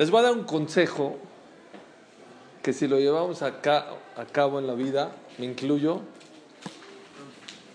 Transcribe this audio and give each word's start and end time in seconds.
Les 0.00 0.10
voy 0.10 0.20
a 0.20 0.22
dar 0.22 0.32
un 0.32 0.44
consejo 0.44 1.18
que 2.62 2.72
si 2.72 2.88
lo 2.88 2.98
llevamos 2.98 3.42
a, 3.42 3.48
a 3.48 4.24
cabo 4.32 4.58
en 4.58 4.66
la 4.66 4.72
vida, 4.72 5.12
me 5.36 5.44
incluyo, 5.44 6.00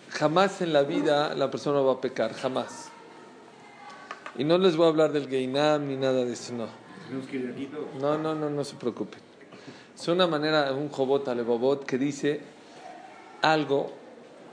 jamás 0.10 0.60
en 0.64 0.74
la 0.74 0.82
vida 0.82 1.36
la 1.36 1.52
persona 1.52 1.82
va 1.82 1.94
a 1.94 2.02
pecar, 2.02 2.34
jamás. 2.34 2.90
Y 4.40 4.44
no 4.44 4.58
les 4.58 4.76
voy 4.76 4.88
a 4.88 4.90
hablar 4.90 5.12
del 5.12 5.30
Geinam 5.30 5.88
ni 5.88 5.98
nada 5.98 6.26
de 6.26 6.34
eso, 6.34 6.54
no. 6.54 6.66
No, 8.02 8.18
no, 8.18 8.34
no, 8.34 8.50
no 8.50 8.64
se 8.64 8.76
preocupen. 8.76 9.20
Es 9.96 10.08
una 10.08 10.26
manera, 10.26 10.74
un 10.74 10.90
jobot 10.90 11.28
alebobot 11.28 11.86
que 11.86 12.00
dice 12.00 12.42
algo 13.44 13.92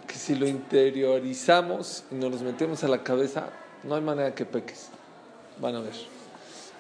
que 0.07 0.17
si 0.17 0.35
lo 0.35 0.47
interiorizamos 0.47 2.05
y 2.11 2.17
nos 2.17 2.33
lo 2.33 2.41
metemos 2.41 2.85
a 2.85 2.89
la 2.89 3.03
cabeza, 3.03 3.49
no 3.83 3.95
hay 3.95 4.03
manera 4.03 4.35
que 4.35 4.45
peques. 4.45 4.91
Van 5.59 5.75
a 5.75 5.81
ver. 5.81 6.22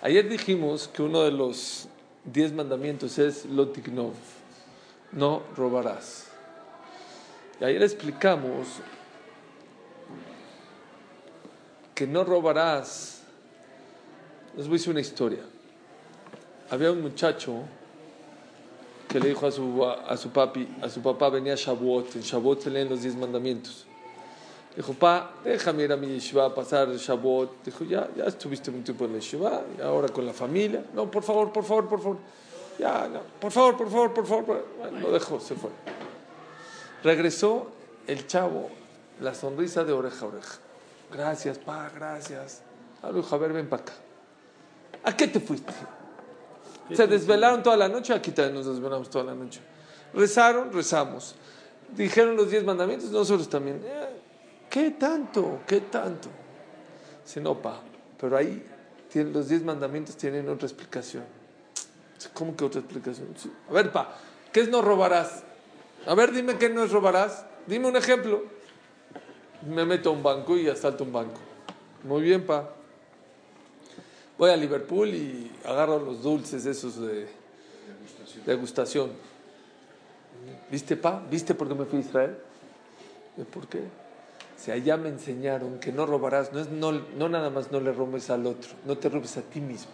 Ayer 0.04 0.28
dijimos 0.28 0.88
que 0.88 1.00
uno 1.00 1.22
de 1.22 1.30
los 1.30 1.86
diez 2.24 2.52
mandamientos 2.52 3.20
es 3.20 3.46
lotiknov, 3.46 4.14
no 5.12 5.44
robarás. 5.56 6.26
Y 7.60 7.64
ayer 7.64 7.80
explicamos 7.84 8.66
que 11.94 12.04
no 12.04 12.24
robarás. 12.24 13.22
Les 14.56 14.66
voy 14.66 14.74
a 14.74 14.78
decir 14.78 14.90
una 14.90 15.00
historia. 15.00 15.44
Había 16.68 16.90
un 16.90 17.00
muchacho 17.00 17.60
que 19.08 19.20
le 19.20 19.28
dijo 19.28 19.46
a 19.46 19.52
su, 19.52 19.84
a, 19.84 20.16
su 20.16 20.30
papi, 20.30 20.66
a 20.82 20.88
su 20.88 21.00
papá, 21.00 21.28
venía 21.28 21.54
Shavuot, 21.54 22.16
en 22.16 22.22
Shavuot 22.22 22.60
se 22.60 22.70
leen 22.70 22.88
los 22.88 23.02
diez 23.02 23.14
mandamientos. 23.14 23.86
Dijo, 24.74 24.94
pa, 24.94 25.34
déjame 25.44 25.82
ir 25.82 25.92
a 25.92 25.96
mi 25.96 26.06
yeshiva 26.06 26.46
a 26.46 26.54
pasar 26.54 26.88
Shavuot. 26.88 27.64
Dijo, 27.64 27.84
ya, 27.84 28.08
ya 28.16 28.24
estuviste 28.24 28.70
un 28.70 28.82
tiempo 28.82 29.04
en 29.04 29.12
la 29.12 29.18
yeshiva, 29.18 29.62
y 29.76 29.82
ahora 29.82 30.08
con 30.08 30.24
la 30.24 30.32
familia. 30.32 30.84
No, 30.94 31.10
por 31.10 31.22
favor, 31.22 31.52
por 31.52 31.64
favor, 31.64 31.88
por 31.88 32.00
favor. 32.00 32.18
Ya, 32.78 33.06
no, 33.08 33.20
por 33.38 33.52
favor, 33.52 33.76
por 33.76 33.90
favor, 33.90 34.14
por 34.14 34.26
favor. 34.26 34.66
Bueno, 34.78 35.00
lo 35.00 35.12
dejó, 35.12 35.38
se 35.40 35.54
fue. 35.54 35.70
Regresó 37.04 37.70
el 38.06 38.26
chavo, 38.26 38.70
la 39.20 39.34
sonrisa 39.34 39.84
de 39.84 39.92
oreja 39.92 40.24
a 40.24 40.28
oreja. 40.28 40.58
Gracias, 41.12 41.58
pa, 41.58 41.90
gracias. 41.94 42.62
Ah, 43.02 43.12
dijo, 43.12 43.34
a 43.34 43.38
ver, 43.38 43.52
ven 43.52 43.68
para 43.68 43.82
acá. 43.82 43.92
¿A 45.04 45.14
qué 45.14 45.28
te 45.28 45.40
fuiste? 45.40 45.72
Se 46.92 47.06
desvelaron 47.06 47.62
toda 47.62 47.76
la 47.76 47.88
noche, 47.88 48.14
aquí 48.14 48.30
también 48.30 48.54
nos 48.54 48.66
desvelamos 48.66 49.10
toda 49.10 49.24
la 49.24 49.34
noche. 49.34 49.60
Rezaron, 50.14 50.72
rezamos. 50.72 51.34
Dijeron 51.94 52.36
los 52.36 52.50
diez 52.50 52.64
mandamientos, 52.64 53.10
nosotros 53.10 53.48
también. 53.48 53.82
Eh, 53.84 54.21
¿Qué 54.72 54.92
tanto? 54.92 55.60
¿Qué 55.66 55.82
tanto? 55.82 56.30
Si 57.26 57.40
no, 57.40 57.60
pa, 57.60 57.82
pero 58.18 58.38
ahí 58.38 58.64
tienen, 59.10 59.34
los 59.34 59.48
diez 59.48 59.62
mandamientos 59.62 60.16
tienen 60.16 60.48
otra 60.48 60.66
explicación. 60.66 61.24
¿Cómo 62.32 62.56
que 62.56 62.64
otra 62.64 62.80
explicación? 62.80 63.28
A 63.68 63.72
ver, 63.74 63.92
pa, 63.92 64.16
¿qué 64.50 64.60
es 64.60 64.70
no 64.70 64.80
robarás? 64.80 65.42
A 66.06 66.14
ver, 66.14 66.32
dime 66.32 66.56
qué 66.56 66.70
no 66.70 66.82
es 66.84 66.90
robarás. 66.90 67.44
Dime 67.66 67.88
un 67.88 67.96
ejemplo. 67.96 68.44
Me 69.68 69.84
meto 69.84 70.08
a 70.08 70.12
un 70.14 70.22
banco 70.22 70.56
y 70.56 70.66
asalto 70.70 71.04
un 71.04 71.12
banco. 71.12 71.38
Muy 72.04 72.22
bien, 72.22 72.46
pa 72.46 72.70
voy 74.42 74.50
a 74.50 74.56
Liverpool 74.56 75.08
y 75.10 75.52
agarro 75.64 76.00
los 76.00 76.22
dulces 76.22 76.66
esos 76.66 76.98
de 77.00 77.28
degustación. 78.44 79.12
¿Viste, 80.68 80.96
pa? 80.96 81.22
¿Viste 81.30 81.54
por 81.54 81.68
qué 81.68 81.74
me 81.74 81.84
fui 81.84 81.98
a 81.98 82.00
Israel? 82.00 82.38
¿Por 83.52 83.68
qué? 83.68 84.01
Si 84.62 84.70
allá 84.70 84.96
me 84.96 85.08
enseñaron 85.08 85.80
que 85.80 85.90
no 85.90 86.06
robarás, 86.06 86.52
no 86.52 86.60
es 86.60 86.68
no, 86.68 86.92
no 86.92 87.28
nada 87.28 87.50
más 87.50 87.72
no 87.72 87.80
le 87.80 87.90
robes 87.92 88.30
al 88.30 88.46
otro, 88.46 88.70
no 88.84 88.96
te 88.96 89.08
robes 89.08 89.36
a 89.36 89.42
ti 89.42 89.60
mismo. 89.60 89.90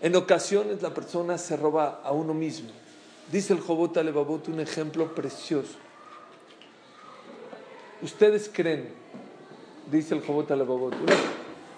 En 0.00 0.14
ocasiones 0.14 0.82
la 0.82 0.94
persona 0.94 1.36
se 1.36 1.56
roba 1.56 2.00
a 2.04 2.12
uno 2.12 2.32
mismo. 2.32 2.70
Dice 3.32 3.54
el 3.54 3.60
Jobot 3.60 3.96
Alebabot 3.96 4.46
un 4.46 4.60
ejemplo 4.60 5.12
precioso. 5.16 5.74
Ustedes 8.02 8.48
creen, 8.52 8.90
dice 9.90 10.14
el 10.14 10.24
Jobot 10.24 10.48
Alebabot, 10.52 10.94
una, 10.94 11.14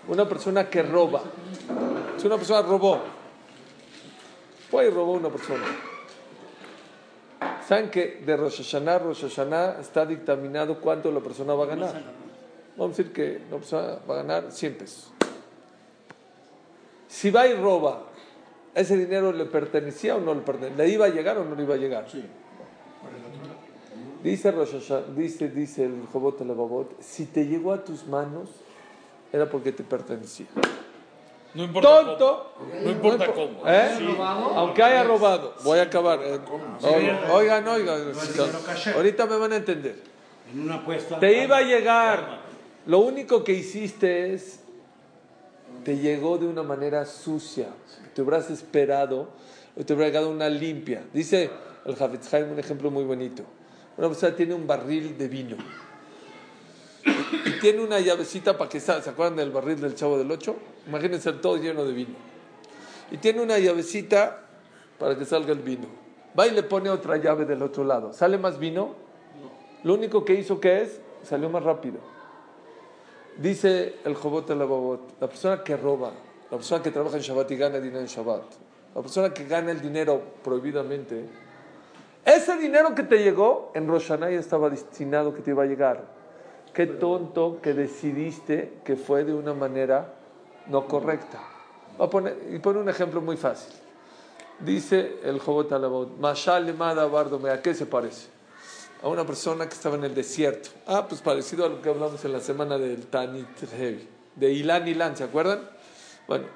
una 0.09 0.29
persona 0.29 0.69
que 0.69 0.83
roba. 0.83 1.23
Si 2.19 2.27
una 2.27 2.37
persona 2.37 2.61
robó, 2.61 3.01
fue 4.71 4.89
y 4.89 4.91
robó 4.91 5.13
una 5.13 5.31
persona. 5.31 5.65
¿Saben 7.67 7.91
que 7.91 8.23
de 8.25 8.37
Rosh 8.37 8.59
Hashanah, 8.59 8.99
Rosh 8.99 9.23
Hashanah 9.23 9.81
está 9.81 10.05
dictaminado 10.05 10.81
cuánto 10.81 11.11
la 11.11 11.21
persona 11.21 11.55
va 11.55 11.65
a 11.65 11.69
ganar? 11.69 12.03
Vamos 12.77 12.95
a 12.95 12.97
decir 12.97 13.13
que 13.13 13.41
la 13.51 13.57
persona 13.57 13.99
va 14.09 14.15
a 14.15 14.17
ganar 14.19 14.53
100 14.53 14.75
pesos. 14.75 15.13
Si 17.09 17.31
va 17.31 17.47
y 17.47 17.55
roba, 17.55 18.03
¿ese 18.75 18.99
dinero 18.99 19.33
le 19.33 19.47
pertenecía 19.47 20.17
o 20.17 20.21
no 20.21 20.35
le 20.35 20.43
pertenecía? 20.43 20.85
¿Le 20.85 20.91
iba 20.91 21.07
a 21.07 21.09
llegar 21.09 21.39
o 21.39 21.45
no 21.45 21.55
le 21.55 21.63
iba 21.63 21.75
a 21.75 21.79
llegar? 21.79 22.11
Sí. 22.11 22.23
Dice, 24.23 24.51
Rosh 24.51 24.73
Hashanah, 24.73 25.15
dice, 25.15 25.49
dice 25.49 25.85
el 25.85 26.07
Jobot 26.13 26.41
Levavot, 26.41 27.01
si 27.01 27.27
te 27.27 27.47
llegó 27.47 27.73
a 27.73 27.83
tus 27.83 28.07
manos, 28.07 28.51
era 29.33 29.49
porque 29.49 29.73
te 29.73 29.85
pertenecía. 29.85 30.47
No 31.55 31.63
importa 31.63 31.89
Tonto. 31.89 32.53
Cómo. 32.59 32.75
No 32.83 32.91
importa 32.91 33.33
cómo. 33.33 33.63
¿Eh? 33.67 34.17
Aunque 34.57 34.83
haya 34.83 35.05
robado. 35.05 35.55
Voy 35.63 35.79
a 35.79 35.83
acabar. 35.83 36.21
Eh, 36.23 36.41
oigan, 37.31 37.69
oigan. 37.69 38.13
Ahorita 38.95 39.27
me 39.27 39.37
van 39.37 39.53
a 39.53 39.57
entender. 39.57 39.97
En 40.53 40.61
una 40.61 40.77
apuesta. 40.77 41.21
Te 41.21 41.45
iba 41.45 41.59
a 41.59 41.63
llegar. 41.63 42.41
Lo 42.87 42.99
único 42.99 43.45
que 43.45 43.53
hiciste 43.53 44.35
es. 44.35 44.61
Te 45.85 45.99
llegó 45.99 46.39
de 46.39 46.47
una 46.47 46.63
manera 46.63 47.07
sucia. 47.07 47.69
Te 48.15 48.23
hubieras 48.23 48.51
esperado. 48.51 49.29
O 49.77 49.85
te 49.85 49.93
hubiera 49.93 50.09
llegado 50.09 50.31
una 50.31 50.49
limpia. 50.49 51.05
Dice 51.13 51.51
el 51.85 51.97
Haim 52.33 52.53
un 52.53 52.59
ejemplo 52.59 52.91
muy 52.91 53.05
bonito. 53.05 53.45
Una 53.97 54.09
persona 54.09 54.35
tiene 54.35 54.55
un 54.55 54.67
barril 54.67 55.17
de 55.17 55.29
vino 55.29 55.57
tiene 57.65 57.83
una 57.83 57.99
llavecita 57.99 58.59
para 58.59 58.69
que 58.69 58.79
salga. 58.79 59.01
¿Se 59.01 59.09
acuerdan 59.09 59.37
del 59.37 59.51
barril 59.51 59.81
del 59.81 59.95
Chavo 59.95 60.19
del 60.19 60.31
Ocho? 60.31 60.55
Imagínense 60.87 61.33
todo 61.33 61.57
lleno 61.57 61.87
de 61.87 61.95
vino. 61.95 62.15
Y 63.11 63.17
tiene 63.17 63.41
una 63.41 63.59
llavecita 63.59 64.43
para 64.99 65.17
que 65.17 65.25
salga 65.25 65.53
el 65.53 65.61
vino. 65.61 65.87
Va 66.39 66.47
y 66.47 66.51
le 66.51 66.63
pone 66.63 66.91
otra 66.91 67.17
llave 67.17 67.47
del 67.47 67.63
otro 67.63 67.83
lado. 67.83 68.13
¿Sale 68.13 68.37
más 68.37 68.59
vino? 68.59 68.97
Lo 69.83 69.95
único 69.95 70.27
que 70.27 70.35
hizo 70.35 70.61
que 70.61 70.83
es, 70.83 71.01
salió 71.23 71.49
más 71.49 71.63
rápido. 71.63 72.01
Dice 73.39 73.95
el 74.05 74.15
Jobot 74.15 74.51
la 74.51 74.67
Babot, 74.67 75.19
la 75.19 75.27
persona 75.27 75.65
que 75.65 75.75
roba, 75.75 76.13
la 76.51 76.59
persona 76.59 76.83
que 76.83 76.91
trabaja 76.91 77.17
en 77.17 77.23
Shabbat 77.23 77.51
y 77.51 77.57
gana 77.57 77.81
dinero 77.81 78.01
en 78.01 78.07
Shabbat, 78.09 78.43
la 78.95 79.01
persona 79.01 79.33
que 79.33 79.47
gana 79.47 79.71
el 79.71 79.81
dinero 79.81 80.21
prohibidamente, 80.45 81.25
ese 82.27 82.59
dinero 82.59 82.95
que 82.95 83.05
te 83.05 83.25
llegó 83.25 83.73
en 83.75 83.89
Rosh 83.89 84.09
Hashanah 84.09 84.33
ya 84.33 84.39
estaba 84.39 84.69
destinado 84.69 85.33
que 85.33 85.41
te 85.41 85.53
iba 85.53 85.63
a 85.63 85.67
llegar. 85.67 86.24
Qué 86.75 86.87
tonto 86.87 87.61
que 87.63 87.73
decidiste 87.73 88.81
que 88.85 88.97
fue 88.97 89.25
de 89.25 89.33
una 89.33 89.55
manera 89.55 90.13
no 90.67 90.89
correcta. 90.89 91.41
Voy 91.97 92.07
a 92.09 92.11
poner, 92.11 92.37
y 92.51 92.59
pone 92.59 92.81
un 92.81 92.89
ejemplo 92.89 93.21
muy 93.21 93.37
fácil. 93.37 93.73
Dice 94.59 95.21
el 95.23 95.39
Jobot 95.39 95.71
Alabot, 95.71 96.19
Mashal 96.19 96.67
Lemada 96.67 97.07
Bardome, 97.07 97.51
¿a 97.51 97.63
qué 97.63 97.75
se 97.75 97.87
parece? 97.87 98.27
A 99.03 99.09
una 99.09 99.25
persona 99.25 99.69
que 99.69 99.75
estaba 99.75 99.95
en 99.95 100.05
el 100.05 100.15
desierto. 100.15 100.71
Ah, 100.87 101.07
pues 101.09 101.21
parecido 101.21 101.65
a 101.65 101.69
lo 101.69 101.81
que 101.81 101.91
hablamos 101.91 102.25
en 102.25 102.33
la 102.33 102.41
semana 102.41 102.77
del 102.77 103.07
Tanit 103.07 103.47
Heavy, 103.77 104.09
de 104.35 104.53
Ilan 104.53 104.89
Ilan, 104.89 105.17
¿se 105.17 105.23
acuerdan? 105.23 105.69
Bueno, 106.27 106.47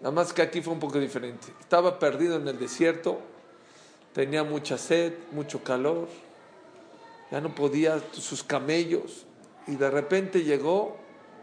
nada 0.00 0.14
más 0.14 0.34
que 0.34 0.42
aquí 0.42 0.60
fue 0.60 0.74
un 0.74 0.80
poco 0.80 0.98
diferente. 0.98 1.46
Estaba 1.60 1.98
perdido 1.98 2.36
en 2.36 2.46
el 2.48 2.58
desierto, 2.58 3.18
tenía 4.12 4.44
mucha 4.44 4.76
sed, 4.76 5.14
mucho 5.32 5.62
calor, 5.62 6.08
ya 7.30 7.40
no 7.40 7.54
podía 7.54 7.98
sus 8.12 8.42
camellos, 8.42 9.26
y 9.66 9.76
de 9.76 9.90
repente 9.90 10.42
llegó 10.42 10.96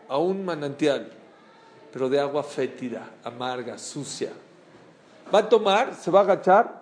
a 0.07 0.17
un 0.17 0.45
manantial, 0.45 1.11
pero 1.91 2.09
de 2.09 2.19
agua 2.19 2.43
fétida, 2.43 3.09
amarga, 3.23 3.77
sucia. 3.77 4.31
Va 5.33 5.39
a 5.39 5.49
tomar, 5.49 5.95
se 5.95 6.11
va 6.11 6.19
a 6.19 6.23
agachar, 6.23 6.81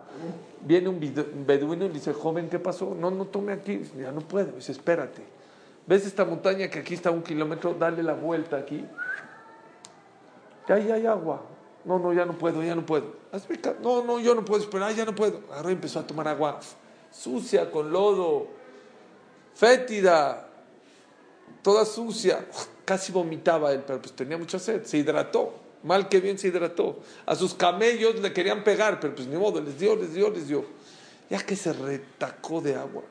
viene 0.61 0.89
un 0.89 0.99
beduino 1.45 1.85
y 1.85 1.89
dice, 1.89 2.13
joven, 2.13 2.49
¿qué 2.49 2.59
pasó? 2.59 2.95
No, 2.95 3.11
no 3.11 3.25
tome 3.25 3.53
aquí, 3.53 3.81
ya 3.97 4.11
no 4.11 4.21
puedo, 4.21 4.53
dice, 4.53 4.71
espérate. 4.71 5.23
¿Ves 5.85 6.05
esta 6.05 6.25
montaña 6.25 6.67
que 6.69 6.79
aquí 6.79 6.93
está 6.93 7.09
un 7.09 7.23
kilómetro? 7.23 7.73
Dale 7.73 8.03
la 8.03 8.13
vuelta 8.13 8.57
aquí. 8.57 8.85
Ya 10.67 10.75
ahí 10.75 10.91
hay 10.91 11.05
agua. 11.07 11.41
No, 11.83 11.97
no, 11.97 12.13
ya 12.13 12.25
no 12.25 12.33
puedo, 12.33 12.61
ya 12.61 12.75
no 12.75 12.85
puedo. 12.85 13.15
No, 13.81 14.03
no, 14.03 14.19
yo 14.19 14.35
no 14.35 14.45
puedo 14.45 14.61
esperar, 14.61 14.93
ya 14.93 15.05
no 15.05 15.15
puedo. 15.15 15.41
Ahora 15.51 15.71
empezó 15.71 15.99
a 15.99 16.05
tomar 16.05 16.27
agua 16.27 16.59
sucia, 17.11 17.71
con 17.71 17.91
lodo, 17.91 18.47
fétida, 19.55 20.48
toda 21.61 21.85
sucia. 21.85 22.45
Casi 22.85 23.11
vomitaba 23.11 23.71
él, 23.71 23.83
pero 23.85 24.01
pues 24.01 24.13
tenía 24.13 24.37
mucha 24.37 24.59
sed. 24.59 24.83
Se 24.83 24.97
hidrató. 24.97 25.53
Mal 25.83 26.09
que 26.09 26.19
bien 26.19 26.37
se 26.37 26.47
hidrató. 26.47 26.99
A 27.25 27.35
sus 27.35 27.53
camellos 27.53 28.19
le 28.19 28.33
querían 28.33 28.63
pegar, 28.63 28.99
pero 28.99 29.15
pues 29.15 29.27
ni 29.27 29.37
modo, 29.37 29.61
les 29.61 29.79
dio, 29.79 29.95
les 29.95 30.13
dio, 30.13 30.29
les 30.29 30.47
dio. 30.47 30.65
Ya 31.29 31.39
que 31.39 31.55
se 31.55 31.71
retacó 31.73 32.61
de 32.61 32.75
agua. 32.75 33.03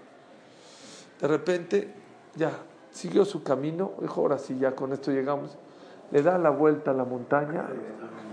De 1.20 1.28
repente, 1.28 1.92
ya, 2.34 2.52
siguió 2.90 3.24
su 3.24 3.42
camino. 3.42 3.92
Dijo, 4.00 4.20
ahora 4.20 4.38
sí, 4.38 4.58
ya 4.58 4.74
con 4.74 4.92
esto 4.92 5.10
llegamos. 5.10 5.52
Le 6.10 6.22
da 6.22 6.38
la 6.38 6.50
vuelta 6.50 6.90
a 6.90 6.94
la 6.94 7.04
montaña. 7.04 7.68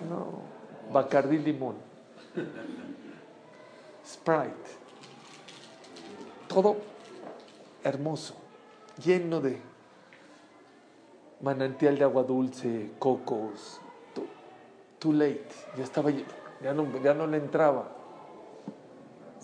No, 0.10 0.42
Bacardí 0.92 1.38
limón. 1.38 1.76
Sprite. 4.06 4.86
Todo 6.48 6.78
hermoso, 7.84 8.36
lleno 9.04 9.42
de 9.42 9.60
manantial 11.42 11.98
de 11.98 12.04
agua 12.04 12.24
dulce, 12.24 12.92
cocos. 13.00 13.80
Too, 15.00 15.14
late. 15.14 15.46
Ya 15.78 15.84
estaba, 15.84 16.10
ya 16.62 16.74
no, 16.74 16.88
ya 17.04 17.14
no 17.14 17.28
le 17.28 17.38
entraba. 17.38 17.92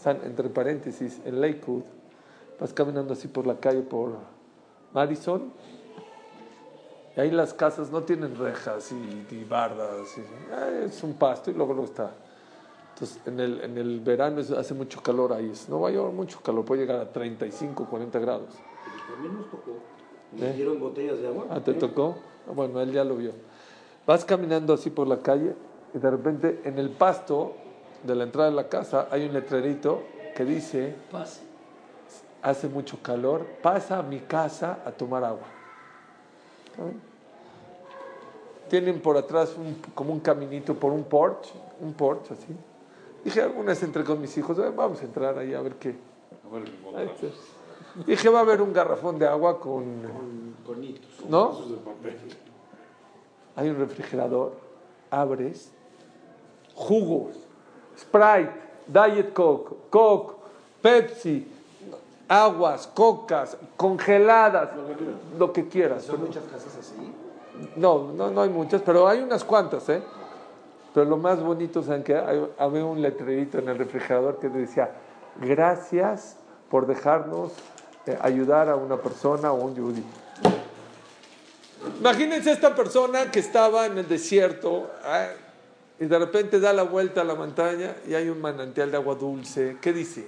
Entre 0.05 0.49
paréntesis, 0.49 1.21
en 1.25 1.39
Lakewood, 1.41 1.83
vas 2.59 2.73
caminando 2.73 3.13
así 3.13 3.27
por 3.27 3.45
la 3.45 3.55
calle 3.59 3.81
por 3.81 4.17
Madison, 4.93 5.53
y 7.15 7.19
ahí 7.19 7.29
las 7.29 7.53
casas 7.53 7.91
no 7.91 8.01
tienen 8.03 8.35
rejas 8.35 8.91
y, 8.91 9.27
y 9.29 9.43
bardas, 9.43 10.17
y- 10.17 10.53
ah, 10.53 10.69
es 10.85 11.03
un 11.03 11.13
pasto 11.13 11.51
y 11.51 11.53
luego 11.53 11.73
luego 11.73 11.87
está. 11.87 12.11
Entonces, 12.93 13.19
en 13.27 13.39
el, 13.39 13.61
en 13.61 13.77
el 13.77 13.99
verano 13.99 14.41
hace 14.57 14.73
mucho 14.73 15.01
calor 15.03 15.33
ahí, 15.33 15.51
es 15.51 15.69
Nueva 15.69 15.91
York, 15.91 16.13
mucho 16.13 16.39
calor, 16.41 16.65
puede 16.65 16.81
llegar 16.81 16.99
a 16.99 17.11
35, 17.11 17.85
40 17.85 18.17
grados. 18.17 18.55
También 19.13 19.35
nos 19.37 19.51
tocó. 19.51 19.71
¿Eh? 20.37 20.45
Nos 20.47 20.55
dieron 20.55 20.79
botellas 20.79 21.19
de 21.19 21.27
agua. 21.27 21.47
Ah, 21.49 21.59
¿te 21.59 21.73
tocó? 21.73 22.17
Ah, 22.47 22.51
Bueno, 22.55 22.79
él 22.81 22.91
ya 22.91 23.03
lo 23.03 23.15
vio. 23.15 23.31
Vas 24.07 24.25
caminando 24.25 24.73
así 24.73 24.89
por 24.89 25.07
la 25.07 25.19
calle 25.19 25.53
y 25.93 25.97
de 25.99 26.09
repente 26.09 26.61
en 26.63 26.79
el 26.79 26.89
pasto 26.89 27.53
de 28.03 28.15
la 28.15 28.23
entrada 28.23 28.49
de 28.49 28.55
la 28.55 28.67
casa 28.69 29.07
hay 29.11 29.25
un 29.25 29.33
letrerito 29.33 30.03
que 30.35 30.43
dice, 30.45 30.95
Paz. 31.11 31.41
hace 32.41 32.67
mucho 32.67 32.97
calor, 33.03 33.45
pasa 33.61 33.99
a 33.99 34.03
mi 34.03 34.19
casa 34.21 34.79
a 34.85 34.91
tomar 34.91 35.23
agua. 35.23 35.45
¿Está 36.71 36.83
bien? 36.85 37.01
Tienen 38.69 39.01
por 39.01 39.17
atrás 39.17 39.55
un- 39.57 39.75
como 39.93 40.13
un 40.13 40.21
caminito 40.21 40.73
por 40.73 40.93
un 40.93 41.03
porch, 41.03 41.51
un 41.81 41.93
porch 41.93 42.31
así. 42.31 42.55
Dije, 43.23 43.41
alguna 43.41 43.67
vez 43.67 43.83
entré 43.83 44.03
con 44.03 44.19
mis 44.21 44.35
hijos, 44.37 44.57
"Eh, 44.57 44.71
vamos 44.75 45.01
a 45.01 45.05
entrar 45.05 45.37
ahí 45.37 45.53
a 45.53 45.61
ver 45.61 45.75
qué. 45.75 45.95
A 46.49 46.53
ver, 46.53 46.63
está. 47.09 47.27
Dije, 48.05 48.29
va 48.29 48.39
a 48.39 48.41
haber 48.41 48.61
un 48.61 48.71
garrafón 48.73 49.19
de 49.19 49.27
agua 49.27 49.59
con... 49.59 49.83
Con 50.01 50.55
conitos. 50.65 51.09
¿No? 51.29 51.51
Esos 51.51 51.71
de 51.71 51.77
papel. 51.77 52.17
Hay 53.55 53.69
un 53.69 53.77
refrigerador, 53.77 54.53
abres, 55.09 55.71
jugos, 56.73 57.35
Sprite, 57.99 58.51
Diet 58.87 59.33
Coke, 59.33 59.75
Coke, 59.89 60.35
Pepsi, 60.81 61.51
aguas, 62.29 62.87
cocas, 62.87 63.57
congeladas, 63.75 64.69
lo 65.37 65.51
que 65.51 65.67
quieras. 65.67 66.03
Son 66.03 66.21
muchas 66.21 66.43
casas 66.45 66.77
así. 66.79 67.13
No, 67.75 68.11
no, 68.13 68.31
no 68.31 68.41
hay 68.41 68.49
muchas, 68.49 68.81
pero 68.81 69.07
hay 69.07 69.19
unas 69.21 69.43
cuantas, 69.43 69.87
¿eh? 69.89 70.01
Pero 70.93 71.05
lo 71.09 71.17
más 71.17 71.41
bonito, 71.43 71.83
¿saben? 71.83 72.03
Hay- 72.25 72.47
Había 72.57 72.85
un 72.85 73.01
letrerito 73.01 73.59
en 73.59 73.67
el 73.69 73.77
refrigerador 73.77 74.39
que 74.39 74.47
decía, 74.49 74.91
gracias 75.39 76.37
por 76.69 76.87
dejarnos 76.87 77.51
eh, 78.05 78.17
ayudar 78.21 78.69
a 78.69 78.75
una 78.75 78.97
persona 78.97 79.51
o 79.51 79.63
un 79.63 79.75
yudí. 79.75 80.03
Imagínense 81.99 82.51
esta 82.51 82.75
persona 82.75 83.31
que 83.31 83.39
estaba 83.39 83.85
en 83.85 83.97
el 83.97 84.07
desierto 84.07 84.91
ah, 85.03 85.27
y 85.99 86.05
de 86.05 86.19
repente 86.19 86.59
da 86.59 86.73
la 86.73 86.83
vuelta 86.83 87.21
a 87.21 87.23
la 87.23 87.35
montaña 87.35 87.95
y 88.07 88.13
hay 88.13 88.29
un 88.29 88.41
manantial 88.41 88.89
de 88.91 88.97
agua 88.97 89.15
dulce. 89.15 89.77
¿Qué 89.81 89.93
dice? 89.93 90.27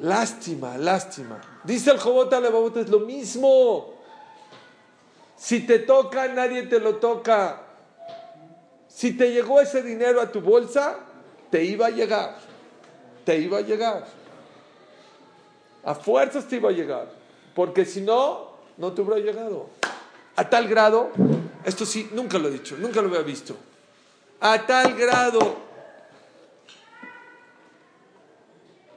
Lástima, 0.00 0.76
lástima. 0.78 1.40
Dice 1.64 1.90
el 1.90 1.98
Jobot 1.98 2.32
Alebabot, 2.32 2.76
es 2.76 2.88
lo 2.88 3.00
mismo. 3.00 3.94
Si 5.36 5.66
te 5.66 5.80
toca, 5.80 6.28
nadie 6.28 6.64
te 6.64 6.78
lo 6.78 6.96
toca. 6.96 7.62
Si 8.88 9.16
te 9.16 9.32
llegó 9.32 9.60
ese 9.60 9.82
dinero 9.82 10.20
a 10.20 10.30
tu 10.30 10.40
bolsa, 10.40 10.98
te 11.50 11.64
iba 11.64 11.86
a 11.86 11.90
llegar. 11.90 12.51
Te 13.24 13.38
iba 13.38 13.58
a 13.58 13.60
llegar. 13.60 14.06
A 15.84 15.94
fuerzas 15.94 16.46
te 16.46 16.56
iba 16.56 16.70
a 16.70 16.72
llegar. 16.72 17.10
Porque 17.54 17.84
si 17.84 18.00
no, 18.00 18.52
no 18.76 18.92
te 18.92 19.02
hubiera 19.02 19.20
llegado. 19.20 19.68
A 20.36 20.48
tal 20.48 20.66
grado, 20.68 21.10
esto 21.64 21.84
sí, 21.84 22.08
nunca 22.12 22.38
lo 22.38 22.48
he 22.48 22.52
dicho, 22.52 22.76
nunca 22.78 23.02
lo 23.02 23.08
había 23.08 23.20
visto. 23.20 23.56
A 24.40 24.66
tal 24.66 24.94
grado 24.94 25.56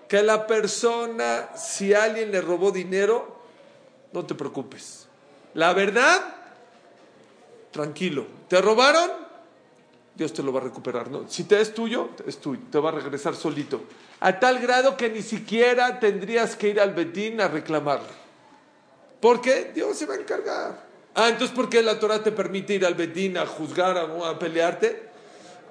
que 0.07 0.23
la 0.23 0.47
persona, 0.47 1.49
si 1.55 1.93
alguien 1.93 2.31
le 2.31 2.41
robó 2.41 2.71
dinero, 2.71 3.35
no 4.13 4.25
te 4.25 4.33
preocupes. 4.33 5.07
La 5.53 5.73
verdad, 5.73 6.21
tranquilo. 7.71 8.25
¿Te 8.47 8.61
robaron? 8.61 9.24
Dios 10.15 10.31
te 10.33 10.41
lo 10.41 10.53
va 10.53 10.61
a 10.61 10.63
recuperar. 10.63 11.11
¿no? 11.11 11.27
Si 11.27 11.43
te 11.43 11.59
es 11.59 11.73
tuyo, 11.73 12.09
es 12.25 12.37
tuyo. 12.37 12.61
Te 12.71 12.79
va 12.79 12.89
a 12.89 12.93
regresar 12.93 13.35
solito. 13.35 13.81
A 14.21 14.39
tal 14.39 14.59
grado 14.59 14.95
que 14.95 15.09
ni 15.09 15.21
siquiera 15.21 15.99
tendrías 15.99 16.55
que 16.55 16.69
ir 16.69 16.79
al 16.79 16.93
Betín 16.93 17.41
a 17.41 17.47
reclamarle. 17.47 18.07
Porque 19.19 19.71
Dios 19.73 19.97
se 19.97 20.05
va 20.05 20.13
a 20.13 20.17
encargar. 20.17 20.85
Ah, 21.15 21.29
entonces 21.29 21.55
¿por 21.55 21.69
qué 21.69 21.81
la 21.81 21.99
Torah 21.99 22.21
te 22.21 22.31
permite 22.31 22.73
ir 22.73 22.85
al 22.85 22.95
Betín 22.95 23.37
a 23.37 23.45
juzgar, 23.45 23.97
a, 23.97 24.39
pelearte? 24.39 25.09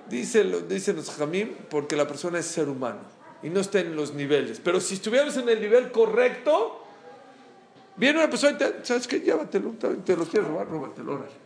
Dice, 0.08 0.44
dicen 0.69 0.97
los 0.97 1.11
jamim, 1.11 1.55
porque 1.70 1.97
la 1.97 2.06
persona 2.06 2.38
es 2.38 2.47
ser 2.47 2.69
humano 2.69 3.00
y 3.43 3.50
no 3.50 3.61
está 3.61 3.81
en 3.81 3.94
los 3.94 4.14
niveles. 4.14 4.61
Pero 4.62 4.81
si 4.81 4.94
estuviéramos 4.94 5.37
en 5.37 5.49
el 5.49 5.61
nivel 5.61 5.90
correcto, 5.90 6.82
viene 7.97 8.19
una 8.19 8.29
persona 8.29 8.52
y 8.52 8.56
te, 8.56 8.85
¿sabes 8.85 9.06
qué? 9.06 9.20
Llévatelo, 9.20 9.70
te, 9.73 9.88
te 9.97 10.17
lo 10.17 10.25
quieres 10.25 10.49
robar, 10.49 10.67
róbatelo, 10.69 11.14
órale. 11.14 11.44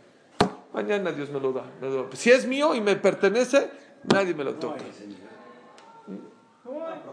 Mañana 0.78 1.10
Dios 1.10 1.28
me 1.30 1.40
lo 1.40 1.52
da. 1.52 1.64
me 1.80 1.88
lo 1.88 2.04
da. 2.04 2.08
Si 2.16 2.30
es 2.30 2.46
mío 2.46 2.72
y 2.72 2.80
me 2.80 2.94
pertenece, 2.94 3.68
nadie 4.04 4.32
me 4.32 4.44
lo 4.44 4.54
toca. 4.54 4.84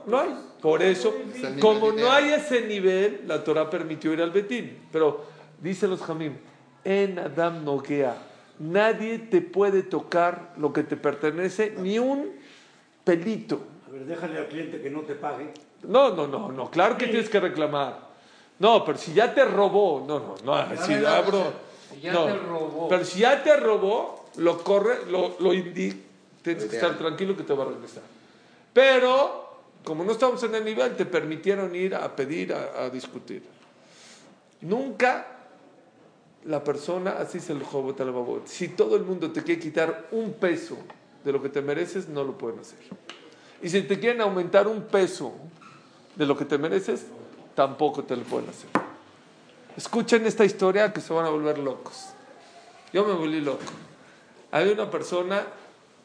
No 0.06 0.20
hay. 0.20 0.30
Por 0.62 0.84
eso, 0.84 1.12
como 1.60 1.92
no 1.92 2.12
hay 2.12 2.34
ese 2.34 2.62
nivel, 2.62 3.24
la 3.26 3.44
Torah 3.44 3.68
permitió 3.68 4.14
ir 4.14 4.22
al 4.22 4.30
Betín. 4.30 4.88
Pero 4.92 5.26
dicen 5.60 5.90
los 5.90 6.04
Jamim, 6.04 6.38
en 6.84 7.18
Adam 7.18 7.66
Noguea, 7.66 8.16
nadie 8.60 9.18
te 9.18 9.42
puede 9.42 9.82
tocar 9.82 10.54
lo 10.58 10.72
que 10.72 10.84
te 10.84 10.96
pertenece, 10.96 11.74
ni 11.80 11.98
un 11.98 12.34
pelito. 13.04 13.64
A 13.88 13.92
ver, 13.92 14.06
déjale 14.06 14.38
al 14.38 14.48
cliente 14.48 14.80
que 14.80 14.92
no 14.92 15.02
te 15.02 15.16
pague. 15.16 15.52
No, 15.82 16.14
no, 16.14 16.28
no, 16.28 16.52
no, 16.52 16.70
claro 16.70 17.00
que 17.00 17.08
tienes 17.08 17.30
que 17.30 17.40
reclamar. 17.40 18.10
No, 18.60 18.86
pero 18.86 19.00
si 19.00 19.12
ya 19.12 19.34
te 19.34 19.44
robó, 19.44 20.06
no, 20.08 20.20
no, 20.20 20.36
no, 20.46 20.78
si, 20.86 20.94
no, 20.94 21.08
ah, 21.08 21.22
no, 21.26 21.32
bro, 21.32 21.66
si 21.94 22.02
ya 22.02 22.14
no. 22.14 22.26
te 22.26 22.36
robó. 22.38 22.88
Pero 22.90 23.06
si 23.06 23.20
ya 23.20 23.44
te 23.44 23.56
robó, 23.58 24.26
lo 24.38 24.64
corre, 24.64 25.10
lo, 25.10 25.36
lo 25.40 25.54
indica, 25.54 25.98
tienes 26.42 26.66
que 26.66 26.76
estar 26.76 26.98
tranquilo 26.98 27.36
que 27.36 27.44
te 27.44 27.54
va 27.54 27.64
a 27.64 27.68
regresar. 27.68 28.04
Pero, 28.74 29.60
como 29.84 30.04
no 30.04 30.12
estamos 30.12 30.42
en 30.44 30.56
el 30.56 30.66
nivel, 30.66 30.96
te 30.96 31.06
permitieron 31.06 31.76
ir 31.76 31.96
a 31.96 32.16
pedir, 32.16 32.54
a, 32.54 32.84
a 32.84 32.90
discutir. 32.90 33.44
Nunca 34.62 35.28
la 36.46 36.64
persona, 36.64 37.12
así 37.20 37.40
se 37.40 37.54
el 37.54 37.64
Jobot 37.64 38.00
al 38.02 38.12
Babot, 38.12 38.48
si 38.48 38.70
todo 38.70 38.96
el 38.96 39.04
mundo 39.04 39.32
te 39.32 39.44
quiere 39.44 39.60
quitar 39.60 40.08
un 40.12 40.34
peso 40.34 40.78
de 41.24 41.32
lo 41.32 41.42
que 41.42 41.50
te 41.50 41.62
mereces, 41.62 42.08
no 42.08 42.24
lo 42.24 42.38
pueden 42.38 42.60
hacer. 42.60 42.80
Y 43.62 43.70
si 43.70 43.82
te 43.82 44.00
quieren 44.00 44.22
aumentar 44.22 44.68
un 44.68 44.84
peso 44.84 45.34
de 46.16 46.26
lo 46.26 46.38
que 46.38 46.46
te 46.46 46.58
mereces, 46.58 47.08
tampoco 47.56 48.04
te 48.04 48.16
lo 48.16 48.24
pueden 48.24 48.50
hacer. 48.50 48.85
Escuchen 49.78 50.26
esta 50.26 50.46
historia 50.46 50.94
que 50.94 51.02
se 51.02 51.14
van 51.14 51.26
a 51.26 51.30
volver 51.30 51.58
locos. 51.58 52.08
Yo 52.94 53.06
me 53.06 53.14
volví 53.14 53.42
loco. 53.42 53.64
Había 54.52 54.72
una 54.72 54.90
persona, 54.90 55.46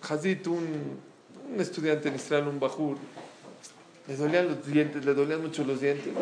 Hazit, 0.02 0.46
un, 0.48 0.98
un 1.52 1.60
estudiante 1.60 2.08
en 2.08 2.16
Israel, 2.16 2.48
un 2.48 2.58
bajur, 2.58 2.96
le 4.08 4.16
dolían 4.16 4.48
los 4.48 4.66
dientes, 4.66 5.04
le 5.04 5.14
dolían 5.14 5.40
mucho 5.40 5.62
los 5.62 5.80
dientes. 5.80 6.12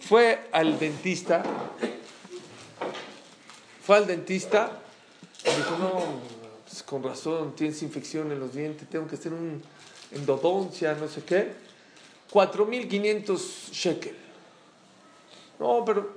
Fue 0.00 0.48
al 0.50 0.78
dentista, 0.78 1.42
fue 3.82 3.96
al 3.96 4.06
dentista, 4.06 4.80
y 5.44 5.56
dijo, 5.56 5.76
no, 5.78 6.20
pues 6.66 6.82
con 6.82 7.02
razón, 7.02 7.54
tienes 7.54 7.82
infección 7.82 8.32
en 8.32 8.40
los 8.40 8.54
dientes, 8.54 8.88
tengo 8.88 9.06
que 9.06 9.16
hacer 9.16 9.34
un 9.34 9.62
endodoncia, 10.12 10.94
no 10.94 11.06
sé 11.06 11.22
qué. 11.22 11.52
4.500 12.32 13.72
shekel. 13.72 14.29
No, 15.60 15.84
pero, 15.84 16.08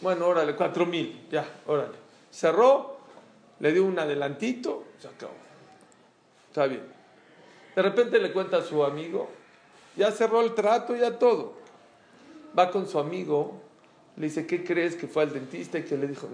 bueno, 0.00 0.28
órale, 0.28 0.56
4.000, 0.56 1.28
ya, 1.28 1.44
órale. 1.66 1.96
Cerró, 2.30 2.96
le 3.58 3.72
dio 3.72 3.84
un 3.84 3.98
adelantito, 3.98 4.84
se 5.00 5.08
acabó. 5.08 5.34
Está 6.46 6.66
bien. 6.68 6.84
De 7.74 7.82
repente 7.82 8.20
le 8.20 8.32
cuenta 8.32 8.58
a 8.58 8.62
su 8.62 8.84
amigo, 8.84 9.28
ya 9.96 10.12
cerró 10.12 10.42
el 10.42 10.54
trato, 10.54 10.94
ya 10.94 11.18
todo. 11.18 11.54
Va 12.56 12.70
con 12.70 12.86
su 12.88 13.00
amigo, 13.00 13.60
le 14.16 14.26
dice, 14.26 14.46
¿qué 14.46 14.62
crees 14.62 14.94
que 14.94 15.08
fue 15.08 15.24
al 15.24 15.32
dentista? 15.32 15.76
Y 15.76 15.82
que 15.82 15.96
le 15.96 16.06
dijo, 16.06 16.28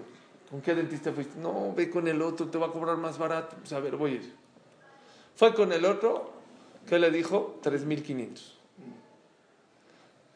¿con 0.51 0.61
qué 0.61 0.75
dentista 0.75 1.13
fuiste? 1.13 1.41
No, 1.41 1.73
ve 1.75 1.89
con 1.89 2.09
el 2.09 2.21
otro, 2.21 2.49
te 2.49 2.59
va 2.59 2.67
a 2.67 2.73
cobrar 2.73 2.99
más 2.99 3.17
barato. 3.17 3.57
Pues 3.59 3.73
a 3.73 3.81
ver, 3.81 3.97
voy 3.97 4.11
a 4.11 4.15
ir. 4.17 4.35
Fue 5.35 5.55
con 5.55 5.73
el 5.73 5.87
otro, 5.87 6.31
¿qué 6.87 6.99
le 6.99 7.11
dijo? 7.11 7.59
3.500. 7.63 8.39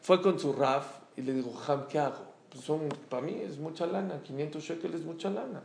Fue 0.01 0.23
con 0.23 0.39
su 0.39 0.53
RAF 0.53 1.04
y 1.17 1.21
le 1.21 1.33
dijo, 1.33 1.53
Ham, 1.67 1.87
¿qué 1.87 1.99
hago? 1.99 2.35
Pues 2.51 2.63
son, 2.63 2.89
para 3.09 3.21
mí 3.21 3.41
es 3.41 3.57
mucha 3.57 3.85
lana, 3.85 4.21
500 4.23 4.63
shekels 4.63 4.95
es 4.95 5.01
mucha 5.01 5.29
lana. 5.29 5.61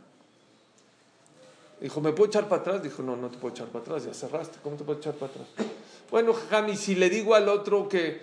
Dijo, 1.79 1.99
¿me 1.99 2.11
puedo 2.11 2.29
echar 2.29 2.47
para 2.47 2.61
atrás? 2.61 2.83
Dijo, 2.83 3.01
no, 3.01 3.15
no 3.15 3.29
te 3.29 3.37
puedo 3.37 3.53
echar 3.55 3.67
para 3.67 3.83
atrás, 3.83 4.05
ya 4.05 4.13
cerraste, 4.13 4.59
¿cómo 4.61 4.75
te 4.75 4.83
puedo 4.83 4.99
echar 4.99 5.13
para 5.15 5.31
atrás? 5.31 5.47
Bueno, 6.11 6.33
Jami, 6.33 6.75
si 6.75 6.95
le 6.95 7.09
digo 7.09 7.33
al 7.33 7.49
otro 7.49 7.89
que, 7.89 8.21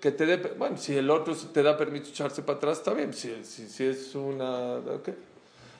que 0.00 0.12
te 0.12 0.26
dé, 0.26 0.36
bueno, 0.36 0.76
si 0.76 0.96
el 0.96 1.10
otro 1.10 1.34
te 1.34 1.62
da 1.62 1.76
permiso 1.76 2.10
echarse 2.10 2.42
para 2.42 2.58
atrás, 2.58 2.78
está 2.78 2.92
bien, 2.92 3.12
si, 3.14 3.44
si, 3.44 3.68
si 3.68 3.84
es 3.84 4.14
una... 4.14 4.76
ok. 4.76 5.08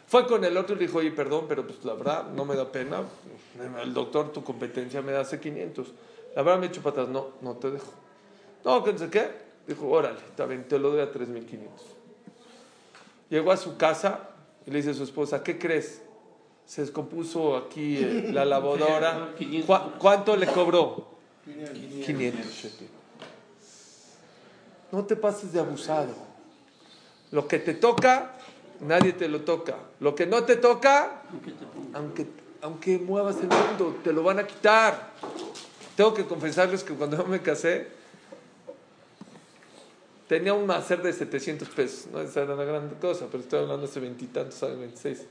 Fue 0.08 0.26
con 0.26 0.44
el 0.44 0.56
otro 0.56 0.74
y 0.74 0.78
le 0.78 0.86
dijo, 0.86 0.98
oye, 0.98 1.10
perdón, 1.10 1.46
pero 1.48 1.66
pues 1.66 1.84
la 1.84 1.94
verdad 1.94 2.30
no 2.32 2.44
me 2.44 2.56
da 2.56 2.70
pena, 2.70 3.02
el 3.82 3.92
doctor, 3.92 4.32
tu 4.32 4.42
competencia 4.42 5.02
me 5.02 5.12
da 5.12 5.20
hace 5.20 5.38
500, 5.38 5.88
la 6.34 6.42
verdad 6.42 6.60
me 6.60 6.66
echo 6.66 6.80
para 6.80 7.02
atrás, 7.02 7.08
no, 7.08 7.28
no 7.42 7.56
te 7.56 7.70
dejo. 7.70 7.92
No, 8.64 8.82
que 8.82 8.92
no 8.92 8.98
sé 8.98 9.10
qué, 9.10 9.45
dijo, 9.66 9.88
órale, 9.88 10.18
bien, 10.48 10.66
te 10.68 10.78
lo 10.78 10.90
doy 10.90 11.00
a 11.00 11.10
3500. 11.12 11.70
Llegó 13.30 13.50
a 13.52 13.56
su 13.56 13.76
casa 13.76 14.30
y 14.66 14.70
le 14.70 14.78
dice 14.78 14.90
a 14.90 14.94
su 14.94 15.02
esposa, 15.04 15.42
¿qué 15.42 15.58
crees? 15.58 16.02
Se 16.66 16.80
descompuso 16.82 17.56
aquí 17.56 17.96
eh, 17.98 18.30
la 18.32 18.44
lavadora. 18.44 19.30
¿Cu- 19.66 19.98
¿Cuánto 19.98 20.36
le 20.36 20.46
cobró? 20.46 21.16
500 21.44 22.52
shekel. 22.52 22.88
No 24.92 25.04
te 25.04 25.16
pases 25.16 25.52
de 25.52 25.60
abusado. 25.60 26.14
Lo 27.32 27.48
que 27.48 27.58
te 27.58 27.74
toca, 27.74 28.32
nadie 28.80 29.12
te 29.12 29.28
lo 29.28 29.40
toca. 29.42 29.76
Lo 30.00 30.14
que 30.14 30.26
no 30.26 30.44
te 30.44 30.56
toca, 30.56 31.22
aunque, 31.92 32.26
aunque 32.62 32.98
muevas 32.98 33.36
el 33.36 33.48
mundo, 33.48 33.98
te 34.04 34.12
lo 34.12 34.22
van 34.22 34.38
a 34.38 34.46
quitar. 34.46 35.10
Tengo 35.96 36.14
que 36.14 36.24
confesarles 36.24 36.84
que 36.84 36.94
cuando 36.94 37.16
yo 37.22 37.24
me 37.26 37.40
casé, 37.42 37.88
tenía 40.28 40.54
un 40.54 40.66
máster 40.66 41.02
de 41.02 41.12
700 41.12 41.68
pesos. 41.68 42.06
No 42.12 42.20
esa 42.20 42.42
era 42.42 42.54
una 42.54 42.64
gran 42.64 42.88
cosa, 43.00 43.26
pero 43.30 43.42
estoy 43.42 43.60
hablando 43.60 43.86
hace 43.86 44.00
veintitantos 44.00 44.62
años, 44.62 44.78
26. 44.78 45.26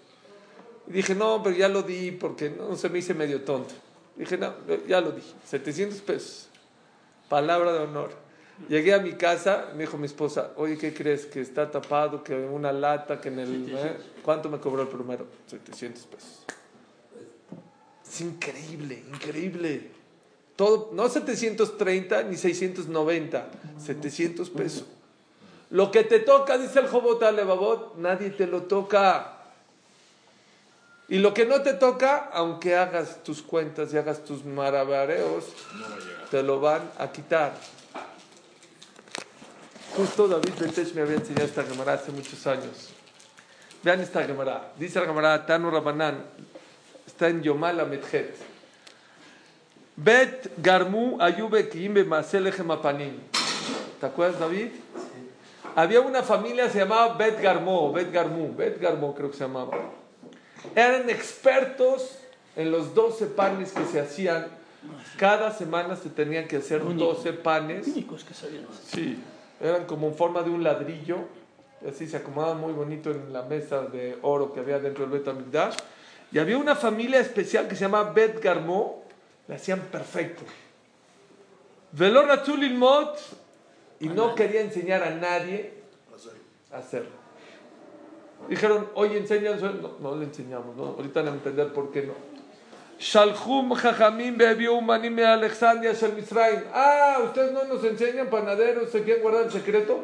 Y 0.88 0.92
dije, 0.92 1.16
no, 1.16 1.42
pero 1.44 1.56
ya 1.56 1.68
lo 1.68 1.82
di 1.82 2.12
porque 2.12 2.50
no 2.50 2.76
se 2.76 2.90
me 2.90 3.00
hice 3.00 3.14
medio 3.14 3.42
tonto. 3.42 3.74
Dije, 4.16 4.38
no, 4.38 4.54
ya 4.88 5.02
lo 5.02 5.12
di, 5.12 5.22
700 5.46 6.00
pesos. 6.02 6.50
Palabra 7.28 7.74
de 7.74 7.80
honor. 7.80 8.12
Llegué 8.70 8.94
a 8.94 9.00
mi 9.00 9.14
casa, 9.14 9.72
me 9.74 9.82
dijo 9.82 9.98
mi 9.98 10.06
esposa, 10.06 10.52
oye, 10.56 10.78
¿qué 10.78 10.94
crees? 10.94 11.26
Que 11.26 11.42
está 11.42 11.70
tapado, 11.70 12.24
que 12.24 12.34
una 12.34 12.72
lata, 12.72 13.20
que 13.20 13.28
en 13.28 13.40
el... 13.40 13.76
¿eh? 13.76 13.98
¿Cuánto 14.24 14.50
me 14.50 14.60
cobró 14.60 14.84
el 14.84 14.88
primero? 14.88 15.28
700 15.48 16.06
pesos. 16.06 16.46
Es 18.08 18.22
increíble, 18.22 19.04
increíble. 19.12 19.92
Todo, 20.56 20.92
no 20.94 21.10
730 21.10 22.24
ni 22.24 22.38
690, 22.38 23.48
700 23.78 24.50
pesos. 24.50 24.86
Lo 25.70 25.92
que 25.92 26.04
te 26.04 26.20
toca, 26.20 26.58
dice 26.58 26.80
el 26.80 26.88
Jobot 26.88 27.22
Alevabot, 27.24 27.98
nadie 27.98 28.30
te 28.30 28.48
lo 28.48 28.64
toca. 28.64 29.34
Y 31.08 31.20
lo 31.20 31.34
que 31.34 31.46
no 31.46 31.62
te 31.62 31.74
toca, 31.74 32.30
aunque 32.32 32.76
hagas 32.76 33.24
tus 33.24 33.42
cuentas 33.42 33.94
y 33.94 33.98
hagas 33.98 34.24
tus 34.24 34.46
marabareos, 34.46 35.46
te 36.32 36.42
lo 36.42 36.60
van 36.60 36.90
a 36.98 37.12
quitar. 37.12 37.54
Justo 39.96 40.28
David 40.28 40.54
Betesh 40.60 40.94
me 40.94 41.02
había 41.02 41.16
enseñado 41.16 41.46
esta 41.46 41.64
Gemara 41.64 41.94
hace 41.94 42.12
muchos 42.12 42.46
años. 42.48 42.90
Vean 43.84 44.02
esta 44.02 44.24
Gemara. 44.24 44.74
Dice 44.78 45.00
la 45.00 45.06
Gemara, 45.06 45.46
Tanu 45.46 45.70
Rabanan, 45.70 46.26
está 47.06 47.28
en 47.28 47.44
Yomala 47.44 47.86
Medjet. 47.86 48.55
Bet 49.98 50.52
Garmu 50.62 51.18
Ayube 51.22 51.70
Kiimbe 51.70 52.04
Maselechem 52.04 52.70
Apanim. 52.70 53.14
¿Te 54.00 54.06
acuerdas, 54.06 54.40
David? 54.40 54.68
Había 55.76 56.02
una 56.02 56.22
familia, 56.22 56.70
se 56.70 56.80
llamaba 56.80 57.16
Bet 57.16 57.42
Garmo, 57.42 57.92
Bet 57.94 58.12
Garmu, 58.12 58.56
Bet 58.56 58.80
Garmo 58.80 59.16
creo 59.16 59.32
que 59.32 59.38
se 59.38 59.44
llamaba. 59.44 59.78
Eran 60.76 61.10
expertos 61.10 62.18
en 62.56 62.72
los 62.72 62.94
12 62.94 63.28
panes 63.28 63.72
que 63.72 63.86
se 63.86 64.00
hacían. 64.00 64.48
Cada 65.18 65.52
semana 65.52 65.96
se 65.96 66.10
tenían 66.10 66.48
que 66.48 66.58
hacer 66.58 66.84
12 66.84 67.34
panes. 67.34 67.88
únicos 67.88 68.24
que 68.24 68.34
sabían. 68.34 68.66
Sí, 68.86 69.18
eran 69.62 69.86
como 69.86 70.08
en 70.08 70.16
forma 70.16 70.44
de 70.44 70.50
un 70.50 70.64
ladrillo. 70.64 71.20
Así 71.88 72.08
se 72.08 72.18
acomodaban 72.18 72.60
muy 72.60 72.74
bonito 72.74 73.12
en 73.12 73.32
la 73.32 73.44
mesa 73.44 73.82
de 73.82 74.18
oro 74.22 74.54
que 74.54 74.60
había 74.60 74.80
dentro 74.80 75.06
del 75.06 75.20
Bet 75.20 75.28
Amigdash. 75.28 75.76
Y 76.32 76.40
había 76.40 76.58
una 76.58 76.76
familia 76.76 77.20
especial 77.20 77.68
que 77.68 77.76
se 77.76 77.82
llama 77.82 78.04
Bet 78.04 78.44
Garmo. 78.44 79.05
Le 79.48 79.56
hacían 79.56 79.82
perfecto. 79.82 80.44
Velor 81.92 82.42
Ilmot. 82.48 83.18
Y 84.00 84.10
no 84.10 84.36
quería 84.36 84.62
enseñar 84.62 85.04
a 85.04 85.12
nadie 85.12 85.74
a 86.72 86.78
hacerlo. 86.78 87.26
Dijeron, 88.50 88.90
oye, 88.96 89.18
enséñanos. 89.18 89.62
No, 89.62 89.98
no 90.00 90.16
le 90.16 90.26
enseñamos. 90.26 90.76
¿no? 90.76 90.88
Ahorita 90.88 91.22
van 91.22 91.34
a 91.34 91.36
entender 91.38 91.74
por 91.74 91.92
qué 91.92 92.04
no. 92.04 92.14
Shalchum 93.00 93.74
Jajamim 93.74 94.38
bebió 94.38 94.76
Umanim 94.76 95.16
de 95.16 95.26
Alexandria 95.26 95.94
Shel 95.94 96.14
Misraim. 96.14 96.64
Ah, 96.74 97.20
ustedes 97.24 97.52
no 97.52 97.66
nos 97.66 97.84
enseñan 97.84 98.30
panaderos, 98.30 98.90
se 98.90 99.04
quieren 99.04 99.22
guardar 99.22 99.46
el 99.46 99.52
secreto. 99.52 100.00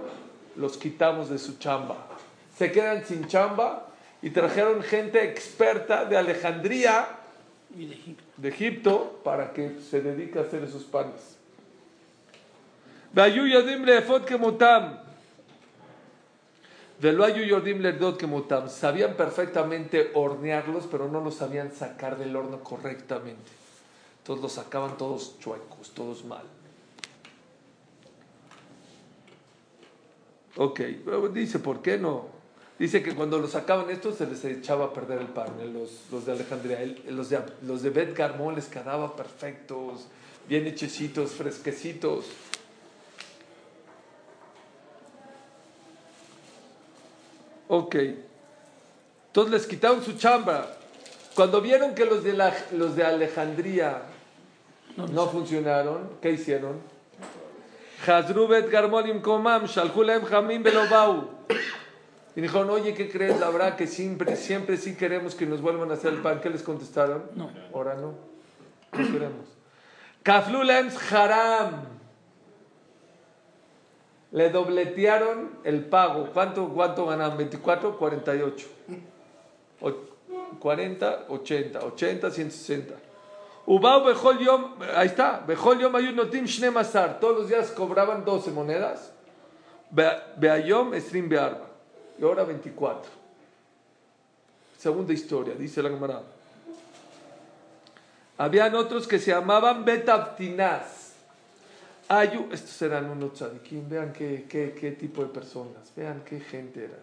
Los 0.57 0.77
quitamos 0.77 1.29
de 1.29 1.38
su 1.38 1.57
chamba. 1.57 2.07
Se 2.57 2.71
quedan 2.71 3.05
sin 3.05 3.27
chamba 3.27 3.88
y 4.21 4.31
trajeron 4.31 4.83
gente 4.83 5.24
experta 5.24 6.05
de 6.05 6.17
Alejandría, 6.17 7.07
Y 7.76 7.87
de 7.87 7.95
Egipto. 7.95 8.25
de 8.37 8.49
Egipto, 8.49 9.21
para 9.25 9.52
que 9.52 9.80
se 9.80 10.00
dedique 10.00 10.38
a 10.38 10.42
hacer 10.42 10.62
esos 10.64 10.85
panes. 10.85 11.37
והיו 13.14 13.47
יודעים 13.47 13.85
לאפות 13.85 14.26
כמותם. 14.26 14.83
ולא 17.00 17.25
היו 17.25 17.45
יודעים 17.45 17.80
לרדות 17.80 18.21
כמותם. 18.21 18.66
Sabían 18.68 19.16
perfectamente 19.16 20.11
hornearlos, 20.14 20.87
pero 20.90 21.09
no 21.09 21.21
los 21.21 21.35
sabían 21.37 21.73
sacar 21.73 22.16
del 22.18 22.35
horno 22.35 22.61
correctamente. 22.61 23.50
Entonces 24.18 24.42
los 24.42 24.52
sacaban 24.52 24.97
todos 24.97 25.38
chuecos, 25.38 25.90
todos 25.95 26.25
mal. 26.25 26.45
Ok, 30.56 30.80
luego 31.04 31.28
dice, 31.28 31.59
¿por 31.59 31.83
qué 31.83 31.99
no? 31.99 32.28
Dice 32.81 33.03
que 33.03 33.13
cuando 33.13 33.38
los 33.38 33.51
sacaban 33.51 33.91
estos 33.91 34.15
se 34.15 34.25
les 34.25 34.43
echaba 34.43 34.85
a 34.85 34.91
perder 34.91 35.19
el 35.19 35.27
pan, 35.27 35.50
eh, 35.61 35.67
los, 35.71 35.91
los 36.11 36.25
de 36.25 36.31
Alejandría. 36.31 36.81
El- 36.81 37.15
Los 37.15 37.29
de, 37.29 37.39
los 37.61 37.83
de 37.83 37.91
Bet 37.91 38.17
Garmón 38.17 38.55
les 38.55 38.65
quedaba 38.65 39.15
perfectos, 39.15 40.07
bien 40.50 40.65
hechecitos, 40.65 41.29
fresquecitos. 41.33 42.25
Ok. 47.67 47.95
Entonces 49.27 49.51
les 49.53 49.67
quitaron 49.67 50.03
su 50.03 50.13
chamba. 50.13 50.67
Cuando 51.35 51.61
vieron 51.61 51.93
que 51.95 52.05
los 52.05 52.23
de, 52.23 52.33
la- 52.33 52.55
los 52.73 52.95
de 52.95 53.03
Alejandría 53.03 54.01
no, 54.97 55.27
funcionaron, 55.27 56.09
¿qué 56.21 56.31
hicieron? 56.31 56.81
Hazru 58.05 58.47
bet 58.47 58.69
garmonim 58.71 59.21
komam, 59.21 59.65
shalhu 59.67 60.03
lehem 60.03 60.23
jamim 60.25 60.63
belobau. 60.63 61.29
Y 62.35 62.41
dijeron, 62.41 62.69
oye, 62.69 62.93
¿qué 62.93 63.09
crees? 63.09 63.39
La 63.39 63.50
verdad 63.50 63.75
que 63.75 63.88
siempre, 63.88 64.35
siempre 64.38 64.77
sí 64.77 64.95
queremos 64.95 65.35
que 65.35 65.45
nos 65.45 65.61
vuelvan 65.61 65.91
a 65.91 65.95
hacer 65.95 66.13
el 66.13 66.21
pan. 66.21 66.39
¿Qué 66.39 66.50
les 66.50 66.63
contestaron? 66.63 67.23
No. 67.35 67.50
Ahora 67.73 67.95
no. 67.95 68.13
No 68.93 69.11
queremos. 69.11 69.45
Kaflu 70.23 70.63
lehem 70.63 70.89
haram. 71.11 71.83
Le 74.31 74.50
dobletearon 74.50 75.57
el 75.65 75.83
pago. 75.85 76.29
¿Cuánto, 76.33 76.69
cuánto 76.69 77.05
ganaban? 77.05 77.38
¿24? 77.38 77.97
48. 77.97 78.67
O- 79.81 79.91
40, 80.59 81.25
80. 81.27 81.79
80, 81.79 82.31
160. 82.31 82.93
Ubau 83.65 84.03
Bejol 84.05 84.39
Yom, 84.39 84.73
ahí 84.95 85.07
está, 85.07 85.43
Bejol 85.45 85.79
Yom 85.79 85.95
Ayud 85.95 86.15
Notim 86.15 86.45
Shne 86.45 86.71
Masar. 86.71 87.19
Todos 87.19 87.39
los 87.39 87.47
días 87.50 87.71
cobraban 87.71 88.23
12 88.25 88.51
monedas. 88.51 89.11
Be- 89.91 90.17
Beayom 90.38 90.93
Esrim 90.93 91.27
Bearba. 91.29 91.67
Y 92.22 92.24
ahora 92.24 92.44
24. 92.44 93.10
Segunda 94.78 95.12
historia, 95.12 95.56
dice 95.56 95.82
la 95.82 95.90
Gemara. 95.90 96.22
Habían 98.38 98.75
otros 98.75 99.08
que 99.08 99.18
se 99.18 99.32
llamaban 99.32 99.84
Betaptinaz. 99.84 101.13
Ayu, 102.08 102.48
estos 102.51 102.80
eran 102.84 103.10
unos 103.10 103.34
tzadikim, 103.34 103.90
vean 103.90 104.13
qué, 104.13 104.46
qué, 104.48 104.75
qué 104.80 104.92
tipo 104.92 105.24
de 105.24 105.30
personas, 105.30 105.92
vean 105.96 106.22
qué 106.24 106.40
gente 106.42 106.84
era. 106.84 106.98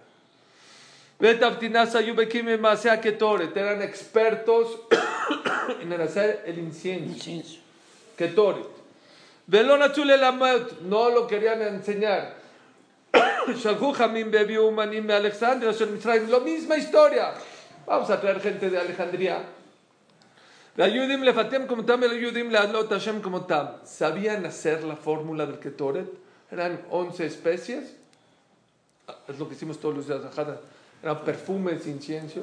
Betaptinaz 1.19 1.97
Ayubekim 1.97 2.57
Masea 2.61 3.01
Ketoret, 3.01 3.57
eran 3.57 3.83
expertos 3.83 4.79
en 5.81 5.93
el 5.93 6.01
hacer 6.01 6.45
el 6.47 6.61
incienso. 6.61 7.13
Incienso. 7.13 7.59
Ketoret. 8.17 8.69
Velona 9.49 9.89
Lamot, 9.89 10.81
no 10.83 11.11
lo 11.11 11.27
querían 11.27 11.61
enseñar. 11.63 12.38
Shalhu 13.55 13.95
Hamim 13.95 14.31
bebió 14.31 14.71
Manim 14.71 15.07
de 15.07 15.15
Alejandría, 15.15 15.73
lo 16.29 16.41
misma 16.41 16.77
historia. 16.77 17.35
Vamos 17.87 18.11
a 18.11 18.21
traer 18.21 18.41
gente 18.41 18.69
de 18.69 18.79
Alejandría. 18.79 19.43
Ayudim 20.77 21.23
lefatem 21.23 21.67
como 21.67 21.85
tam, 21.85 22.05
ayudim 22.05 22.51
leadlot 22.51 22.89
Hashem 22.89 23.21
como 23.21 23.47
tam. 23.47 23.85
¿Sabían 23.85 24.47
hacer 24.47 24.85
la 24.85 24.95
fórmula 24.95 25.45
del 25.45 25.59
Ketoret? 25.59 26.09
Eran 26.53 26.81
11 26.91 27.27
especies. 27.27 27.97
Es 29.27 29.39
lo 29.39 29.49
que 29.49 29.55
hicimos 29.55 29.81
todos 29.81 29.97
los 29.97 30.07
días, 30.07 30.21
Eran 31.03 31.25
perfumes, 31.25 31.87
incienso. 31.87 32.43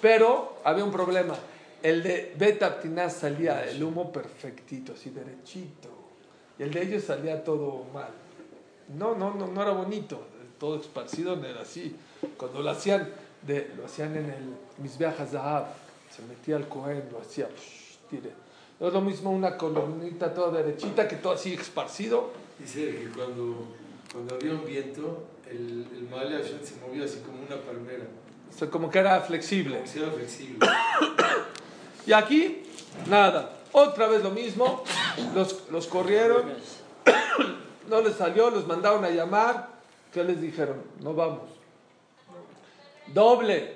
Pero 0.00 0.58
había 0.64 0.84
un 0.84 0.92
problema. 0.92 1.34
El 1.82 2.02
de 2.02 2.34
Betaptiná 2.36 3.10
salía 3.10 3.64
el 3.64 3.82
humo 3.82 4.12
perfectito, 4.12 4.92
así 4.92 5.10
derechito. 5.10 5.88
Y 6.58 6.62
el 6.62 6.72
de 6.72 6.82
ellos 6.82 7.04
salía 7.04 7.42
todo 7.42 7.86
mal. 7.92 8.10
No, 8.96 9.14
no, 9.14 9.34
no, 9.34 9.48
no 9.48 9.62
era 9.62 9.72
bonito. 9.72 10.33
Todo 10.58 10.80
esparcido 10.80 11.34
era 11.44 11.62
así. 11.62 11.94
Cuando 12.36 12.62
lo 12.62 12.70
hacían, 12.70 13.08
de, 13.42 13.72
lo 13.76 13.86
hacían 13.86 14.16
en 14.16 14.30
el 14.30 14.54
Misbeach 14.78 15.16
Zahab, 15.30 15.66
se 16.14 16.22
metía 16.22 16.56
al 16.56 16.68
Cohen, 16.68 17.04
lo 17.12 17.20
hacía, 17.20 17.46
psh, 17.48 17.98
tire. 18.10 18.32
No 18.80 18.88
es 18.88 18.92
lo 18.92 19.00
mismo 19.00 19.30
una 19.30 19.56
columnita 19.56 20.32
toda 20.34 20.62
derechita 20.62 21.06
que 21.06 21.16
todo 21.16 21.32
así 21.34 21.54
esparcido. 21.54 22.30
Dice 22.58 22.90
que 22.90 23.08
cuando, 23.14 23.66
cuando 24.12 24.34
había 24.34 24.52
un 24.52 24.64
viento, 24.64 25.24
el, 25.50 25.86
el 25.92 26.08
Maale 26.10 26.36
Hashem 26.36 26.58
se 26.62 26.76
movía 26.76 27.04
así 27.04 27.18
como 27.20 27.38
una 27.38 27.56
palmera, 27.56 28.04
O 28.52 28.56
sea, 28.56 28.70
como 28.70 28.90
que 28.90 28.98
era 28.98 29.20
flexible. 29.20 29.76
como 29.76 29.86
si 29.86 29.98
era 29.98 30.10
flexible. 30.10 30.66
Y 32.06 32.12
aquí, 32.12 32.62
nada. 33.08 33.56
Otra 33.72 34.06
vez 34.06 34.22
lo 34.22 34.30
mismo. 34.30 34.84
Los, 35.34 35.68
los 35.70 35.86
corrieron, 35.86 36.44
no 37.88 38.00
les 38.00 38.14
salió, 38.16 38.50
los 38.50 38.66
mandaron 38.66 39.04
a 39.04 39.10
llamar. 39.10 39.73
¿Qué 40.14 40.22
les 40.22 40.40
dijeron? 40.40 40.76
No 41.00 41.12
vamos. 41.12 41.50
Doble. 43.12 43.74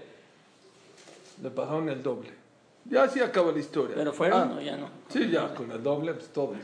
Le 1.43 1.51
pagaron 1.51 1.89
el 1.89 2.01
doble. 2.01 2.31
Ya 2.85 3.03
así 3.03 3.21
acabó 3.21 3.51
la 3.51 3.59
historia. 3.59 3.97
Pero 3.97 4.13
fueron, 4.13 4.41
Ah, 4.41 4.45
no, 4.45 4.61
ya 4.61 4.77
no. 4.77 4.89
Sí, 5.09 5.29
ya 5.29 5.53
con 5.53 5.71
el 5.73 5.83
doble, 5.83 6.15
pues 6.15 6.29
todos. 6.29 6.57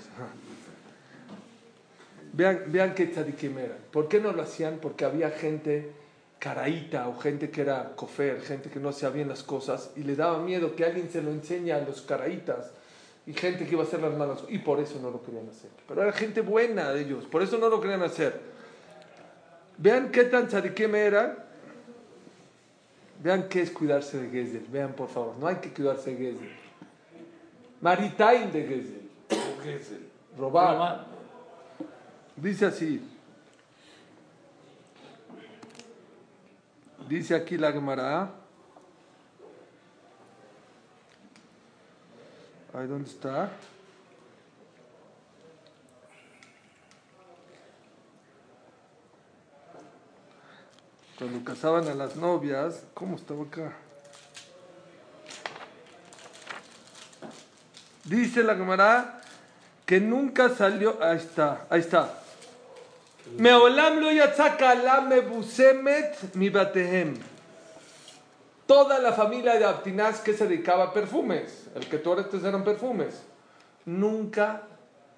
Vean, 2.32 2.64
vean 2.68 2.94
qué 2.94 3.06
tzadikim 3.06 3.58
eran. 3.58 3.78
¿Por 3.90 4.08
qué 4.08 4.20
no 4.20 4.32
lo 4.32 4.42
hacían? 4.42 4.78
Porque 4.80 5.04
había 5.04 5.30
gente 5.30 5.92
caraíta 6.38 7.08
o 7.08 7.18
gente 7.18 7.50
que 7.50 7.62
era 7.62 7.94
cofer, 7.96 8.42
gente 8.42 8.70
que 8.70 8.78
no 8.78 8.90
hacía 8.90 9.10
bien 9.10 9.28
las 9.28 9.42
cosas 9.42 9.90
y 9.96 10.02
le 10.02 10.14
daba 10.14 10.38
miedo 10.38 10.76
que 10.76 10.84
alguien 10.84 11.10
se 11.10 11.22
lo 11.22 11.30
enseñe 11.30 11.72
a 11.72 11.80
los 11.80 12.02
caraítas 12.02 12.70
y 13.26 13.32
gente 13.32 13.66
que 13.66 13.72
iba 13.72 13.82
a 13.82 13.86
hacer 13.86 14.00
las 14.00 14.14
malas 14.14 14.44
y 14.48 14.58
por 14.58 14.78
eso 14.78 14.98
no 15.00 15.10
lo 15.10 15.22
querían 15.22 15.48
hacer. 15.48 15.70
Pero 15.88 16.02
era 16.02 16.12
gente 16.12 16.42
buena 16.42 16.92
de 16.92 17.02
ellos, 17.02 17.24
por 17.24 17.42
eso 17.42 17.58
no 17.58 17.68
lo 17.68 17.80
querían 17.80 18.02
hacer. 18.02 18.53
Vean 19.78 20.10
qué 20.10 20.24
tan 20.24 20.48
tzadikim 20.48 20.94
eran. 20.94 21.36
Vean 23.22 23.48
qué 23.48 23.62
es 23.62 23.70
cuidarse 23.70 24.18
de 24.18 24.30
Gezel. 24.30 24.66
Vean, 24.70 24.92
por 24.92 25.08
favor, 25.08 25.36
no 25.38 25.46
hay 25.46 25.56
que 25.56 25.72
cuidarse 25.72 26.14
de 26.14 26.16
Gezel. 26.16 26.52
Maritain 27.80 28.52
de 28.52 28.62
Gezel. 29.62 30.08
Robar. 30.38 31.06
Dice 32.36 32.66
así. 32.66 33.00
Dice 37.08 37.34
aquí 37.34 37.56
la 37.56 37.72
Gemara. 37.72 38.30
Ahí 42.72 42.86
dónde 42.86 43.08
está. 43.08 43.50
Cuando 51.24 51.42
casaban 51.42 51.88
a 51.88 51.94
las 51.94 52.16
novias, 52.16 52.84
¿cómo 52.92 53.16
estaba 53.16 53.44
acá? 53.44 53.72
Dice 58.04 58.42
la 58.42 58.54
Gemara 58.54 59.22
que 59.86 60.00
nunca 60.00 60.50
salió. 60.50 61.02
Ahí 61.02 61.16
está, 61.16 61.64
ahí 61.70 61.80
está. 61.80 62.12
Meolam 63.38 64.00
lo 64.00 64.12
yatzaka 64.12 64.74
la 64.74 65.00
mebusemet 65.00 66.34
mi 66.34 66.50
batehem. 66.50 67.14
Toda 68.66 68.98
la 68.98 69.14
familia 69.14 69.54
de 69.54 69.64
Abtinaz 69.64 70.20
que 70.20 70.34
se 70.34 70.46
dedicaba 70.46 70.84
a 70.84 70.92
perfumes, 70.92 71.68
el 71.74 71.88
que 71.88 71.96
toretes 71.96 72.44
eran 72.44 72.64
perfumes. 72.64 73.22
Nunca 73.86 74.64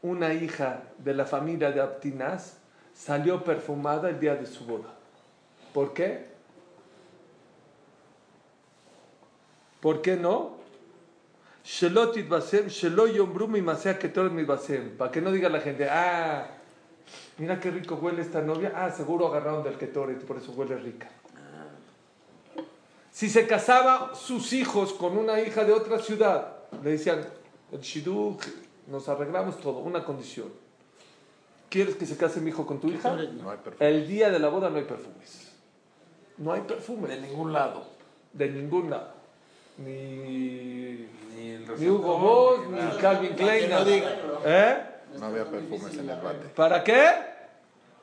una 0.02 0.32
hija 0.32 0.82
de 0.98 1.14
la 1.14 1.24
familia 1.24 1.72
de 1.72 1.80
Abtinaz 1.80 2.58
salió 2.94 3.42
perfumada 3.42 4.08
el 4.08 4.20
día 4.20 4.36
de 4.36 4.46
su 4.46 4.64
boda. 4.64 4.95
¿Por 5.76 5.92
qué? 5.92 6.24
¿Por 9.82 10.00
qué 10.00 10.16
no? 10.16 10.56
Para 14.96 15.10
que 15.10 15.20
no 15.20 15.30
diga 15.30 15.50
la 15.50 15.60
gente, 15.60 15.86
ah, 15.90 16.46
mira 17.36 17.60
qué 17.60 17.70
rico 17.70 17.96
huele 17.96 18.22
esta 18.22 18.40
novia. 18.40 18.72
Ah, 18.74 18.90
seguro 18.90 19.26
agarraron 19.26 19.62
del 19.64 19.76
ketoret, 19.76 20.24
por 20.24 20.38
eso 20.38 20.52
huele 20.52 20.76
rica. 20.76 21.10
Si 23.12 23.28
se 23.28 23.46
casaba 23.46 24.14
sus 24.14 24.54
hijos 24.54 24.94
con 24.94 25.18
una 25.18 25.42
hija 25.42 25.64
de 25.64 25.74
otra 25.74 25.98
ciudad, 25.98 26.56
le 26.82 26.92
decían, 26.92 27.20
el 27.70 27.80
shidduch, 27.80 28.46
nos 28.86 29.10
arreglamos 29.10 29.60
todo, 29.60 29.80
una 29.80 30.02
condición. 30.06 30.48
¿Quieres 31.68 31.96
que 31.96 32.06
se 32.06 32.16
case 32.16 32.40
mi 32.40 32.48
hijo 32.48 32.64
con 32.64 32.80
tu 32.80 32.88
hija? 32.88 33.14
No 33.14 33.50
hay. 33.50 33.58
El 33.78 34.08
día 34.08 34.30
de 34.30 34.38
la 34.38 34.48
boda 34.48 34.70
no 34.70 34.78
hay 34.78 34.84
perfumes. 34.84 35.45
No 36.38 36.52
hay 36.52 36.62
perfumes. 36.62 37.08
De 37.10 37.20
ningún 37.20 37.52
lado. 37.52 37.84
De 38.32 38.48
ningún 38.48 38.90
lado. 38.90 39.10
Ni, 39.78 41.08
Ni 41.34 41.50
el 41.50 41.66
ni 41.78 41.88
Hugo 41.88 42.18
Boss, 42.18 42.60
ni 42.68 43.00
Calvin 43.00 43.34
Klein. 43.34 43.70
nada. 43.70 43.84
¿Eh? 44.44 44.82
No 45.18 45.26
había 45.26 45.44
perfumes 45.44 45.94
en 45.96 46.10
el 46.10 46.20
bate. 46.20 46.48
¿Para 46.54 46.82
qué? 46.84 47.10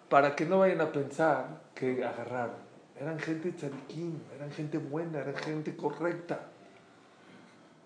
Para 0.09 0.35
que 0.35 0.45
no 0.45 0.59
vayan 0.59 0.81
a 0.81 0.91
pensar 0.91 1.47
que 1.73 2.03
agarraron. 2.03 2.63
Eran 2.99 3.19
gente 3.19 3.51
tzadikim, 3.51 4.19
eran 4.35 4.51
gente 4.51 4.77
buena, 4.77 5.19
eran 5.19 5.35
gente 5.35 5.75
correcta. 5.75 6.41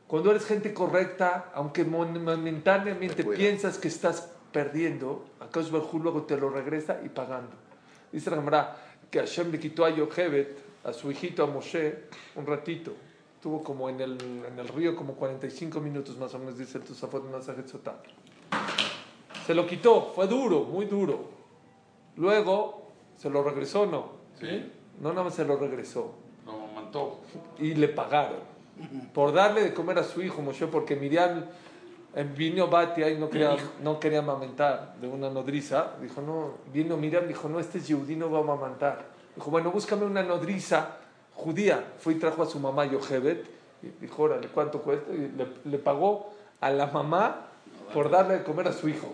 Cuando 0.08 0.32
eres 0.32 0.46
gente 0.46 0.74
correcta, 0.74 1.50
aunque 1.54 1.84
momentáneamente 1.84 3.24
piensas 3.24 3.78
que 3.78 3.88
estás 3.88 4.30
perdiendo, 4.52 5.26
Akash 5.40 5.70
Barjú 5.70 6.00
luego 6.00 6.24
te 6.24 6.38
lo 6.38 6.50
regresa 6.50 7.00
y 7.04 7.10
pagando. 7.10 7.52
Dice 8.12 8.30
la 8.30 8.38
Gemara 8.38 8.78
que 9.10 9.20
Hashem 9.20 9.52
le 9.52 9.60
quitó 9.60 9.86
a 9.86 9.90
Yochebet, 9.90 10.58
a 10.84 10.94
su 10.94 11.12
hijito, 11.12 11.44
a 11.44 11.48
Moshe, 11.48 12.06
un 12.36 12.46
ratito. 12.46 12.94
Estuvo 13.36 13.64
como 13.64 13.90
en 13.90 14.02
el, 14.02 14.18
en 14.46 14.58
el 14.58 14.68
río 14.68 14.96
como 14.96 15.14
45 15.14 15.80
minutos 15.80 16.18
más 16.18 16.34
o 16.34 16.40
menos, 16.40 16.58
dice 16.58 16.80
el 16.80 16.84
Tosafot 16.84 17.30
Masajet 17.32 17.68
Sotah. 17.68 18.02
Se 19.46 19.54
lo 19.54 19.66
quitó, 19.66 20.12
fue 20.14 20.28
duro, 20.28 20.64
muy 20.64 20.86
duro. 20.86 21.30
Luego 22.18 22.92
se 23.18 23.30
lo 23.30 23.44
regresó, 23.44 23.86
¿no? 23.86 24.12
¿Sí? 24.40 24.72
No, 25.00 25.10
nada 25.10 25.24
más 25.24 25.36
se 25.36 25.46
lo 25.46 25.56
regresó. 25.58 26.16
Lo 26.46 26.54
amamantó. 26.54 27.20
Y 27.60 27.76
le 27.76 27.88
pagaron. 27.88 28.40
Por 29.14 29.34
darle 29.34 29.62
de 29.62 29.74
comer 29.74 30.00
a 30.00 30.04
su 30.04 30.22
hijo 30.22 30.42
Moshe, 30.42 30.68
porque 30.68 30.96
Miriam 30.96 31.46
vino 32.24 32.68
Batia 32.68 33.10
y 33.10 33.18
no 33.18 33.30
quería, 33.30 33.56
no 33.82 34.00
quería 34.00 34.20
amamantar 34.20 34.96
de 35.00 35.08
una 35.08 35.30
nodriza. 35.30 35.92
Dijo, 36.02 36.22
no, 36.22 36.54
vino 36.74 36.98
Miriam, 36.98 37.28
dijo, 37.28 37.48
no, 37.48 37.60
este 37.60 37.80
yudí 37.80 38.16
no 38.16 38.32
va 38.32 38.40
a 38.40 38.42
amamantar. 38.42 39.06
Dijo, 39.36 39.52
bueno, 39.52 39.72
búscame 39.72 40.06
una 40.06 40.24
nodriza 40.24 40.98
judía. 41.36 41.84
Fue 42.00 42.14
y 42.14 42.16
trajo 42.16 42.42
a 42.44 42.48
su 42.48 42.60
mamá 42.60 42.86
Yochebet. 42.86 43.46
Y 43.84 43.88
dijo, 44.02 44.24
órale, 44.24 44.48
¿cuánto 44.48 44.82
cuesta? 44.82 45.12
Y 45.14 45.32
le, 45.38 45.48
le 45.66 45.78
pagó 45.78 46.34
a 46.60 46.72
la 46.72 46.88
mamá 46.88 47.48
por 47.94 48.10
darle 48.10 48.40
de 48.40 48.44
comer 48.44 48.68
a 48.68 48.74
su 48.74 48.90
hijo. 48.90 49.12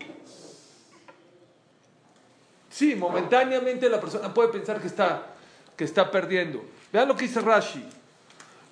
Sí, 2.70 2.96
momentáneamente 2.96 3.88
la 3.88 4.00
persona 4.00 4.32
puede 4.34 4.48
pensar 4.48 4.80
que 4.80 4.88
está, 4.88 5.26
que 5.76 5.84
está 5.84 6.10
perdiendo. 6.10 6.64
Vean 6.92 7.06
lo 7.06 7.14
que 7.14 7.22
dice 7.22 7.40
Rashi. 7.40 7.84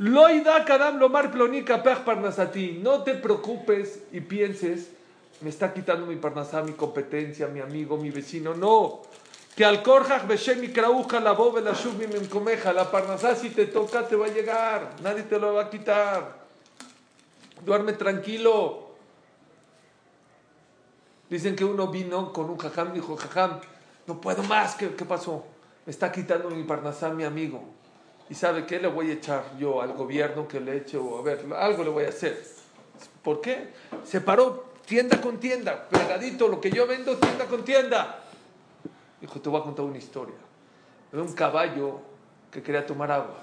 Loida 0.03 0.65
kadam 0.65 0.99
lomar 0.99 1.31
plonika 1.31 1.81
pech 1.81 2.03
parnasati. 2.03 2.81
No 2.83 3.05
te 3.05 3.15
preocupes 3.15 4.03
y 4.11 4.21
pienses, 4.21 4.91
me 5.41 5.49
está 5.49 5.73
quitando 5.73 6.07
mi 6.07 6.17
parnasá, 6.17 6.61
mi 6.65 6.73
competencia, 6.73 7.47
mi 7.47 7.61
amigo, 7.61 7.97
mi 7.97 8.11
vecino. 8.11 8.53
No. 8.53 9.03
Que 9.55 9.65
al 9.65 9.81
korjach 9.81 10.25
mi 10.59 10.73
krauja 10.73 11.21
la 11.21 11.33
bobe 11.33 11.61
la 11.61 11.73
shuv 11.73 11.99
mi 11.99 12.09
memkomeja. 12.09 12.73
La 12.73 12.91
parnasá 12.91 13.37
si 13.37 13.51
te 13.51 13.67
toca 13.67 14.09
te 14.09 14.17
va 14.17 14.27
a 14.27 14.31
llegar. 14.31 14.97
Nadie 15.05 15.23
te 15.23 15.39
lo 15.39 15.55
va 15.55 15.63
a 15.63 15.71
quitar. 15.71 16.37
Duerme 17.65 17.93
tranquilo. 17.93 18.91
Dicen 21.31 21.55
que 21.55 21.65
uno 21.65 21.87
vino 21.87 22.33
con 22.33 22.51
un 22.51 22.59
jajam, 22.59 22.93
dijo, 22.93 23.17
jajam, 23.17 23.61
no 24.09 24.21
puedo 24.21 24.43
más, 24.43 24.75
¿qué, 24.75 24.97
qué 24.97 25.05
pasó? 25.05 25.47
Me 25.87 25.93
está 25.93 26.11
quitando 26.11 26.51
mi 26.51 26.65
parnasá, 26.65 27.11
mi 27.11 27.23
amigo. 27.23 27.63
¿Y 28.31 28.35
sabe 28.35 28.67
qué 28.67 28.81
le 28.81 28.89
voy 28.89 29.11
a 29.11 29.15
echar 29.15 29.45
yo 29.59 29.83
al 29.83 29.93
gobierno 29.93 30.49
que 30.49 30.61
le 30.61 30.79
eche? 30.79 30.97
O 30.97 31.19
a 31.19 31.23
ver, 31.23 31.45
algo 31.57 31.85
le 31.85 31.91
voy 31.91 32.05
a 32.05 32.09
hacer. 32.09 32.43
¿Por 33.23 33.41
qué? 33.41 33.73
Se 34.05 34.21
paró 34.21 34.73
tienda 34.87 35.21
con 35.21 35.39
tienda, 35.39 35.89
pegadito, 35.89 36.49
lo 36.49 36.61
que 36.61 36.71
yo 36.71 36.87
vendo, 36.87 37.17
tienda 37.17 37.47
con 37.47 37.65
tienda. 37.65 38.25
Dijo, 39.21 39.41
te 39.41 39.49
voy 39.49 39.61
a 39.61 39.65
contar 39.65 39.85
una 39.85 39.99
historia. 39.99 40.35
Era 41.13 41.23
un 41.23 41.33
caballo 41.33 42.01
que 42.51 42.63
quería 42.63 42.87
tomar 42.87 43.11
agua. 43.11 43.39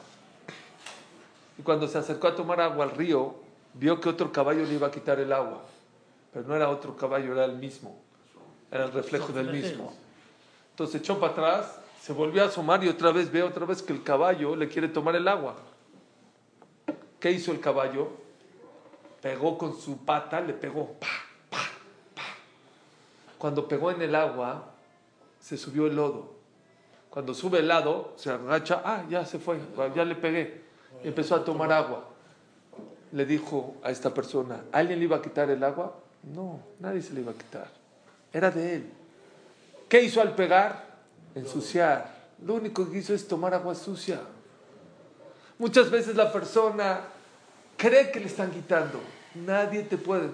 Y 1.57 1.61
cuando 1.61 1.87
se 1.87 1.97
acercó 1.97 2.27
a 2.27 2.35
tomar 2.35 2.61
agua 2.61 2.85
al 2.85 2.91
río, 2.91 3.35
vio 3.73 3.99
que 3.99 4.09
otro 4.09 4.31
caballo 4.31 4.63
le 4.63 4.73
iba 4.73 4.87
a 4.87 4.91
quitar 4.91 5.19
el 5.19 5.31
agua. 5.31 5.63
Pero 6.33 6.47
no 6.47 6.55
era 6.55 6.69
otro 6.69 6.95
caballo, 6.95 7.33
era 7.33 7.45
el 7.45 7.57
mismo. 7.57 7.99
Era 8.71 8.85
el 8.85 8.91
reflejo 8.91 9.33
del 9.33 9.51
mismo. 9.51 9.93
Entonces 10.71 11.01
echó 11.01 11.19
para 11.19 11.33
atrás, 11.33 11.78
se 12.01 12.13
volvió 12.13 12.43
a 12.43 12.47
asomar 12.47 12.83
y 12.83 12.87
otra 12.87 13.11
vez 13.11 13.31
ve 13.31 13.43
otra 13.43 13.65
vez 13.65 13.81
que 13.81 13.93
el 13.93 14.03
caballo 14.03 14.55
le 14.55 14.67
quiere 14.67 14.87
tomar 14.87 15.15
el 15.15 15.27
agua. 15.27 15.55
¿Qué 17.19 17.31
hizo 17.31 17.51
el 17.51 17.59
caballo? 17.59 18.09
Pegó 19.21 19.57
con 19.57 19.77
su 19.77 20.05
pata, 20.05 20.39
le 20.39 20.53
pegó. 20.53 20.93
Pa, 20.93 21.07
pa, 21.49 21.57
pa. 22.15 22.23
Cuando 23.37 23.67
pegó 23.67 23.91
en 23.91 24.01
el 24.01 24.15
agua, 24.15 24.71
se 25.39 25.57
subió 25.57 25.87
el 25.87 25.95
lodo. 25.95 26.35
Cuando 27.09 27.33
sube 27.33 27.59
el 27.59 27.67
lado, 27.67 28.13
se 28.15 28.29
agacha, 28.29 28.81
ah, 28.85 29.03
ya 29.09 29.25
se 29.25 29.39
fue, 29.39 29.59
ya 29.95 30.05
le 30.05 30.15
pegué. 30.15 30.61
Empezó 31.03 31.35
a 31.35 31.43
tomar 31.43 31.71
agua. 31.71 32.05
Le 33.11 33.25
dijo 33.25 33.75
a 33.83 33.91
esta 33.91 34.13
persona, 34.13 34.63
¿alguien 34.71 34.99
le 34.99 35.05
iba 35.05 35.17
a 35.17 35.21
quitar 35.21 35.49
el 35.49 35.63
agua? 35.63 35.95
No, 36.23 36.59
nadie 36.79 37.01
se 37.01 37.13
le 37.13 37.21
iba 37.21 37.31
a 37.31 37.35
quitar. 37.35 37.67
Era 38.31 38.51
de 38.51 38.75
él. 38.75 38.91
¿Qué 39.89 40.03
hizo 40.03 40.21
al 40.21 40.35
pegar? 40.35 40.88
Ensuciar. 41.39 42.19
Lo 42.45 42.55
único 42.55 42.89
que 42.89 42.99
hizo 42.99 43.13
es 43.13 43.27
tomar 43.27 43.53
agua 43.53 43.75
sucia. 43.75 44.21
Muchas 45.57 45.89
veces 45.89 46.15
la 46.15 46.31
persona 46.31 47.01
cree 47.75 48.11
que 48.11 48.19
le 48.19 48.27
están 48.27 48.51
quitando. 48.51 48.99
Nadie 49.35 49.83
te 49.83 49.97
puede. 49.97 50.29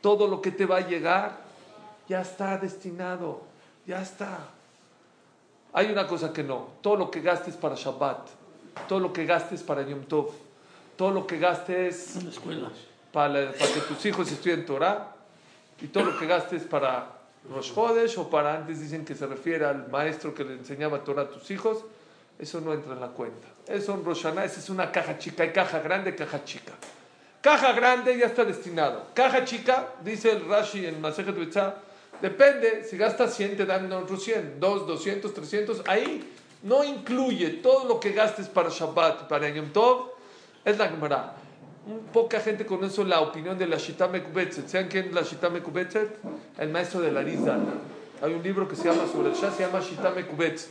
Todo 0.00 0.26
lo 0.28 0.40
que 0.40 0.50
te 0.50 0.66
va 0.66 0.76
a 0.78 0.88
llegar 0.88 1.38
ya 2.08 2.22
está 2.22 2.56
destinado. 2.56 3.42
Ya 3.86 4.00
está. 4.02 4.38
Hay 5.72 5.90
una 5.90 6.06
cosa 6.06 6.32
que 6.32 6.42
no. 6.42 6.68
Todo 6.80 6.96
lo 6.96 7.10
que 7.10 7.20
gastes 7.20 7.54
para 7.56 7.74
Shabbat, 7.74 8.28
todo 8.88 9.00
lo 9.00 9.12
que 9.12 9.26
gastes 9.26 9.62
para 9.62 9.82
Yom 9.82 10.04
Tov, 10.04 10.30
todo 10.96 11.10
lo 11.10 11.26
que 11.26 11.38
gastes 11.38 12.16
En 12.16 12.24
la 12.24 12.30
escuela. 12.30 12.70
para, 13.12 13.52
para 13.52 13.72
que 13.72 13.80
tus 13.80 14.04
hijos 14.06 14.32
estudien 14.32 14.64
Torah 14.64 15.17
y 15.80 15.86
todo 15.88 16.04
lo 16.04 16.18
que 16.18 16.26
gastes 16.26 16.62
para 16.64 17.18
Rosh 17.50 17.72
Hodesh 17.74 18.18
o 18.18 18.28
para 18.28 18.56
antes 18.56 18.80
dicen 18.80 19.04
que 19.04 19.14
se 19.14 19.26
refiere 19.26 19.64
al 19.64 19.88
maestro 19.88 20.34
que 20.34 20.44
le 20.44 20.54
enseñaba 20.54 21.04
Torah 21.04 21.22
a 21.22 21.28
tus 21.28 21.50
hijos, 21.50 21.84
eso 22.38 22.60
no 22.60 22.72
entra 22.72 22.92
en 22.92 23.00
la 23.00 23.08
cuenta. 23.08 23.46
Eso 23.66 23.94
en 23.94 24.04
Rosh 24.04 24.26
esa 24.26 24.44
es 24.44 24.70
una 24.70 24.90
caja 24.90 25.18
chica, 25.18 25.42
hay 25.42 25.52
caja 25.52 25.80
grande, 25.80 26.14
caja 26.14 26.44
chica. 26.44 26.72
Caja 27.40 27.72
grande 27.72 28.18
ya 28.18 28.26
está 28.26 28.44
destinado. 28.44 29.06
Caja 29.14 29.44
chica, 29.44 29.94
dice 30.04 30.32
el 30.32 30.48
Rashi 30.48 30.86
en 30.86 31.00
Masejet 31.00 31.36
Betzah, 31.36 31.74
depende, 32.20 32.84
si 32.84 32.96
gastas 32.96 33.34
100 33.34 33.56
te 33.56 33.66
dan 33.66 33.90
otros 33.92 34.24
100, 34.24 34.58
2, 34.58 34.86
200, 34.86 35.34
300, 35.34 35.82
ahí 35.86 36.34
no 36.62 36.82
incluye 36.82 37.50
todo 37.62 37.86
lo 37.86 38.00
que 38.00 38.12
gastes 38.12 38.48
para 38.48 38.68
Shabbat, 38.68 39.28
para 39.28 39.48
Yom 39.48 39.70
Tov, 39.72 40.10
es 40.64 40.76
la 40.78 40.88
Gemara. 40.88 41.34
Poca 42.12 42.40
gente 42.40 42.66
conoce 42.66 43.02
la 43.04 43.20
opinión 43.20 43.56
de 43.56 43.66
la 43.66 43.78
Shita 43.78 44.08
Mekubetzet. 44.08 44.68
¿Saben 44.68 44.88
quién 44.88 45.06
es 45.06 45.12
la 45.14 45.22
Shita 45.22 45.48
Mekubetzet? 45.48 46.18
El 46.58 46.68
maestro 46.68 47.00
de 47.00 47.10
la 47.10 47.22
Rizal. 47.22 47.62
Hay 48.20 48.34
un 48.34 48.42
libro 48.42 48.68
que 48.68 48.76
se 48.76 48.84
llama 48.84 49.06
sobre 49.10 49.30
el 49.30 49.34
Shah, 49.34 49.50
se 49.50 49.62
llama 49.64 49.80
Shita 49.80 50.10
Mekubetzet. 50.10 50.70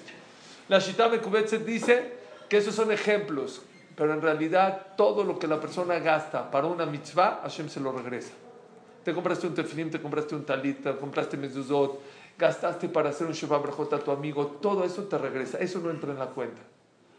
La 0.67 0.77
Shita 0.77 1.09
Mekubetzet 1.09 1.65
dice 1.65 2.13
que 2.47 2.57
esos 2.57 2.75
son 2.75 2.91
ejemplos, 2.91 3.63
pero 3.95 4.13
en 4.13 4.21
realidad 4.21 4.93
todo 4.95 5.23
lo 5.23 5.39
que 5.39 5.47
la 5.47 5.59
persona 5.59 5.97
gasta 5.97 6.51
para 6.51 6.67
una 6.67 6.85
mitzvah, 6.85 7.39
Hashem 7.43 7.67
se 7.67 7.79
lo 7.79 7.91
regresa. 7.91 8.33
Te 9.03 9.13
compraste 9.13 9.47
un 9.47 9.55
tefilim, 9.55 9.89
te 9.89 9.99
compraste 9.99 10.35
un 10.35 10.45
talit, 10.45 10.83
te 10.83 10.95
compraste 10.97 11.35
mezuzot, 11.35 11.99
gastaste 12.37 12.89
para 12.89 13.09
hacer 13.09 13.25
un 13.25 13.33
Shabbat 13.33 13.63
Brajot 13.63 13.93
a 13.93 13.99
tu 13.99 14.11
amigo, 14.11 14.45
todo 14.61 14.83
eso 14.83 15.03
te 15.03 15.17
regresa, 15.17 15.57
eso 15.57 15.79
no 15.79 15.89
entra 15.89 16.11
en 16.11 16.19
la 16.19 16.27
cuenta. 16.27 16.61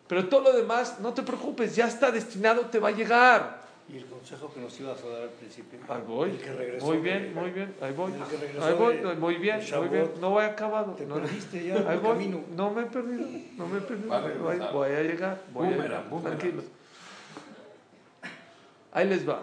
Pero 0.06 0.28
todo 0.28 0.42
lo 0.42 0.52
demás, 0.52 1.00
no 1.00 1.12
te 1.12 1.22
preocupes, 1.22 1.74
ya 1.74 1.88
está 1.88 2.10
destinado, 2.10 2.62
te 2.66 2.78
va 2.78 2.88
a 2.88 2.92
llegar. 2.92 3.67
Y 3.90 3.96
el 3.96 4.04
consejo 4.06 4.52
que 4.52 4.60
nos 4.60 4.78
ibas 4.80 5.02
a 5.02 5.08
dar 5.08 5.22
al 5.22 5.28
principio. 5.30 5.78
Ahí 5.88 6.02
voy. 6.06 6.30
El 6.30 6.38
que 6.38 6.52
regresó 6.52 6.86
Muy 6.86 6.96
de- 6.98 7.02
bien, 7.02 7.34
muy 7.34 7.50
bien, 7.50 7.74
ahí 7.80 7.92
voy. 7.94 8.12
Ahí 8.12 8.74
voy, 8.78 8.96
de- 8.98 9.14
muy 9.14 9.34
bien, 9.36 9.60
muy 9.78 9.88
bien. 9.88 10.10
No 10.20 10.30
voy 10.30 10.44
acabado. 10.44 10.92
Te 10.92 11.06
no, 11.06 11.14
perdiste 11.14 11.64
ya 11.66 11.74
Ahí 11.76 11.94
el 11.96 12.00
voy. 12.00 12.12
camino. 12.12 12.44
No 12.54 12.70
me 12.70 12.82
he 12.82 12.86
perdido, 12.86 13.26
no 13.56 13.66
me 13.66 13.78
he 13.78 13.80
perdido. 13.80 14.12
A 14.12 14.20
Voy, 14.72 14.90
a 14.90 15.02
llegar, 15.02 15.40
voy 15.52 15.68
a 15.68 15.70
Boomerang, 15.70 15.88
llegar. 15.88 16.08
boomerang. 16.10 16.38
Tranquilos. 16.38 16.64
Ahí 18.92 19.08
les 19.08 19.26
va. 19.28 19.42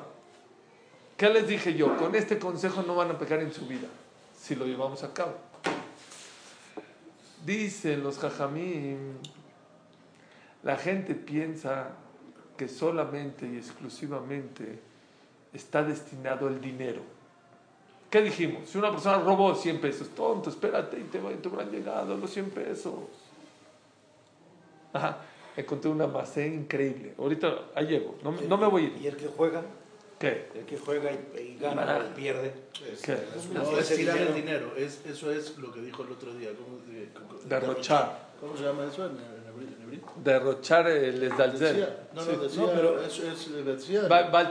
¿Qué 1.17 1.29
les 1.29 1.47
dije 1.47 1.73
yo? 1.73 1.97
Con 1.97 2.13
este 2.15 2.37
consejo 2.37 2.83
no 2.83 2.95
van 2.95 3.09
a 3.09 3.17
pecar 3.17 3.39
en 3.39 3.51
su 3.51 3.65
vida, 3.67 3.87
si 4.37 4.53
lo 4.55 4.65
llevamos 4.65 5.03
a 5.03 5.11
cabo. 5.13 5.33
Dicen 7.45 8.03
los 8.03 8.17
jajamim, 8.19 9.13
la 10.63 10.75
gente 10.77 11.15
piensa 11.15 11.89
que 12.57 12.67
solamente 12.67 13.45
y 13.47 13.57
exclusivamente 13.57 14.79
está 15.53 15.83
destinado 15.83 16.47
el 16.47 16.59
dinero. 16.61 17.01
¿Qué 18.09 18.21
dijimos? 18.21 18.69
Si 18.69 18.77
una 18.77 18.91
persona 18.91 19.19
robó 19.19 19.53
100 19.55 19.81
pesos, 19.81 20.09
tonto, 20.09 20.49
espérate 20.49 20.97
y 20.99 21.03
te, 21.03 21.19
te 21.19 21.47
habrán 21.49 21.69
llegado 21.71 22.15
los 22.17 22.29
100 22.29 22.49
pesos. 22.51 22.93
Ajá, 24.93 25.17
encontré 25.57 25.89
una 25.91 26.07
macé 26.07 26.47
increíble. 26.47 27.13
Ahorita, 27.17 27.53
ahí 27.75 27.87
llego, 27.87 28.15
no, 28.23 28.31
me- 28.31 28.43
no 28.43 28.57
me 28.57 28.67
voy 28.67 28.83
a 28.83 28.85
ir. 28.87 28.97
Y 29.01 29.07
el 29.07 29.17
que 29.17 29.27
juega, 29.27 29.63
¿Qué? 30.17 30.47
el 30.55 30.65
que 30.65 30.77
juega 30.77 31.11
y, 31.11 31.39
y 31.39 31.57
gana 31.59 32.05
o 32.09 32.15
pierde. 32.15 32.53
¿Qué? 33.03 33.17
No, 33.53 33.63
Ese 33.77 33.93
es 33.93 33.99
tirar 33.99 34.15
dinero. 34.17 34.29
el 34.35 34.41
dinero. 34.41 34.75
Es, 34.77 35.05
eso 35.05 35.31
es 35.31 35.57
lo 35.57 35.73
que 35.73 35.81
dijo 35.81 36.03
el 36.03 36.11
otro 36.13 36.33
día. 36.35 36.51
¿Cómo, 36.55 36.77
cómo- 37.27 37.39
Derrochar. 37.43 38.25
¿Cómo 38.39 38.55
se 38.55 38.63
llama 38.63 38.85
eso 38.85 39.03
Derrochar 40.23 40.87
el 40.87 41.23
esdalzer. 41.23 42.07
No, 42.13 42.25
no, 42.25 42.37
decía, 42.37 42.61
No, 42.61 42.67
pero- 42.71 43.01
eso 43.01 43.23
es, 43.29 43.65
decía, 43.65 44.07
Ba-. 44.07 44.49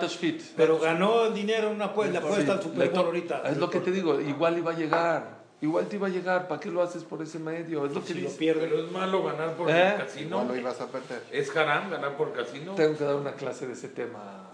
Pero 0.57 0.79
ganó 0.79 1.27
el 1.27 1.35
dinero 1.35 1.69
en 1.69 1.77
una 1.77 1.87
apuesta, 1.87 2.21
la 2.21 2.27
apuesta 2.27 2.53
al 2.53 2.59
Le 2.59 2.63
Super 2.65 2.91
Bowl 2.91 3.05
ahorita. 3.07 3.43
Es 3.47 3.57
lo 3.57 3.71
que 3.71 3.81
te 3.81 3.91
digo, 3.91 4.21
igual 4.21 4.59
iba 4.59 4.73
a 4.73 4.75
llegar. 4.77 5.45
Igual 5.61 5.87
te 5.87 5.97
iba 5.97 6.09
a 6.09 6.11
llegar. 6.11 6.47
¿Para 6.49 6.61
qué 6.61 6.71
lo 6.71 6.83
haces 6.83 7.05
por 7.05 7.23
ese 7.23 7.39
medio? 7.39 7.87
Es 7.87 7.95
lo 7.95 8.01
que 8.03 8.09
Si 8.09 8.15
lo 8.15 8.21
dice. 8.29 8.39
pierde, 8.39 8.67
Pero 8.69 8.85
es 8.85 8.93
malo 8.93 9.23
ganar 9.25 9.55
por 9.55 9.71
¿Eh? 9.71 9.93
el 9.93 9.97
casino. 9.97 10.29
Igual 10.37 10.49
lo 10.49 10.57
ibas 10.57 10.81
a 10.81 10.87
perder. 10.89 11.23
Es 11.33 11.57
haram 11.57 11.91
ganar 11.91 12.17
por 12.17 12.33
casino. 12.35 12.75
Tengo 12.75 12.99
que 12.99 13.05
dar 13.05 13.15
una 13.15 13.33
clase 13.33 13.67
de 13.67 13.73
ese 13.73 13.89
tema. 13.89 14.51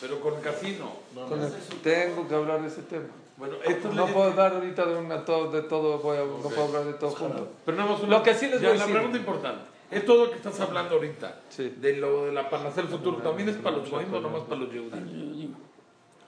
Pero 0.00 0.20
con 0.20 0.40
casino. 0.40 0.92
Con 1.28 1.42
el- 1.42 1.52
tengo 1.82 2.26
que 2.26 2.34
hablar 2.34 2.62
de 2.62 2.68
ese 2.68 2.82
tema. 2.82 3.04
Bueno, 3.40 3.56
esto 3.64 3.90
No 3.92 4.06
le- 4.06 4.12
puedo 4.12 4.30
dar 4.32 4.52
ahorita 4.52 4.84
de, 4.84 4.96
una, 4.96 5.24
todo, 5.24 5.50
de 5.50 5.62
todo, 5.62 5.98
voy 5.98 6.18
a- 6.18 6.20
no 6.20 6.36
puedo 6.42 6.64
hablar 6.64 6.84
de 6.84 6.92
todo 6.92 7.10
junto. 7.10 7.48
Pero 7.64 7.76
nada 7.76 7.90
más 7.90 8.00
una- 8.02 8.18
Lo 8.18 8.22
que 8.22 8.34
sí 8.34 8.46
les 8.48 8.60
ya, 8.60 8.68
voy 8.68 8.76
a 8.76 8.80
La 8.80 8.84
decir. 8.84 8.92
pregunta 8.94 9.18
importante. 9.18 9.64
Es 9.90 10.04
todo 10.06 10.26
lo 10.26 10.30
que 10.30 10.36
estás 10.36 10.60
hablando 10.60 10.94
ahorita. 10.96 11.40
Sí. 11.48 11.74
De 11.80 11.96
lo 11.96 12.26
de 12.26 12.32
la 12.32 12.48
panacea 12.48 12.82
del 12.84 12.92
futuro. 12.92 13.16
¿También 13.16 13.48
es 13.48 13.56
para 13.56 13.78
los 13.78 13.90
goyim 13.90 14.12
o 14.14 14.20
nomás 14.20 14.42
para 14.42 14.60
los 14.60 14.70
yehudim? 14.72 15.54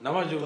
Nada 0.01 0.17
más 0.17 0.29
los 0.33 0.41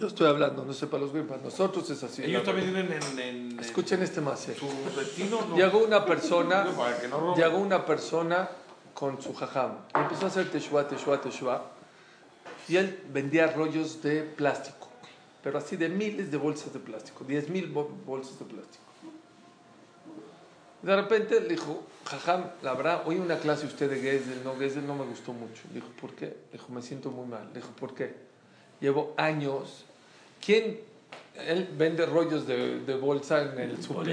Yo 0.00 0.06
estoy 0.08 0.26
hablando, 0.26 0.64
no 0.64 0.72
sé 0.72 0.88
para 0.88 1.02
los 1.04 1.12
para 1.12 1.40
nosotros 1.42 1.88
es 1.90 2.02
así. 2.02 2.24
Ellos 2.24 2.42
también 2.42 2.72
tienen 2.72 2.92
en, 2.92 3.18
en, 3.20 3.52
en 3.52 3.60
Escuchen 3.60 4.02
este 4.02 4.20
más. 4.20 4.40
su 4.40 4.66
destino. 4.98 5.38
¿no? 5.48 5.54
Llegó 5.56 5.78
una 5.84 6.04
persona, 6.06 6.64
no 7.08 7.36
llegó 7.36 7.58
una 7.58 7.84
persona 7.86 8.48
con 8.94 9.22
su 9.22 9.32
jajam 9.34 9.72
y 9.94 9.98
empezó 10.00 10.24
a 10.24 10.28
hacer 10.28 10.50
teshua, 10.50 10.88
teshua, 10.88 11.20
teshua. 11.20 11.62
Y 12.68 12.76
él 12.78 13.00
vendía 13.12 13.46
rollos 13.48 14.02
de 14.02 14.22
plástico, 14.22 14.79
pero 15.42 15.58
así 15.58 15.76
de 15.76 15.88
miles 15.88 16.30
de 16.30 16.36
bolsas 16.36 16.72
de 16.72 16.78
plástico, 16.80 17.24
10 17.24 17.48
mil 17.48 17.66
bo- 17.68 17.90
bolsas 18.06 18.38
de 18.38 18.44
plástico. 18.44 18.84
De 20.82 20.96
repente 20.96 21.40
le 21.40 21.48
dijo, 21.48 21.82
jajam, 22.06 22.44
la 22.62 22.72
verdad, 22.74 23.02
hoy 23.06 23.16
una 23.16 23.38
clase 23.38 23.66
usted 23.66 23.90
de 23.90 24.00
Gesell, 24.00 24.42
no, 24.42 24.56
Gesell 24.56 24.86
no 24.86 24.94
me 24.94 25.04
gustó 25.04 25.32
mucho. 25.34 25.62
Le 25.68 25.74
dijo, 25.74 25.88
¿por 26.00 26.14
qué? 26.14 26.26
Le 26.26 26.52
dijo, 26.52 26.72
me 26.72 26.80
siento 26.80 27.10
muy 27.10 27.26
mal. 27.26 27.46
Le 27.48 27.54
dijo, 27.60 27.68
¿por 27.78 27.94
qué? 27.94 28.14
Llevo 28.80 29.12
años. 29.18 29.84
¿Quién? 30.44 30.80
Él 31.36 31.68
vende 31.76 32.06
rollos 32.06 32.46
de, 32.46 32.80
de 32.80 32.94
bolsa 32.96 33.42
en 33.42 33.58
el 33.60 33.82
super. 33.82 34.04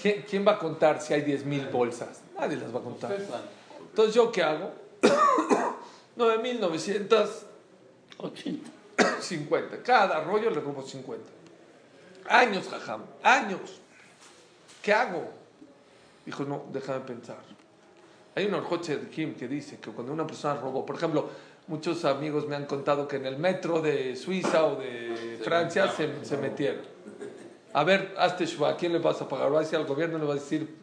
¿Quién, 0.00 0.24
quién 0.28 0.46
va 0.46 0.52
a 0.52 0.58
contar 0.58 1.02
si 1.02 1.12
hay 1.12 1.20
10 1.22 1.44
mil 1.44 1.66
bolsas? 1.66 2.22
Nadie 2.38 2.56
las 2.56 2.74
va 2.74 2.80
a 2.80 2.82
contar. 2.82 3.10
Entonces, 3.90 4.14
¿yo 4.14 4.32
qué 4.32 4.42
hago? 4.42 4.72
9.950. 6.16 8.56
80. 9.20 9.82
Cada 9.82 10.20
rollo 10.20 10.50
le 10.50 10.60
robo 10.60 10.82
50. 10.82 11.24
Años, 12.28 12.68
jajam. 12.68 13.02
Años. 13.22 13.80
¿Qué 14.82 14.92
hago? 14.92 15.30
Dijo, 16.24 16.44
no, 16.44 16.64
déjame 16.72 17.00
pensar. 17.00 17.38
Hay 18.34 18.46
un 18.46 18.54
orjoche 18.54 18.96
de 18.96 19.08
Kim 19.08 19.34
que 19.34 19.48
dice 19.48 19.78
que 19.78 19.90
cuando 19.90 20.12
una 20.12 20.26
persona 20.26 20.54
robó, 20.60 20.86
por 20.86 20.96
ejemplo, 20.96 21.28
muchos 21.66 22.04
amigos 22.04 22.46
me 22.46 22.56
han 22.56 22.66
contado 22.66 23.08
que 23.08 23.16
en 23.16 23.26
el 23.26 23.36
metro 23.36 23.80
de 23.80 24.16
Suiza 24.16 24.64
o 24.64 24.76
de 24.76 25.40
Francia 25.42 25.90
se, 25.90 26.24
se 26.24 26.36
metieron. 26.36 26.82
A 27.72 27.84
ver, 27.84 28.14
hazte 28.18 28.44
¿a 28.66 28.76
quién 28.76 28.92
le 28.92 28.98
vas 28.98 29.20
a 29.20 29.28
pagar? 29.28 29.52
¿Va 29.52 29.58
a 29.58 29.62
decir 29.62 29.76
al 29.76 29.86
gobierno? 29.86 30.18
Le 30.18 30.24
va 30.24 30.32
a 30.32 30.36
decir, 30.36 30.80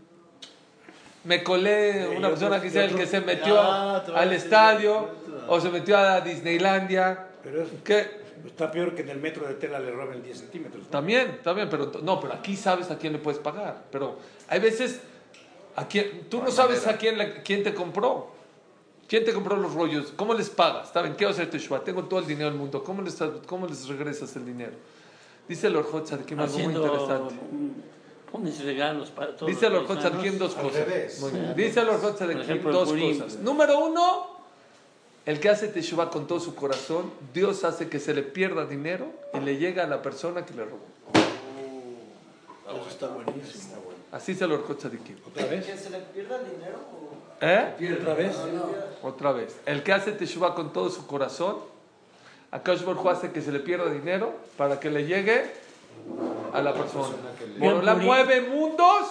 me 1.25 1.43
colé, 1.43 2.07
una 2.15 2.29
persona 2.29 2.61
que 2.61 2.67
el 2.67 2.95
que 2.95 3.05
se 3.05 3.19
metió 3.19 3.59
Ah, 3.59 4.03
al 4.15 4.31
estadio 4.31 5.09
o 5.49 5.59
se 5.59 5.69
metió 5.69 5.97
a 5.97 6.21
Disneylandia. 6.21 7.27
Pero 7.43 7.63
es- 7.63 7.69
¿Qué? 7.83 8.25
está 8.45 8.69
peor 8.71 8.93
que 8.93 9.01
en 9.01 9.09
el 9.09 9.19
metro 9.19 9.47
de 9.47 9.55
tela 9.55 9.79
le 9.79 9.91
roben 9.91 10.21
10 10.23 10.37
centímetros. 10.39 10.83
¿no? 10.85 10.89
También, 10.89 11.39
también, 11.43 11.69
pero 11.69 11.91
no, 12.03 12.19
pero 12.19 12.33
aquí 12.33 12.55
sabes 12.55 12.91
a 12.91 12.97
quién 12.97 13.13
le 13.13 13.19
puedes 13.19 13.39
pagar. 13.39 13.85
Pero 13.91 14.17
hay 14.47 14.59
veces, 14.59 15.01
a 15.75 15.87
quién, 15.87 16.27
tú 16.29 16.41
no 16.41 16.51
sabes 16.51 16.79
manera. 16.81 16.95
a 16.95 16.97
quién, 16.99 17.17
le- 17.17 17.41
quién 17.43 17.63
te 17.63 17.73
compró. 17.73 18.35
¿Quién 19.07 19.23
te 19.23 19.31
compró 19.33 19.55
los 19.55 19.73
rollos? 19.73 20.11
¿Cómo 20.17 20.33
les 20.33 20.49
pagas? 20.49 20.89
¿Saben? 20.91 21.13
Quiero 21.15 21.31
hacer 21.31 21.49
Teshuvah, 21.49 21.81
tengo 21.83 22.03
todo 22.05 22.19
el 22.19 22.27
dinero 22.27 22.49
del 22.49 22.59
mundo. 22.59 22.83
¿Cómo 22.83 23.01
les, 23.01 23.17
cómo 23.45 23.65
les 23.65 23.87
regresas 23.87 24.35
el 24.35 24.45
dinero? 24.45 24.73
Dice 25.47 25.67
el 25.67 25.77
Orjot 25.77 26.03
Tzadikim 26.05 26.37
algo 26.41 26.59
muy 26.59 26.73
interesante. 26.73 27.35
un 27.51 27.83
Pones 28.29 28.61
regalos 28.61 29.09
para 29.11 29.33
todos. 29.33 29.47
Dice 29.49 29.69
los 29.69 29.83
los 29.83 29.89
Orjot. 29.91 29.99
Tzadkim 30.11 30.37
dos 30.37 30.53
cosas. 30.55 30.85
Dice 31.55 31.83
los 31.85 31.95
Orjot 32.03 32.21
el 32.21 32.61
dos 32.63 32.91
cosas. 32.91 33.37
Número 33.37 33.79
uno, 33.79 34.36
el 35.27 35.39
que 35.39 35.49
hace 35.49 35.67
Teshuvah 35.67 36.09
con 36.09 36.25
todo 36.25 36.39
su 36.39 36.55
corazón, 36.55 37.11
Dios 37.33 37.63
hace 37.63 37.87
que 37.89 37.99
se 37.99 38.13
le 38.15 38.23
pierda 38.23 38.65
dinero 38.65 39.05
y 39.33 39.39
le 39.41 39.57
llega 39.57 39.83
a 39.83 39.87
la 39.87 40.01
persona 40.01 40.45
que 40.45 40.53
le 40.55 40.63
robó. 40.65 40.79
Eso 42.67 42.89
está 42.89 43.07
buenísimo. 43.09 43.75
Así 44.11 44.33
se 44.35 44.47
lo 44.47 44.55
Orjot 44.55 44.77
Tzadkim. 44.79 45.17
¿Otra 45.27 45.45
vez? 45.45 45.65
¿Que 45.65 45.77
se 45.77 45.89
le 45.89 45.99
pierda 45.99 46.37
el 46.37 46.49
dinero? 46.51 46.77
o- 46.93 47.07
¿Eh? 47.45 47.95
¿Otra 47.99 48.13
vez? 48.13 48.35
Otra 49.03 49.31
vez. 49.33 49.55
El 49.65 49.83
que 49.83 49.93
hace 49.93 50.11
Teshuvah 50.13 50.55
con 50.55 50.73
todo 50.73 50.89
su 50.89 51.05
corazón, 51.05 51.57
a 52.51 52.63
Kadosh 52.63 52.83
Baruj 52.83 53.05
Hu 53.05 53.09
hace 53.09 53.31
que 53.31 53.41
se 53.41 53.51
le 53.51 53.59
pierda 53.59 53.89
dinero 53.91 54.33
para 54.57 54.79
que 54.79 54.89
le 54.89 55.05
llegue 55.05 55.51
a 56.53 56.61
la 56.61 56.73
persona. 56.73 57.15
Borolá 57.59 57.93
Bien, 57.95 58.05
mueve 58.05 58.41
mundos 58.41 59.07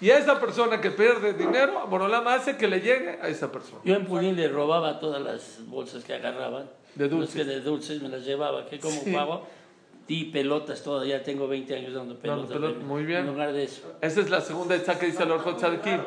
y 0.00 0.10
esa 0.10 0.38
persona 0.40 0.80
que 0.80 0.90
pierde 0.90 1.32
dinero, 1.34 1.86
Borolá 1.88 2.18
hace 2.34 2.56
que 2.56 2.68
le 2.68 2.80
llegue 2.80 3.18
a 3.22 3.28
esa 3.28 3.50
persona. 3.52 3.80
Yo 3.84 3.94
en 3.94 4.04
Purín 4.06 4.36
le 4.36 4.48
robaba 4.48 4.98
todas 5.00 5.22
las 5.22 5.60
bolsas 5.66 6.04
que 6.04 6.14
agarraban. 6.14 6.68
De 6.94 7.04
Los 7.08 7.10
dulces. 7.18 7.34
que 7.34 7.44
de 7.44 7.60
dulces 7.60 8.00
me 8.02 8.08
las 8.08 8.24
llevaba. 8.24 8.66
Que 8.66 8.78
como 8.78 9.00
Sí. 9.00 9.12
pago. 9.12 9.46
Di 10.06 10.26
pelotas 10.26 10.82
todavía. 10.82 11.22
Tengo 11.22 11.48
20 11.48 11.74
años 11.74 11.94
dando 11.94 12.16
pelotas. 12.16 12.50
pelot- 12.50 12.74
pero 12.74 12.84
muy 12.86 13.04
bien. 13.04 13.20
En 13.20 13.26
lugar 13.28 13.52
de 13.52 13.64
eso. 13.64 13.94
Esa 14.00 14.20
es 14.20 14.30
la 14.30 14.40
segunda 14.40 14.74
esta 14.74 14.98
que 14.98 15.06
dice 15.06 15.22
el 15.22 15.30
Orjot 15.32 15.56
Tzadkim. 15.58 16.00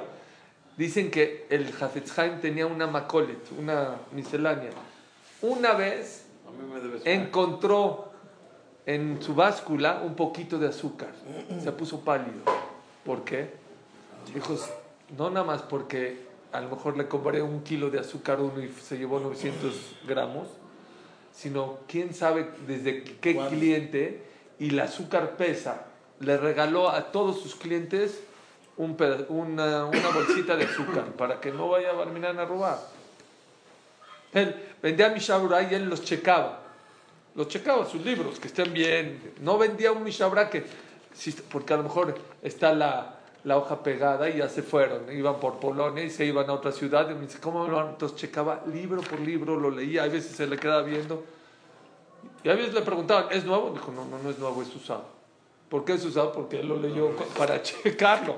Dicen 0.77 1.09
que 1.09 1.47
el 1.49 1.67
Hafetz 1.81 2.17
Haim 2.19 2.39
tenía 2.39 2.67
una 2.67 2.85
macolet, 2.87 3.39
una 3.57 3.95
miscelánea. 4.11 4.69
Una 5.41 5.73
vez 5.73 6.27
A 7.05 7.09
encontró 7.09 8.11
en 8.85 9.21
su 9.21 9.33
báscula 9.33 10.01
un 10.05 10.15
poquito 10.15 10.57
de 10.59 10.67
azúcar. 10.67 11.09
Se 11.63 11.71
puso 11.71 11.99
pálido. 12.01 12.41
¿Por 13.03 13.23
qué? 13.23 13.51
Dijo, 14.33 14.55
no 15.17 15.29
nada 15.29 15.45
más 15.45 15.61
porque 15.61 16.27
a 16.51 16.61
lo 16.61 16.69
mejor 16.69 16.97
le 16.97 17.07
compré 17.07 17.41
un 17.41 17.63
kilo 17.63 17.89
de 17.89 17.99
azúcar 17.99 18.39
uno 18.39 18.61
y 18.61 18.69
se 18.69 18.97
llevó 18.97 19.19
900 19.19 19.73
gramos, 20.07 20.47
sino 21.33 21.79
quién 21.87 22.13
sabe 22.13 22.49
desde 22.65 23.03
qué 23.03 23.37
cliente 23.49 24.23
y 24.59 24.69
el 24.69 24.79
azúcar 24.79 25.37
pesa. 25.37 25.85
Le 26.19 26.37
regaló 26.37 26.89
a 26.89 27.11
todos 27.11 27.41
sus 27.41 27.55
clientes 27.55 28.21
un 28.77 28.97
una, 29.29 29.85
una 29.85 30.09
bolsita 30.09 30.55
de 30.55 30.65
azúcar 30.65 31.05
para 31.13 31.39
que 31.39 31.51
no 31.51 31.69
vaya 31.69 31.91
a 31.91 31.93
Barminan 31.93 32.39
a 32.39 32.45
robar. 32.45 32.79
Él 34.33 34.55
vendía 34.81 35.09
Mishabra 35.09 35.63
y 35.63 35.75
él 35.75 35.89
los 35.89 36.03
checaba. 36.03 36.61
Los 37.35 37.47
checaba 37.49 37.85
sus 37.85 38.03
libros, 38.03 38.39
que 38.39 38.47
estén 38.47 38.73
bien. 38.73 39.33
No 39.41 39.57
vendía 39.57 39.91
un 39.91 40.03
Mishabra 40.03 40.49
que, 40.49 40.65
porque 41.51 41.73
a 41.73 41.77
lo 41.77 41.83
mejor 41.83 42.17
está 42.41 42.73
la, 42.73 43.16
la 43.47 43.55
hoja 43.57 43.81
pegada 43.81 44.29
y 44.29 44.39
ya 44.39 44.49
se 44.49 44.61
fueron. 44.61 45.09
Iban 45.09 45.39
por 45.39 45.57
Polonia 45.57 46.03
y 46.03 46.09
se 46.09 46.25
iban 46.25 46.49
a 46.49 46.53
otra 46.53 46.73
ciudad. 46.73 47.09
Y 47.09 47.13
me 47.13 47.21
dice, 47.21 47.39
¿cómo 47.39 47.65
lo 47.65 47.79
han-?" 47.79 47.91
Entonces 47.91 48.17
checaba 48.17 48.61
libro 48.67 49.01
por 49.01 49.21
libro, 49.21 49.55
lo 49.55 49.71
leía. 49.71 50.03
A 50.03 50.07
veces 50.07 50.35
se 50.35 50.45
le 50.45 50.57
quedaba 50.57 50.81
viendo. 50.81 51.23
Y 52.43 52.49
a 52.49 52.55
veces 52.55 52.73
le 52.73 52.81
preguntaban, 52.81 53.27
¿es 53.31 53.45
nuevo? 53.45 53.71
Dijo, 53.71 53.89
no, 53.93 54.03
no, 54.03 54.19
no 54.21 54.29
es 54.29 54.37
nuevo, 54.37 54.61
es 54.61 54.75
usado. 54.75 55.05
¿Por 55.69 55.85
qué 55.85 55.93
es 55.93 56.03
usado? 56.03 56.33
Porque 56.33 56.59
él 56.59 56.67
lo 56.67 56.77
leyó 56.77 57.09
para 57.37 57.61
checarlo. 57.61 58.35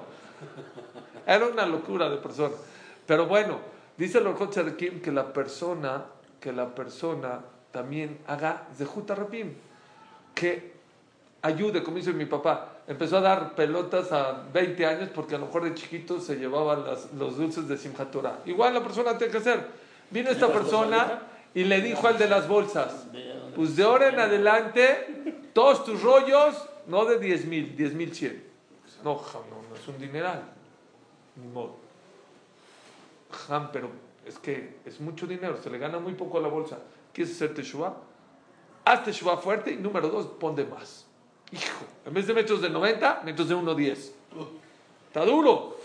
Era 1.26 1.48
una 1.48 1.66
locura 1.66 2.08
de 2.08 2.18
persona. 2.18 2.54
Pero 3.08 3.26
bueno, 3.26 3.58
dice 3.98 4.20
el 4.20 4.28
Orjot 4.28 4.52
Tzadkim 4.52 5.02
que 5.02 5.12
la 5.12 5.34
persona, 5.34 6.06
que 6.40 6.54
la 6.54 6.68
persona 6.76 7.40
también 7.72 8.20
haga 8.28 8.68
Zehut 8.78 9.10
Rabim, 9.10 9.56
que 10.36 10.74
ayude, 11.42 11.82
como 11.82 11.98
dice 11.98 12.14
mi 12.14 12.26
papá. 12.26 12.79
Empezó 12.90 13.18
a 13.18 13.22
dar 13.22 13.54
pelotas 13.54 14.12
a 14.12 14.44
20 14.52 14.84
años 14.86 15.10
porque 15.14 15.36
a 15.36 15.38
lo 15.38 15.46
mejor 15.46 15.64
de 15.64 15.76
chiquito 15.76 16.20
se 16.20 16.36
llevaban 16.38 16.84
las- 16.86 17.14
los 17.14 17.38
dulces 17.38 17.68
de 17.68 17.78
Simchat 17.78 18.10
Torah. 18.10 18.40
Igual 18.46 18.74
la 18.74 18.82
persona 18.82 19.16
tiene 19.16 19.32
que 19.32 19.38
hacer. 19.38 19.68
Vino 20.10 20.32
esta 20.32 20.52
persona 20.52 21.22
y 21.54 21.66
le 21.66 21.82
dijo 21.82 22.08
al 22.08 22.18
de 22.18 22.28
las 22.28 22.48
bolsas, 22.48 23.06
pues 23.56 23.76
de 23.76 23.84
ahora 23.84 24.08
en 24.10 24.20
adelante, 24.20 25.44
todos 25.54 25.86
tus 25.86 26.02
rollos, 26.02 26.56
no 26.88 27.06
de 27.06 27.20
10 27.20 27.46
mil, 27.46 27.76
10 27.76 27.94
mil 27.94 28.14
100. 28.14 28.44
No, 29.04 29.18
jam, 29.20 29.44
no, 29.52 29.62
no 29.70 29.76
es 29.76 29.88
un 29.88 30.00
dineral. 30.00 30.42
Ni 31.36 31.48
modo. 31.48 31.76
Jam, 33.48 33.70
pero 33.72 33.92
es 34.26 34.40
que 34.40 34.80
es 34.84 35.00
mucho 35.00 35.28
dinero, 35.28 35.58
se 35.62 35.70
le 35.70 35.78
gana 35.78 36.00
muy 36.00 36.14
poco 36.16 36.40
a 36.40 36.42
la 36.42 36.48
bolsa. 36.48 36.80
¿Quieres 37.14 37.36
hacer 37.36 37.54
Teshuvah? 37.54 37.94
Haz 38.86 39.04
Teshuvah 39.04 39.38
fuerte 39.38 39.72
y 39.72 39.76
número 39.78 40.10
dos, 40.10 40.26
pon 40.26 40.56
de 40.56 40.66
más. 40.66 41.06
Hijo, 41.52 41.86
en 42.06 42.14
vez 42.14 42.28
de 42.28 42.34
metros 42.34 42.62
de 42.62 42.70
90, 42.70 43.22
metros 43.26 43.50
de 43.50 43.56
1.10. 43.56 44.12
Está 45.08 45.26
duro. 45.26 45.78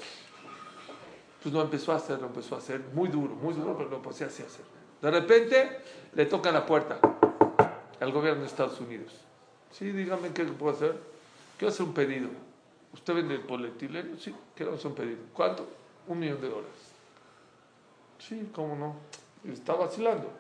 Pues 1.42 1.55
no 1.55 1.61
empezó 1.61 1.92
a 1.92 1.96
hacer, 1.96 2.20
lo 2.20 2.27
empezó 2.27 2.55
a 2.55 2.59
hacer 2.59 2.81
muy 2.92 3.09
duro, 3.09 3.35
muy 3.35 3.55
duro, 3.55 3.77
pero 3.77 3.90
lo 3.90 4.11
así 4.11 4.24
a 4.24 4.27
hacer. 4.27 4.64
De 5.00 5.11
repente 5.11 5.81
le 6.14 6.27
toca 6.27 6.50
la 6.50 6.64
puerta 6.64 6.98
al 8.00 8.12
gobierno 8.12 8.40
de 8.40 8.46
Estados 8.46 8.81
Unidos. 8.81 9.12
Sí, 9.70 9.90
dígame 9.90 10.33
qué 10.33 10.44
puedo 10.44 10.74
hacer. 10.74 10.98
Quiero 11.59 11.72
hacer 11.72 11.87
un 11.87 11.94
pedido. 11.94 12.29
¿Usted 12.92 13.14
vende 13.14 13.35
el 13.35 13.40
polietileno? 13.40 14.16
Sí, 14.18 14.35
quiero 14.55 14.74
hacer 14.74 14.87
un 14.87 14.94
pedido. 14.94 15.18
¿Cuánto? 15.33 15.66
Un 16.07 16.18
millón 16.18 16.40
de 16.40 16.48
dólares. 16.48 16.94
Sí, 18.18 18.48
cómo 18.55 18.77
no. 18.77 18.96
Está 19.53 19.74
vacilando. 19.74 20.31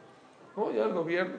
No, 0.56 0.72
ya 0.72 0.84
el 0.84 0.92
gobierno, 0.92 1.36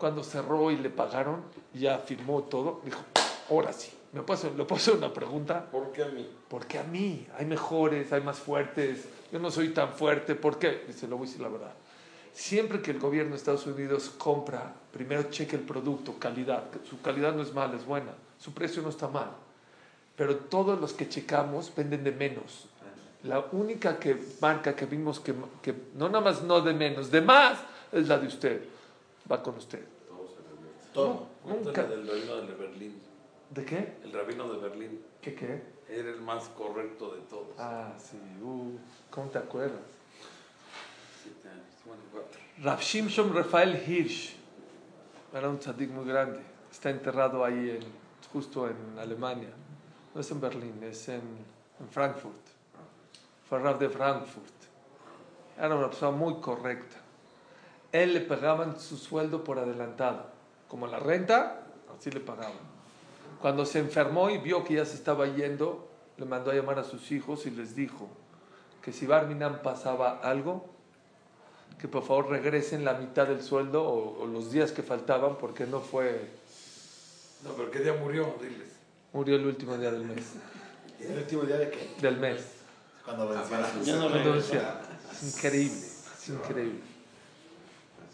cuando 0.00 0.24
cerró 0.24 0.70
y 0.70 0.78
le 0.78 0.88
pagaron, 0.88 1.42
ya 1.74 1.98
firmó 1.98 2.42
todo, 2.44 2.80
dijo, 2.84 3.02
ahora 3.50 3.72
sí. 3.72 3.92
¿Me 4.12 4.22
puedo 4.22 4.50
¿Le 4.56 4.64
puedo 4.64 4.74
hacer 4.74 4.94
una 4.94 5.12
pregunta? 5.12 5.66
¿Por 5.70 5.92
qué 5.92 6.02
a 6.02 6.08
mí? 6.08 6.28
¿Por 6.48 6.66
qué 6.66 6.80
a 6.80 6.82
mí? 6.82 7.28
Hay 7.38 7.46
mejores, 7.46 8.12
hay 8.12 8.22
más 8.22 8.38
fuertes. 8.38 9.06
Yo 9.30 9.38
no 9.38 9.52
soy 9.52 9.68
tan 9.68 9.92
fuerte. 9.92 10.34
¿Por 10.34 10.58
qué? 10.58 10.84
Dice, 10.88 11.06
lo 11.06 11.16
voy 11.16 11.26
a 11.26 11.28
decir 11.28 11.42
la 11.42 11.48
verdad. 11.48 11.72
Siempre 12.32 12.82
que 12.82 12.90
el 12.90 12.98
gobierno 12.98 13.32
de 13.32 13.36
Estados 13.36 13.66
Unidos 13.66 14.10
compra, 14.18 14.74
primero 14.90 15.24
cheque 15.30 15.54
el 15.54 15.62
producto, 15.62 16.18
calidad. 16.18 16.64
Su 16.88 17.00
calidad 17.00 17.34
no 17.34 17.42
es 17.42 17.54
mala, 17.54 17.76
es 17.76 17.84
buena. 17.84 18.12
Su 18.38 18.52
precio 18.52 18.82
no 18.82 18.88
está 18.88 19.06
mal. 19.06 19.30
Pero 20.16 20.34
todos 20.36 20.80
los 20.80 20.92
que 20.92 21.08
checamos 21.08 21.72
venden 21.76 22.02
de 22.02 22.10
menos. 22.10 22.66
La 23.22 23.44
única 23.52 24.00
que 24.00 24.20
marca 24.40 24.74
que 24.74 24.86
vimos 24.86 25.20
que, 25.20 25.34
que 25.62 25.72
no 25.94 26.08
nada 26.08 26.24
más 26.24 26.42
no 26.42 26.62
de 26.62 26.72
menos, 26.72 27.12
de 27.12 27.20
más, 27.20 27.58
es 27.92 28.08
la 28.08 28.18
de 28.18 28.26
usted. 28.26 28.79
Va 29.30 29.42
con 29.42 29.56
usted. 29.56 29.84
Todo. 30.92 31.26
Nunca. 31.44 31.72
Cuéntale 31.72 31.96
del 31.96 32.06
rabino 32.06 32.36
de 32.42 32.54
Berlín. 32.54 33.02
¿De 33.50 33.64
qué? 33.64 33.96
El 34.04 34.12
rabino 34.12 34.52
de 34.52 34.58
Berlín 34.60 35.04
¿Qué 35.20 35.34
qué? 35.34 35.62
era 35.88 36.08
el 36.10 36.20
más 36.20 36.48
correcto 36.50 37.14
de 37.14 37.20
todos. 37.22 37.48
Ah, 37.58 37.92
sí. 37.98 38.16
Uh, 38.42 38.76
¿Cómo 39.10 39.28
te 39.28 39.38
acuerdas? 39.38 39.80
Siete 41.22 41.48
años, 41.48 41.64
bueno, 41.84 42.02
cuatro. 42.12 42.40
Rav 42.62 42.80
Shimshon 42.80 43.34
Rafael 43.34 43.74
Hirsch 43.86 44.36
era 45.34 45.48
un 45.48 45.58
tzadik 45.58 45.90
muy 45.90 46.04
grande. 46.04 46.40
Está 46.70 46.90
enterrado 46.90 47.44
ahí, 47.44 47.70
en, 47.70 47.82
justo 48.32 48.68
en 48.68 48.98
Alemania. 48.98 49.50
No 50.14 50.20
es 50.20 50.30
en 50.30 50.40
Berlín, 50.40 50.80
es 50.82 51.08
en, 51.08 51.22
en 51.80 51.88
Frankfurt. 51.88 52.40
Fue 53.48 53.58
Rav 53.58 53.78
de 53.78 53.88
Frankfurt. 53.88 54.54
Era 55.58 55.74
una 55.74 55.88
persona 55.88 56.16
muy 56.16 56.40
correcta. 56.40 56.96
Él 57.92 58.14
le 58.14 58.20
pagaban 58.20 58.78
su 58.78 58.96
sueldo 58.96 59.42
por 59.44 59.58
adelantado. 59.58 60.26
Como 60.68 60.86
la 60.86 60.98
renta, 60.98 61.66
así 61.98 62.10
le 62.10 62.20
pagaban. 62.20 62.70
Cuando 63.40 63.66
se 63.66 63.78
enfermó 63.78 64.30
y 64.30 64.38
vio 64.38 64.64
que 64.64 64.74
ya 64.74 64.84
se 64.84 64.94
estaba 64.94 65.26
yendo, 65.26 65.88
le 66.18 66.26
mandó 66.26 66.50
a 66.50 66.54
llamar 66.54 66.78
a 66.78 66.84
sus 66.84 67.10
hijos 67.10 67.46
y 67.46 67.50
les 67.50 67.74
dijo 67.74 68.08
que 68.82 68.92
si 68.92 69.06
Barminan 69.06 69.62
pasaba 69.62 70.20
algo, 70.22 70.66
que 71.78 71.88
por 71.88 72.02
favor 72.04 72.28
regresen 72.28 72.84
la 72.84 72.94
mitad 72.94 73.26
del 73.26 73.42
sueldo 73.42 73.82
o, 73.82 74.22
o 74.22 74.26
los 74.26 74.52
días 74.52 74.72
que 74.72 74.82
faltaban 74.82 75.36
porque 75.38 75.66
no 75.66 75.80
fue, 75.80 76.28
No, 77.42 77.52
pero 77.54 77.70
¿qué 77.70 77.78
día 77.80 77.94
murió? 77.94 78.34
Diles. 78.40 78.68
murió 79.12 79.36
el 79.36 79.46
último 79.46 79.76
día 79.78 79.90
del 79.90 80.04
mes. 80.04 80.34
¿El 81.00 81.16
último 81.18 81.42
día 81.42 81.56
de 81.56 81.70
qué? 81.70 81.94
Del 82.00 82.18
mes. 82.18 82.42
Cuando 83.04 83.28
vencía 83.28 83.60
la 83.60 83.82
Ya 83.82 83.96
no 83.96 84.10
Cuando 84.10 84.34
decía, 84.34 84.80
es 85.10 85.34
increíble, 85.36 85.76
es 85.78 86.28
increíble. 86.28 86.80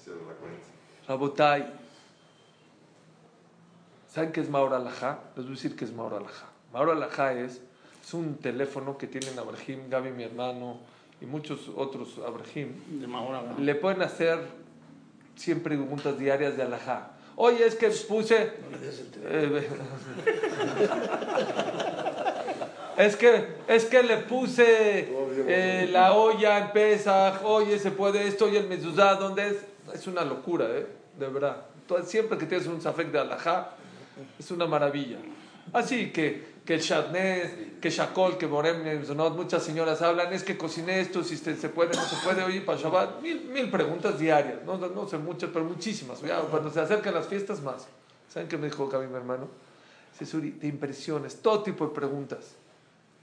Cierra 0.06 0.20
la 0.20 0.34
cuenta. 0.34 0.66
Rabotai, 1.08 1.66
¿saben 4.08 4.30
qué 4.30 4.40
es 4.40 4.48
Maura 4.48 4.76
Alajá? 4.76 5.18
Les 5.34 5.44
voy 5.44 5.54
a 5.54 5.56
decir 5.56 5.74
qué 5.74 5.84
es 5.84 5.92
Maura 5.92 6.18
Alajá. 6.18 6.46
Maura 6.72 6.92
Alajá 6.92 7.32
es, 7.32 7.60
es 8.04 8.14
un 8.14 8.36
teléfono 8.36 8.96
que 8.96 9.08
tienen 9.08 9.36
Abrahim, 9.36 9.90
Gaby, 9.90 10.12
mi 10.12 10.22
hermano, 10.22 10.78
y 11.20 11.26
muchos 11.26 11.68
otros 11.74 12.20
Abrahim. 12.24 13.00
De 13.00 13.08
¿no? 13.08 13.58
Le 13.58 13.74
pueden 13.74 14.00
hacer 14.02 14.38
100 15.34 15.64
preguntas 15.64 16.16
diarias 16.16 16.56
de 16.56 16.62
Alajá. 16.62 17.10
Oye, 17.34 17.66
es 17.66 17.74
que 17.74 17.88
puse... 17.88 18.52
Eh, 19.24 19.68
es 22.96 23.16
que, 23.16 23.48
es 23.66 23.84
que 23.86 24.04
le 24.04 24.18
puse 24.18 25.08
eh, 25.48 25.88
la 25.90 26.12
olla 26.14 26.58
en 26.58 26.70
Pesaj, 26.70 27.44
oye, 27.44 27.80
se 27.80 27.90
puede 27.90 28.28
esto, 28.28 28.48
y 28.48 28.54
el 28.54 28.68
mezuzá, 28.68 29.16
¿dónde 29.16 29.48
es? 29.48 29.75
Es 29.92 30.06
una 30.06 30.24
locura, 30.24 30.66
¿eh? 30.70 30.86
De 31.18 31.28
verdad. 31.28 31.66
Siempre 32.04 32.36
que 32.36 32.46
tienes 32.46 32.66
un 32.66 32.80
zafek 32.80 33.10
de 33.10 33.20
alajá, 33.20 33.70
es 34.38 34.50
una 34.50 34.66
maravilla. 34.66 35.18
Así 35.72 36.10
que 36.10 36.56
que 36.66 36.74
el 36.74 36.80
Shatnez, 36.80 37.78
que 37.80 37.90
Shakol, 37.90 38.36
que 38.36 38.46
Borem, 38.46 38.82
Nezonot, 38.82 39.36
muchas 39.36 39.62
señoras 39.62 40.02
hablan, 40.02 40.32
es 40.32 40.42
que 40.42 40.58
cociné 40.58 41.00
esto, 41.00 41.22
si 41.22 41.36
se, 41.36 41.54
se 41.54 41.68
puede, 41.68 41.94
no 41.94 42.02
se 42.02 42.16
puede, 42.24 42.42
oye, 42.42 42.60
para 42.60 42.76
Shabbat, 42.76 43.22
mil, 43.22 43.44
mil 43.44 43.70
preguntas 43.70 44.18
diarias, 44.18 44.64
no, 44.66 44.76
no, 44.76 44.88
no 44.88 45.08
sé 45.08 45.16
muchas, 45.16 45.50
pero 45.52 45.64
muchísimas, 45.64 46.20
ya, 46.22 46.40
cuando 46.40 46.70
se 46.70 46.80
acercan 46.80 47.14
las 47.14 47.28
fiestas 47.28 47.62
más. 47.62 47.86
¿Saben 48.28 48.48
qué 48.48 48.58
me 48.58 48.66
dijo 48.66 48.88
Gaby, 48.88 49.06
mi 49.06 49.14
hermano? 49.14 49.48
Suri, 50.24 50.52
te 50.52 50.66
impresiones, 50.66 51.40
todo 51.40 51.62
tipo 51.62 51.86
de 51.86 51.94
preguntas. 51.94 52.56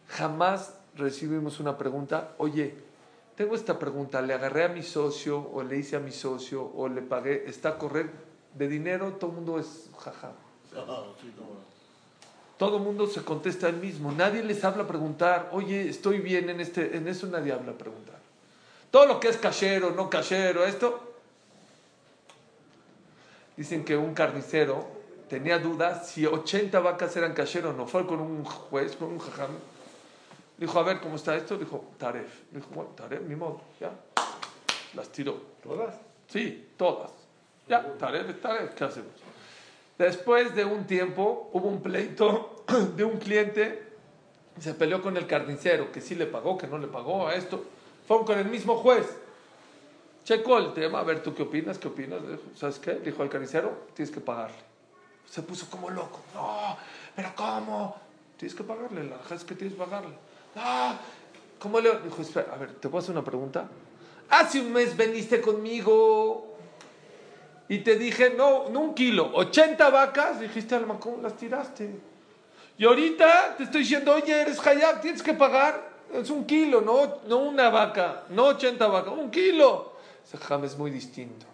Jamás 0.07 0.75
recibimos 0.95 1.59
una 1.59 1.77
pregunta, 1.77 2.33
oye, 2.37 2.75
tengo 3.35 3.55
esta 3.55 3.79
pregunta, 3.79 4.21
le 4.21 4.33
agarré 4.33 4.65
a 4.65 4.67
mi 4.69 4.83
socio, 4.83 5.39
o 5.39 5.63
le 5.63 5.77
hice 5.77 5.95
a 5.95 5.99
mi 5.99 6.11
socio, 6.11 6.71
o 6.75 6.87
le 6.87 7.01
pagué, 7.01 7.45
¿está 7.47 7.77
correcto? 7.77 8.17
De 8.53 8.67
dinero, 8.67 9.13
todo 9.13 9.31
el 9.31 9.37
mundo 9.37 9.59
es 9.59 9.89
jaja. 9.97 10.31
Todo 12.57 12.77
el 12.77 12.83
mundo 12.83 13.07
se 13.07 13.23
contesta 13.23 13.67
el 13.67 13.77
mismo. 13.77 14.11
Nadie 14.11 14.43
les 14.43 14.63
habla 14.63 14.83
a 14.83 14.87
preguntar, 14.87 15.49
oye, 15.51 15.89
estoy 15.89 16.19
bien 16.19 16.49
en 16.49 16.61
este, 16.61 16.95
en 16.95 17.07
eso 17.07 17.27
nadie 17.27 17.51
habla 17.51 17.71
a 17.71 17.77
preguntar. 17.77 18.19
Todo 18.91 19.07
lo 19.07 19.19
que 19.19 19.27
es 19.27 19.37
cachero, 19.37 19.89
no 19.91 20.09
cachero, 20.09 20.63
esto. 20.63 21.15
Dicen 23.57 23.83
que 23.83 23.97
un 23.97 24.13
carnicero 24.13 24.85
tenía 25.27 25.57
dudas 25.57 26.07
si 26.07 26.27
80 26.27 26.79
vacas 26.79 27.15
eran 27.17 27.33
cachero 27.33 27.71
o 27.71 27.73
no. 27.73 27.87
Fue 27.87 28.05
con 28.05 28.19
un 28.19 28.45
juez, 28.45 28.95
con 28.95 29.09
un 29.09 29.19
jajam. 29.19 29.51
Dijo, 30.57 30.79
a 30.79 30.83
ver, 30.83 30.99
¿cómo 30.99 31.15
está 31.15 31.35
esto? 31.35 31.57
Dijo, 31.57 31.91
taref. 31.97 32.41
Dijo, 32.51 32.67
bueno, 32.73 32.91
taref, 32.91 33.21
ni 33.23 33.35
modo, 33.35 33.61
ya. 33.79 33.91
Las 34.93 35.09
tiró. 35.09 35.41
¿Todas? 35.63 35.95
Sí, 36.27 36.69
todas. 36.77 37.11
Ya, 37.67 37.81
taref, 37.97 38.29
es 38.29 38.41
taref, 38.41 38.73
¿qué 38.75 38.83
hacemos? 38.83 39.11
Después 39.97 40.55
de 40.55 40.65
un 40.65 40.85
tiempo 40.85 41.49
hubo 41.53 41.67
un 41.67 41.81
pleito 41.81 42.63
de 42.95 43.03
un 43.03 43.17
cliente, 43.17 43.83
se 44.59 44.73
peleó 44.73 45.01
con 45.01 45.17
el 45.17 45.27
carnicero, 45.27 45.91
que 45.91 46.01
sí 46.01 46.15
le 46.15 46.25
pagó, 46.25 46.57
que 46.57 46.67
no 46.67 46.77
le 46.77 46.87
pagó 46.87 47.27
a 47.27 47.35
esto. 47.35 47.63
Fueron 48.07 48.25
con 48.25 48.37
el 48.37 48.45
mismo 48.45 48.75
juez. 48.77 49.05
Checó 50.23 50.57
el 50.57 50.73
tema, 50.73 50.99
a 50.99 51.03
ver, 51.03 51.21
¿tú 51.21 51.33
qué 51.33 51.43
opinas? 51.43 51.77
¿Qué 51.77 51.87
opinas? 51.87 52.21
Dijo, 52.21 52.41
¿Sabes 52.55 52.79
qué? 52.79 52.93
Dijo 52.93 53.21
al 53.23 53.29
carnicero, 53.29 53.87
tienes 53.93 54.13
que 54.13 54.21
pagarle. 54.21 54.57
Se 55.29 55.41
puso 55.41 55.69
como 55.69 55.89
loco. 55.89 56.21
No, 56.33 56.77
pero 57.15 57.31
¿cómo? 57.35 57.95
Tienes 58.37 58.55
que 58.55 58.63
pagarle, 58.63 59.03
la 59.03 59.17
verdad 59.17 59.33
es 59.33 59.43
que 59.43 59.55
tienes 59.55 59.75
que 59.75 59.83
pagarle. 59.83 60.15
No, 60.55 60.97
¿cómo 61.59 61.79
le...? 61.79 61.99
Dijo, 61.99 62.21
espera, 62.21 62.53
a 62.53 62.57
ver, 62.57 62.73
¿te 62.75 62.89
puedo 62.89 62.99
hacer 63.03 63.11
una 63.11 63.23
pregunta? 63.23 63.67
Hace 64.29 64.61
un 64.61 64.71
mes 64.71 64.95
veniste 64.95 65.41
conmigo 65.41 66.55
y 67.69 67.79
te 67.79 67.97
dije, 67.97 68.33
no, 68.35 68.69
no 68.69 68.81
un 68.81 68.93
kilo, 68.93 69.31
80 69.33 69.89
vacas, 69.89 70.39
dijiste, 70.39 70.75
Alma, 70.75 70.99
¿cómo 70.99 71.21
las 71.21 71.35
tiraste? 71.35 71.89
Y 72.77 72.85
ahorita 72.85 73.55
te 73.57 73.63
estoy 73.63 73.81
diciendo, 73.81 74.13
oye, 74.13 74.41
eres 74.41 74.65
Hayab, 74.65 75.01
tienes 75.01 75.21
que 75.21 75.33
pagar, 75.33 75.89
es 76.13 76.29
un 76.29 76.45
kilo, 76.45 76.81
no, 76.81 77.19
no 77.27 77.37
una 77.37 77.69
vaca, 77.69 78.23
no 78.29 78.45
80 78.45 78.87
vacas, 78.87 79.13
un 79.13 79.31
kilo. 79.31 79.93
Ese 80.25 80.37
jam 80.37 80.63
es 80.63 80.77
muy 80.77 80.91
distinto. 80.91 81.45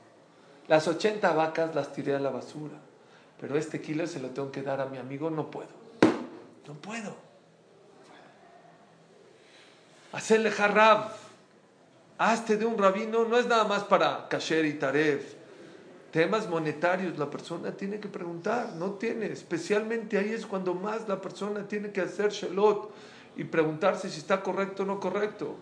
Las 0.68 0.88
80 0.88 1.34
vacas 1.34 1.74
las 1.76 1.92
tiré 1.92 2.16
a 2.16 2.20
la 2.20 2.30
basura, 2.30 2.78
pero 3.40 3.58
este 3.58 3.82
kilo 3.82 4.06
se 4.08 4.20
lo 4.20 4.30
tengo 4.30 4.52
que 4.52 4.62
dar 4.62 4.82
a 4.82 4.86
mi 4.86 4.98
amigo, 4.98 5.30
no 5.30 5.50
puedo. 5.50 5.70
No 6.68 6.74
puedo. 6.76 7.29
Hacerle 10.12 10.52
jarab, 10.52 11.12
hazte 12.18 12.58
de 12.58 12.66
un 12.66 12.78
rabino, 12.78 13.26
no 13.26 13.38
es 13.38 13.46
nada 13.48 13.66
más 13.66 13.84
para 13.84 14.28
kasher 14.28 14.66
y 14.66 14.74
taref 14.74 15.40
temas 16.12 16.50
monetarios 16.50 17.18
la 17.18 17.30
persona 17.30 17.72
tiene 17.72 18.00
que 18.00 18.08
preguntar, 18.08 18.74
no 18.76 18.92
tiene, 18.94 19.28
especialmente 19.28 20.18
ahí 20.18 20.32
es 20.32 20.46
cuando 20.46 20.74
más 20.74 21.08
la 21.08 21.22
persona 21.22 21.68
tiene 21.68 21.92
que 21.92 22.02
hacer 22.02 22.32
shelot 22.32 22.92
y 23.38 23.44
preguntarse 23.44 24.10
si 24.10 24.20
está 24.20 24.42
correcto 24.42 24.84
o 24.84 24.86
no 24.86 25.00
correcto. 25.00 25.56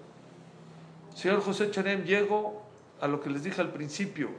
Señor 1.15 1.41
José 1.41 1.69
Cherem, 1.71 2.03
llego 2.03 2.63
a 3.01 3.07
lo 3.07 3.21
que 3.21 3.29
les 3.29 3.43
dije 3.43 3.59
al 3.61 3.71
principio. 3.71 4.29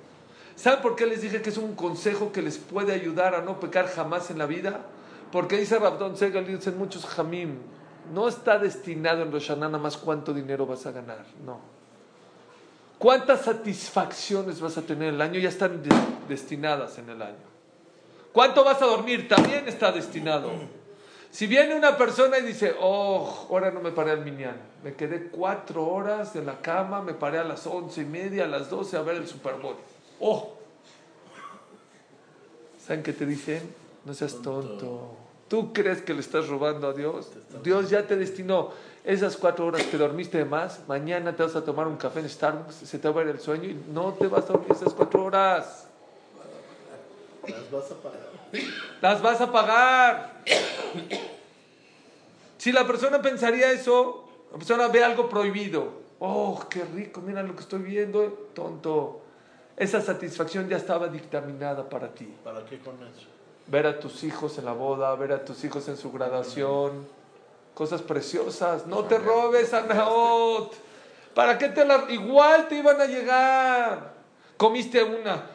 ¿Saben 0.57 0.81
por 0.81 0.97
qué 0.97 1.07
les 1.07 1.23
dije 1.23 1.43
que 1.43 1.51
es 1.51 1.59
un 1.59 1.75
consejo 1.75 2.33
que 2.33 2.43
les 2.43 2.59
puede 2.59 2.93
ayudar 2.93 3.35
a 3.35 3.43
no 3.43 3.61
pecar 3.61 3.89
jamás 3.89 4.31
en 4.31 4.39
la 4.39 4.47
vida? 4.47 4.81
Porque 5.31 5.59
dice 5.59 5.79
Rabdon 5.79 6.17
Segal, 6.17 6.47
dicen 6.47 6.79
muchos 6.79 7.05
Jamim, 7.07 7.59
no 8.13 8.29
está 8.29 8.59
destinado 8.59 9.23
en 9.23 9.33
Rosh 9.33 9.49
Hashanah 9.49 9.67
nada 9.69 9.79
más 9.79 9.97
cuánto 9.97 10.33
dinero 10.33 10.67
vas 10.67 10.87
a 10.87 10.93
ganar, 10.93 11.25
no. 11.45 11.59
¿Cuántas 12.99 13.43
satisfacciones 13.43 14.61
vas 14.61 14.77
a 14.77 14.83
tener 14.83 15.15
el 15.15 15.21
año? 15.21 15.39
Ya 15.39 15.49
están 15.49 15.83
de- 15.83 15.89
destinadas 16.29 16.99
en 16.99 17.09
el 17.11 17.23
año. 17.23 17.47
¿Cuánto 18.33 18.65
vas 18.65 18.83
a 18.83 18.87
dormir? 18.87 19.29
También 19.29 19.69
está 19.69 19.93
destinado. 19.93 20.51
Si 21.31 21.47
viene 21.47 21.77
una 21.77 21.97
persona 21.97 22.39
y 22.39 22.43
dice, 22.43 22.75
oh, 22.81 23.47
ahora 23.51 23.71
no 23.71 23.81
me 23.81 23.93
paré 23.93 24.13
al 24.13 24.25
minián, 24.25 24.57
me 24.83 24.95
quedé 24.95 25.29
cuatro 25.29 25.87
horas 25.87 26.35
en 26.37 26.47
la 26.47 26.61
cama, 26.61 27.03
me 27.03 27.15
paré 27.15 27.39
a 27.39 27.45
las 27.45 27.67
once 27.67 28.03
y 28.03 28.05
media, 28.05 28.45
a 28.45 28.49
las 28.49 28.71
doce 28.71 28.97
a 28.97 29.03
ver 29.03 29.17
el 29.17 29.29
Super 29.29 29.55
Bowl. 29.55 29.77
Oh, 30.21 30.55
¿saben 32.85 33.03
qué 33.03 33.13
te 33.13 33.27
dicen? 33.27 33.75
No 34.05 34.15
seas 34.15 34.41
tonto. 34.43 35.17
¿Tú 35.49 35.73
crees 35.73 36.03
que 36.03 36.13
le 36.13 36.21
estás 36.21 36.49
robando 36.49 36.89
a 36.89 36.93
Dios? 36.93 37.31
Dios 37.63 37.89
ya 37.89 38.07
te 38.07 38.17
destinó 38.17 38.71
esas 39.05 39.37
cuatro 39.37 39.67
horas 39.67 39.83
que 39.85 39.97
dormiste 39.97 40.39
de 40.39 40.45
más. 40.45 40.81
Mañana 40.87 41.35
te 41.35 41.43
vas 41.43 41.57
a 41.57 41.65
tomar 41.65 41.87
un 41.87 41.97
café 41.97 42.21
en 42.21 42.29
Starbucks, 42.29 42.75
se 42.75 42.99
te 42.99 43.09
va 43.09 43.23
a 43.23 43.25
ir 43.25 43.31
el 43.31 43.41
sueño 43.41 43.65
y 43.65 43.75
no 43.91 44.13
te 44.13 44.27
vas 44.27 44.45
a 44.45 44.49
dormir 44.49 44.73
esas 44.73 44.93
cuatro 44.93 45.25
horas. 45.25 45.89
Las 47.47 47.71
vas 47.71 47.91
a 47.91 47.95
pagar. 47.95 48.21
Las 49.01 49.23
vas 49.23 49.41
a 49.41 49.53
pagar. 49.53 50.43
Si 52.59 52.73
la 52.73 52.87
persona 52.87 53.23
pensaría 53.23 53.71
eso, 53.71 54.29
la 54.53 54.59
persona 54.59 54.89
ve 54.89 55.03
algo 55.03 55.31
prohibido. 55.31 56.09
Oh, 56.19 56.67
qué 56.69 56.85
rico, 56.85 57.23
mira 57.23 57.43
lo 57.43 57.55
que 57.55 57.63
estoy 57.63 57.81
viendo. 57.81 58.51
Tonto. 58.53 59.23
Esa 59.77 60.03
satisfacción 60.03 60.69
ya 60.69 60.77
estaba 60.77 61.09
dictaminada 61.09 61.89
para 61.89 62.13
ti. 62.13 62.35
¿Para 62.45 62.65
qué 62.67 62.81
con 62.81 62.97
eso? 62.97 63.38
Ver 63.69 63.87
a 63.87 64.01
tus 64.01 64.25
hijos 64.25 64.57
en 64.59 64.65
la 64.65 64.73
boda, 64.73 65.15
ver 65.15 65.33
a 65.33 65.45
tus 65.45 65.63
hijos 65.65 65.87
en 65.89 65.97
su 65.97 66.11
graduación. 66.11 67.07
Cosas 67.75 68.03
preciosas. 68.03 68.87
No 68.87 69.05
te 69.05 69.19
robes, 69.19 69.73
Anaot. 69.75 70.73
¿Para 71.35 71.59
qué 71.59 71.69
te 71.69 71.85
la.? 71.85 72.07
Igual 72.09 72.67
te 72.69 72.77
iban 72.77 73.01
a 73.01 73.05
llegar. 73.05 74.15
Comiste 74.57 75.03
una, 75.05 75.47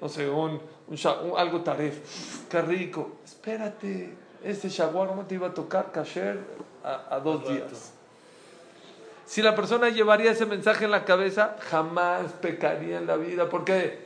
no 0.00 0.08
sé, 0.08 0.28
un, 0.28 0.60
un 0.86 0.96
sha- 0.96 1.20
un- 1.20 1.36
algo 1.36 1.62
taref. 1.62 2.46
Qué 2.48 2.60
rico. 2.62 3.12
Espérate. 3.24 4.14
Ese 4.44 4.68
shawarma 4.68 5.26
te 5.26 5.34
iba 5.36 5.48
a 5.48 5.54
tocar 5.54 5.90
kasher 5.90 6.38
a, 6.84 7.14
a 7.16 7.20
dos 7.20 7.48
días. 7.48 7.92
Si 9.24 9.40
la 9.40 9.54
persona 9.56 9.88
llevaría 9.88 10.30
ese 10.32 10.46
mensaje 10.46 10.84
en 10.84 10.90
la 10.90 11.04
cabeza, 11.04 11.56
jamás 11.70 12.32
pecaría 12.40 12.98
en 12.98 13.06
la 13.06 13.16
vida. 13.16 13.48
¿Por 13.48 13.64
qué? 13.64 13.98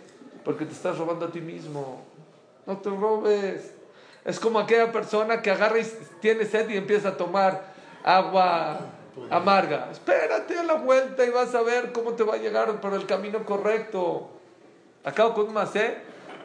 Porque 0.44 0.64
te 0.64 0.72
estás 0.72 0.96
robando 0.98 1.26
a 1.26 1.30
ti 1.30 1.40
mismo. 1.40 2.02
No 2.66 2.76
te 2.78 2.90
robes. 2.90 3.72
Es 4.24 4.40
como 4.40 4.58
aquella 4.58 4.90
persona 4.90 5.40
que 5.40 5.50
agarra 5.50 5.78
y 5.78 5.86
tiene 6.20 6.44
sed 6.44 6.68
y 6.68 6.76
empieza 6.76 7.10
a 7.10 7.16
tomar 7.16 7.72
agua 8.04 8.80
amarga. 9.30 9.88
Espérate 9.90 10.58
a 10.58 10.64
la 10.64 10.74
vuelta 10.74 11.24
y 11.24 11.30
vas 11.30 11.54
a 11.54 11.62
ver 11.62 11.92
cómo 11.92 12.12
te 12.12 12.24
va 12.24 12.34
a 12.34 12.38
llegar 12.38 12.80
por 12.80 12.94
el 12.94 13.06
camino 13.06 13.44
correcto. 13.44 14.30
Acabo 15.04 15.34
con 15.34 15.48
un 15.48 15.54
macé 15.54 15.98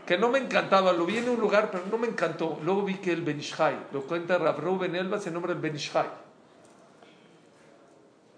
que 0.06 0.18
no 0.18 0.30
me 0.30 0.40
encantaba. 0.40 0.94
Lo 0.94 1.06
vi 1.06 1.18
en 1.18 1.30
un 1.30 1.40
lugar, 1.40 1.70
pero 1.72 1.84
no 1.90 1.98
me 1.98 2.08
encantó. 2.08 2.60
Luego 2.64 2.84
vi 2.84 2.96
que 2.96 3.12
el 3.12 3.22
Benishai, 3.22 3.88
lo 3.92 4.04
cuenta 4.04 4.38
Rav 4.38 4.60
Reuben 4.60 4.96
Elba, 4.96 5.20
se 5.20 5.32
nombra 5.32 5.54
el 5.54 5.60
Benishai. 5.60 6.08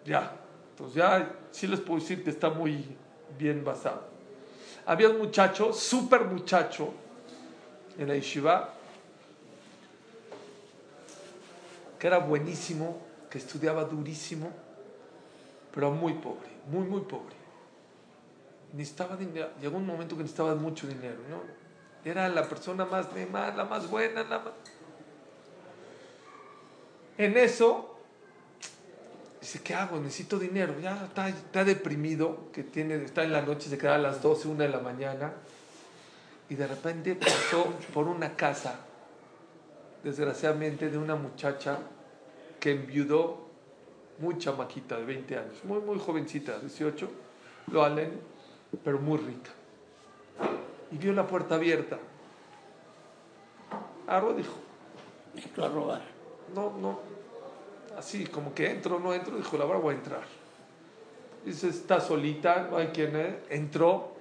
Ya, 0.05 0.35
pues 0.77 0.93
ya 0.93 1.33
sí 1.51 1.67
les 1.67 1.79
puedo 1.79 1.99
decir 1.99 2.23
que 2.23 2.29
está 2.29 2.49
muy 2.49 2.95
bien 3.37 3.63
basado. 3.63 4.03
Había 4.85 5.09
un 5.09 5.17
muchacho, 5.17 5.71
súper 5.71 6.25
muchacho, 6.25 6.93
en 7.97 8.07
la 8.07 8.15
yeshiva, 8.15 8.73
que 11.99 12.07
era 12.07 12.17
buenísimo, 12.17 13.01
que 13.29 13.37
estudiaba 13.37 13.83
durísimo, 13.85 14.51
pero 15.73 15.91
muy 15.91 16.13
pobre, 16.13 16.49
muy, 16.69 16.85
muy 16.85 17.01
pobre. 17.01 17.35
Necesitaba 18.73 19.15
dinero, 19.15 19.49
llegó 19.61 19.77
un 19.77 19.85
momento 19.85 20.15
que 20.15 20.23
necesitaba 20.23 20.55
mucho 20.55 20.87
dinero, 20.87 21.17
¿no? 21.29 21.41
Era 22.03 22.27
la 22.27 22.47
persona 22.47 22.85
más 22.85 23.07
más, 23.31 23.55
la 23.55 23.65
más 23.65 23.89
buena, 23.89 24.23
la 24.23 24.39
más... 24.39 24.53
En 27.17 27.37
eso, 27.37 27.97
dice, 29.39 29.61
¿qué 29.63 29.73
hago? 29.73 29.99
Necesito 29.99 30.39
dinero. 30.39 30.75
Ya 30.81 31.05
está, 31.05 31.29
está 31.29 31.63
deprimido, 31.63 32.51
que 32.51 32.63
tiene, 32.63 32.95
está 33.03 33.23
en 33.23 33.31
la 33.31 33.41
noche, 33.41 33.69
se 33.69 33.77
queda 33.77 33.95
a 33.95 33.99
las 33.99 34.21
12, 34.21 34.47
1 34.49 34.63
de 34.63 34.69
la 34.69 34.79
mañana, 34.79 35.33
y 36.49 36.55
de 36.55 36.67
repente 36.67 37.15
pasó 37.15 37.73
por 37.93 38.07
una 38.07 38.35
casa, 38.35 38.79
desgraciadamente, 40.03 40.89
de 40.89 40.97
una 40.97 41.15
muchacha 41.15 41.79
que 42.59 42.71
enviudó 42.71 43.47
muy 44.19 44.37
chamaquita, 44.37 44.97
de 44.97 45.05
20 45.05 45.37
años, 45.37 45.63
muy, 45.63 45.79
muy 45.79 45.99
jovencita, 45.99 46.59
18, 46.59 47.09
lo 47.71 47.83
alen, 47.83 48.19
pero 48.83 48.99
muy 48.99 49.17
rica. 49.17 49.51
Y 50.91 50.97
vio 50.97 51.13
la 51.13 51.25
puerta 51.25 51.55
abierta. 51.55 51.97
Agarró, 54.07 54.33
dijo, 54.33 54.53
Entro 55.35 55.65
a 55.65 55.69
robar. 55.69 56.01
no, 56.53 56.71
no, 56.77 56.99
así 57.97 58.25
como 58.25 58.53
que 58.53 58.69
entro, 58.69 58.99
no 58.99 59.13
entro, 59.13 59.35
dijo, 59.35 59.57
la 59.57 59.65
verdad 59.65 59.81
voy 59.81 59.95
a 59.95 59.97
entrar. 59.97 60.23
Dice, 61.45 61.69
está 61.69 61.99
solita, 61.99 62.67
no 62.69 62.77
hay 62.77 62.87
quien, 62.87 63.15
eh". 63.15 63.39
entró, 63.49 64.12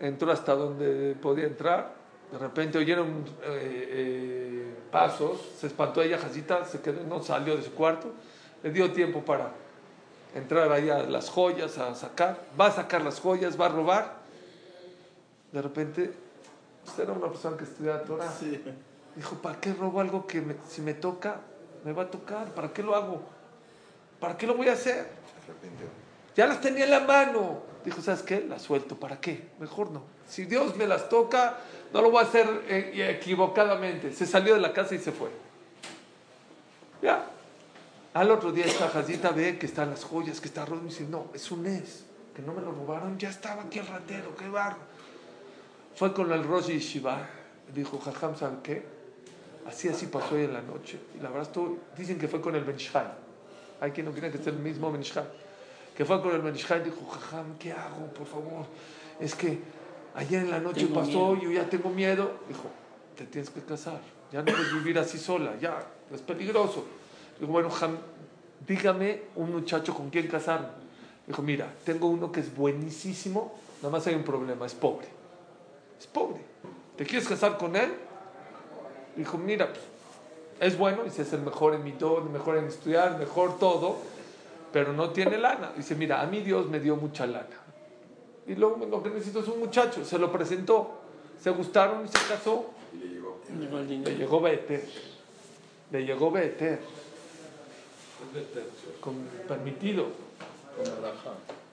entró 0.00 0.30
hasta 0.30 0.54
donde 0.54 1.14
podía 1.20 1.44
entrar, 1.46 1.92
de 2.32 2.38
repente 2.38 2.78
oyeron 2.78 3.24
eh, 3.42 3.88
eh, 3.90 4.74
pasos, 4.90 5.40
se 5.58 5.66
espantó 5.68 6.02
ella, 6.02 6.18
Jacita, 6.18 6.64
se 6.64 6.80
quedó, 6.80 7.02
no 7.04 7.22
salió 7.22 7.56
de 7.56 7.62
su 7.62 7.72
cuarto, 7.72 8.10
le 8.62 8.70
dio 8.70 8.92
tiempo 8.92 9.22
para 9.24 9.50
entrar 10.34 10.70
ahí 10.72 10.90
a 10.90 10.98
las 11.04 11.30
joyas, 11.30 11.78
a 11.78 11.94
sacar, 11.94 12.40
va 12.60 12.66
a 12.66 12.70
sacar 12.72 13.02
las 13.02 13.20
joyas, 13.20 13.58
va 13.60 13.66
a 13.66 13.70
robar, 13.70 14.14
de 15.52 15.62
repente, 15.62 16.12
usted 16.84 17.04
era 17.04 17.12
una 17.12 17.28
persona 17.28 17.56
que 17.56 17.64
estudiaba 17.64 18.02
Torah, 18.02 18.30
Sí. 18.38 18.62
dijo, 19.14 19.36
¿para 19.36 19.58
qué 19.60 19.72
robo 19.72 20.00
algo 20.00 20.26
que 20.26 20.40
me- 20.42 20.56
si 20.68 20.82
me 20.82 20.92
toca, 20.94 21.36
me 21.84 21.92
va 21.92 22.02
a 22.04 22.10
tocar? 22.10 22.48
¿Para 22.54 22.72
qué 22.72 22.82
lo 22.82 22.94
hago? 22.94 23.22
¿Para 24.20 24.36
qué 24.36 24.46
lo 24.46 24.54
voy 24.56 24.68
a 24.68 24.72
hacer? 24.72 25.06
Ya 26.34 26.46
las 26.46 26.60
tenía 26.60 26.84
en 26.84 26.90
la 26.90 27.00
mano. 27.00 27.60
Dijo, 27.86 28.02
¿sabes 28.02 28.22
qué? 28.22 28.44
Las 28.46 28.62
suelto. 28.62 28.96
¿Para 28.96 29.20
qué? 29.20 29.48
Mejor 29.60 29.92
no. 29.92 30.02
Si 30.28 30.44
Dios 30.44 30.76
me 30.76 30.86
las 30.88 31.08
toca, 31.08 31.56
no 31.94 32.02
lo 32.02 32.10
voy 32.10 32.22
a 32.22 32.26
hacer 32.26 32.64
eh, 32.68 33.16
equivocadamente. 33.16 34.12
Se 34.12 34.26
salió 34.26 34.54
de 34.54 34.60
la 34.60 34.72
casa 34.72 34.94
y 34.96 34.98
se 34.98 35.12
fue. 35.12 35.30
Ya. 37.00 37.24
Al 38.12 38.30
otro 38.30 38.50
día 38.50 38.64
esta 38.64 38.88
Jacita 38.88 39.30
ve 39.30 39.56
que 39.58 39.66
están 39.66 39.90
las 39.90 40.04
joyas, 40.04 40.40
que 40.40 40.48
está 40.48 40.64
roto. 40.64 40.84
Dice, 40.84 41.04
no, 41.08 41.26
es 41.32 41.50
un 41.52 41.64
es. 41.66 42.04
Que 42.34 42.42
no 42.42 42.52
me 42.52 42.60
lo 42.60 42.72
robaron. 42.72 43.18
Ya 43.18 43.28
estaba 43.30 43.62
aquí 43.62 43.78
el 43.78 43.86
ratero. 43.86 44.34
Qué 44.36 44.48
barro. 44.48 44.78
Fue 45.94 46.12
con 46.12 46.32
el 46.32 46.42
Rosh 46.42 46.68
Shiva. 46.78 47.26
Dijo, 47.72 47.98
Jajam, 48.00 48.36
¿sabe 48.36 48.56
qué? 48.62 48.84
Así, 49.66 49.88
así 49.88 50.06
pasó 50.06 50.34
hoy 50.34 50.42
en 50.44 50.52
la 50.54 50.62
noche. 50.62 50.98
Y 51.16 51.22
la 51.22 51.28
verdad, 51.28 51.42
estuvo- 51.48 51.78
dicen 51.96 52.18
que 52.18 52.26
fue 52.28 52.40
con 52.40 52.54
el 52.56 52.64
Benishai. 52.64 53.06
Hay 53.80 53.92
quien 53.92 54.06
no 54.06 54.12
quiere 54.12 54.30
que 54.30 54.38
sea 54.38 54.52
el 54.52 54.58
mismo 54.58 54.90
Benishai. 54.90 55.24
Que 55.96 56.04
fue 56.04 56.20
con 56.20 56.32
el 56.32 56.42
Benishai 56.42 56.80
y 56.82 56.84
dijo, 56.84 57.06
Jajam, 57.06 57.56
¿qué 57.58 57.72
hago, 57.72 58.06
por 58.12 58.26
favor? 58.26 58.66
Es 59.18 59.34
que 59.34 59.58
ayer 60.14 60.42
en 60.42 60.50
la 60.50 60.60
noche 60.60 60.86
Tengo 60.86 61.00
pasó, 61.00 61.32
miedo. 61.32 61.36
yo 61.36 61.50
ya 61.52 61.68
tengo 61.68 61.88
miedo. 61.88 62.32
Dijo, 62.48 62.64
te 63.16 63.24
tienes 63.24 63.50
que 63.50 63.62
casar. 63.62 64.00
Ya 64.30 64.42
no 64.42 64.52
puedes 64.52 64.74
vivir 64.74 64.98
así 64.98 65.18
sola, 65.18 65.56
ya, 65.58 65.86
es 66.12 66.20
peligroso. 66.20 66.84
Dijo, 67.40 67.50
bueno, 67.50 67.70
Jam, 67.70 67.96
dígame 68.66 69.22
un 69.36 69.52
muchacho 69.52 69.94
con 69.94 70.10
quien 70.10 70.28
casarme. 70.28 70.68
Dijo, 71.26 71.42
mira, 71.42 71.72
tengo 71.84 72.08
uno 72.08 72.30
que 72.30 72.40
es 72.40 72.54
buenísimo, 72.54 73.54
nada 73.82 73.90
más 73.90 74.06
hay 74.06 74.14
un 74.14 74.24
problema, 74.24 74.66
es 74.66 74.74
pobre. 74.74 75.08
Es 75.98 76.06
pobre. 76.06 76.40
¿Te 76.96 77.04
quieres 77.04 77.28
casar 77.28 77.56
con 77.56 77.74
él? 77.74 77.92
Dijo, 79.16 79.38
mira, 79.38 79.68
pues, 79.68 79.80
es 80.60 80.76
bueno, 80.76 81.04
dice, 81.04 81.22
es 81.22 81.32
el 81.32 81.42
mejor 81.42 81.74
en 81.74 81.84
mi 81.84 81.92
todo, 81.92 82.18
el 82.18 82.30
mejor 82.30 82.58
en 82.58 82.66
estudiar, 82.66 83.18
mejor 83.18 83.58
todo, 83.58 83.96
pero 84.76 84.92
no 84.92 85.08
tiene 85.08 85.38
lana. 85.38 85.72
Dice, 85.74 85.94
mira, 85.94 86.20
a 86.20 86.26
mí 86.26 86.42
Dios 86.42 86.68
me 86.68 86.80
dio 86.80 86.96
mucha 86.96 87.24
lana. 87.26 87.56
Y 88.46 88.56
luego 88.56 88.84
lo 88.84 89.02
que 89.02 89.08
necesito 89.08 89.40
es 89.40 89.48
un 89.48 89.58
muchacho. 89.60 90.04
Se 90.04 90.18
lo 90.18 90.30
presentó, 90.30 91.00
se 91.42 91.48
gustaron 91.48 92.04
y 92.04 92.08
se 92.08 92.18
casó. 92.28 92.72
Llegó 92.92 93.78
el 93.78 93.88
Le 93.88 93.94
dinero. 93.94 94.18
llegó 94.18 94.38
Beter. 94.38 94.84
Le 95.90 96.04
llegó 96.04 96.30
Beter. 96.30 96.78
Con 99.00 99.14
permitido. 99.48 100.08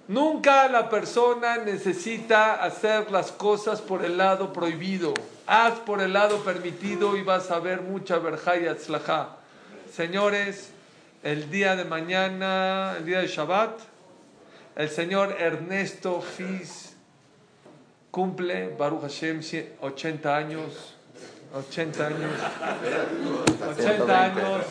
Nunca 0.07 0.69
la 0.69 0.87
persona 0.87 1.57
necesita 1.57 2.63
hacer 2.63 3.11
las 3.11 3.33
cosas 3.33 3.81
por 3.81 4.05
el 4.05 4.15
lado 4.15 4.53
prohibido. 4.53 5.13
Haz 5.45 5.77
por 5.79 5.99
el 5.99 6.13
lado 6.13 6.37
permitido 6.45 7.17
y 7.17 7.21
vas 7.21 7.51
a 7.51 7.59
ver 7.59 7.81
mucha 7.81 8.17
verja 8.19 8.55
y 8.55 8.67
atzlajá. 8.67 9.35
Señores, 9.91 10.71
el 11.23 11.49
día 11.49 11.75
de 11.75 11.85
mañana, 11.85 12.95
el 12.97 13.05
día 13.05 13.21
de 13.21 13.27
Shabbat, 13.27 13.79
el 14.75 14.89
señor 14.89 15.35
Ernesto 15.39 16.21
Fis 16.21 16.95
cumple, 18.11 18.75
Baruch 18.77 19.01
Hashem, 19.03 19.41
80 19.81 20.35
años. 20.35 20.95
80 21.53 22.07
años. 22.07 22.31
80 23.77 24.23
años. 24.23 24.65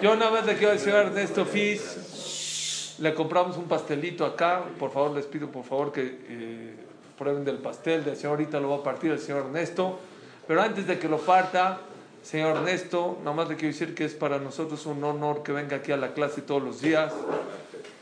Yo 0.00 0.12
una 0.12 0.30
vez 0.30 0.46
le 0.46 0.56
quiero 0.56 0.72
decir 0.72 0.94
a 0.94 1.00
Ernesto 1.02 1.44
Fis, 1.44 2.96
le 3.00 3.12
compramos 3.12 3.56
un 3.56 3.64
pastelito 3.64 4.24
acá. 4.24 4.62
Por 4.78 4.92
favor, 4.92 5.10
les 5.12 5.26
pido 5.26 5.50
por 5.50 5.64
favor 5.64 5.92
que 5.92 6.20
eh, 6.28 6.74
prueben 7.18 7.44
del 7.44 7.58
pastel. 7.58 8.06
El 8.06 8.16
señor 8.16 8.32
ahorita 8.32 8.60
lo 8.60 8.70
va 8.70 8.76
a 8.76 8.82
partir 8.82 9.10
el 9.10 9.18
señor 9.18 9.46
Ernesto. 9.46 9.98
Pero 10.46 10.62
antes 10.62 10.86
de 10.86 10.98
que 10.98 11.08
lo 11.08 11.18
parta, 11.18 11.80
señor 12.22 12.56
Ernesto, 12.58 13.18
nada 13.20 13.34
más 13.34 13.48
le 13.48 13.56
quiero 13.56 13.72
decir 13.72 13.94
que 13.94 14.04
es 14.04 14.14
para 14.14 14.38
nosotros 14.38 14.84
un 14.86 15.02
honor 15.04 15.42
que 15.42 15.52
venga 15.52 15.76
aquí 15.76 15.92
a 15.92 15.96
la 15.96 16.12
clase 16.12 16.42
todos 16.42 16.62
los 16.62 16.80
días. 16.80 17.12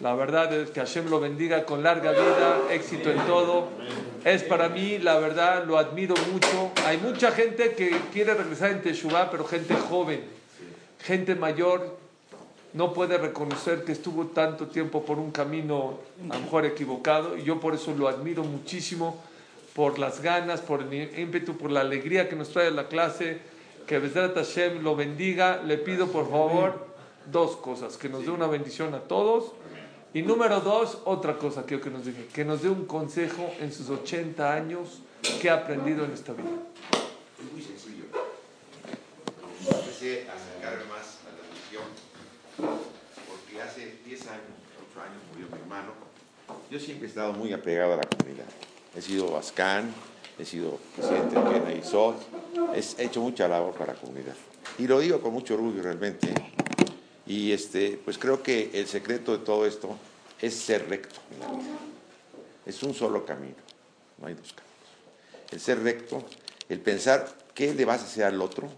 La 0.00 0.14
verdad 0.14 0.52
es 0.52 0.70
que 0.70 0.80
Hashem 0.80 1.10
lo 1.10 1.18
bendiga 1.18 1.64
con 1.64 1.82
larga 1.82 2.12
vida, 2.12 2.60
éxito 2.70 3.10
en 3.10 3.18
todo. 3.26 3.68
Es 4.24 4.44
para 4.44 4.68
mí, 4.68 4.98
la 4.98 5.18
verdad, 5.18 5.64
lo 5.64 5.76
admiro 5.76 6.14
mucho. 6.32 6.70
Hay 6.84 6.98
mucha 6.98 7.32
gente 7.32 7.72
que 7.72 7.90
quiere 8.12 8.34
regresar 8.34 8.70
en 8.70 8.82
Teshuvah, 8.82 9.30
pero 9.30 9.44
gente 9.44 9.74
joven, 9.74 10.22
gente 11.00 11.34
mayor, 11.34 11.96
no 12.74 12.92
puede 12.92 13.18
reconocer 13.18 13.82
que 13.84 13.92
estuvo 13.92 14.26
tanto 14.26 14.66
tiempo 14.68 15.04
por 15.04 15.18
un 15.18 15.32
camino 15.32 15.98
a 16.30 16.34
lo 16.34 16.44
mejor 16.44 16.64
equivocado. 16.66 17.36
Y 17.36 17.42
yo 17.42 17.58
por 17.58 17.74
eso 17.74 17.92
lo 17.96 18.06
admiro 18.06 18.44
muchísimo, 18.44 19.20
por 19.74 19.98
las 19.98 20.20
ganas, 20.20 20.60
por 20.60 20.82
el 20.82 21.18
ímpetu, 21.18 21.56
por 21.56 21.72
la 21.72 21.80
alegría 21.80 22.28
que 22.28 22.36
nos 22.36 22.50
trae 22.50 22.70
la 22.70 22.86
clase. 22.86 23.38
Que 23.88 23.98
Bezrat 23.98 24.34
Hashem 24.34 24.82
lo 24.82 24.94
bendiga. 24.94 25.62
Le 25.62 25.78
pido 25.78 26.08
por 26.08 26.28
favor 26.30 26.88
dos 27.24 27.56
cosas, 27.56 27.96
que 27.96 28.10
nos 28.10 28.22
dé 28.22 28.30
una 28.30 28.46
bendición 28.46 28.94
a 28.94 29.00
todos. 29.00 29.52
Y 30.12 30.22
número 30.22 30.60
dos, 30.60 30.98
otra 31.04 31.38
cosa 31.38 31.64
quiero 31.64 31.82
que 31.82 31.90
nos 31.90 32.04
diga, 32.04 32.20
que 32.32 32.44
nos 32.44 32.62
dé 32.62 32.68
un 32.68 32.84
consejo 32.84 33.50
en 33.60 33.72
sus 33.72 33.88
80 33.88 34.52
años 34.52 35.00
que 35.40 35.48
ha 35.48 35.54
aprendido 35.54 36.04
en 36.04 36.12
esta 36.12 36.32
vida. 36.32 36.48
Es 37.38 37.52
muy 37.52 37.62
sencillo. 37.62 38.04
Empecé 39.60 40.28
a 40.28 40.34
acercarme 40.34 40.84
más 40.84 41.20
a 41.24 41.32
la 41.32 41.42
religión 41.48 41.84
porque 42.56 43.62
hace 43.62 43.98
10 44.04 44.20
años, 44.28 44.42
8 44.92 45.00
años 45.00 45.22
murió 45.32 45.48
mi 45.50 45.62
hermano. 45.62 45.92
Yo 46.70 46.78
siempre 46.78 47.06
he 47.06 47.08
estado 47.08 47.32
muy 47.32 47.52
apegado 47.52 47.94
a 47.94 47.96
la 47.96 48.04
comunidad. 48.04 48.46
He 48.94 49.02
sido 49.02 49.30
Bascán, 49.30 49.94
he 50.38 50.44
sido 50.44 50.78
presidente 50.96 51.34
de 51.34 51.50
Kena 51.50 51.72
y 51.72 51.82
Sot, 51.82 52.16
he 52.74 53.04
hecho 53.04 53.20
mucha 53.20 53.48
labor 53.48 53.74
para 53.74 53.94
la 53.94 54.00
comunidad. 54.00 54.34
Y 54.78 54.86
lo 54.86 55.00
digo 55.00 55.20
con 55.20 55.32
mucho 55.32 55.54
orgullo 55.54 55.82
realmente. 55.82 56.32
Y 57.26 57.52
este, 57.52 58.00
pues 58.02 58.16
creo 58.16 58.42
que 58.42 58.70
el 58.72 58.86
secreto 58.86 59.36
de 59.36 59.44
todo 59.44 59.66
esto 59.66 59.96
es 60.40 60.54
ser 60.54 60.88
recto 60.88 61.20
en 61.32 61.40
la 61.40 61.48
vida. 61.48 61.78
Es 62.64 62.82
un 62.82 62.94
solo 62.94 63.26
camino, 63.26 63.56
no 64.18 64.28
hay 64.28 64.34
dos 64.34 64.52
caminos. 64.52 64.68
El 65.50 65.60
ser 65.60 65.82
recto, 65.82 66.24
el 66.68 66.80
pensar 66.80 67.28
qué 67.54 67.74
le 67.74 67.84
vas 67.84 68.02
a 68.02 68.04
hacer 68.04 68.24
al 68.24 68.40
otro, 68.40 68.68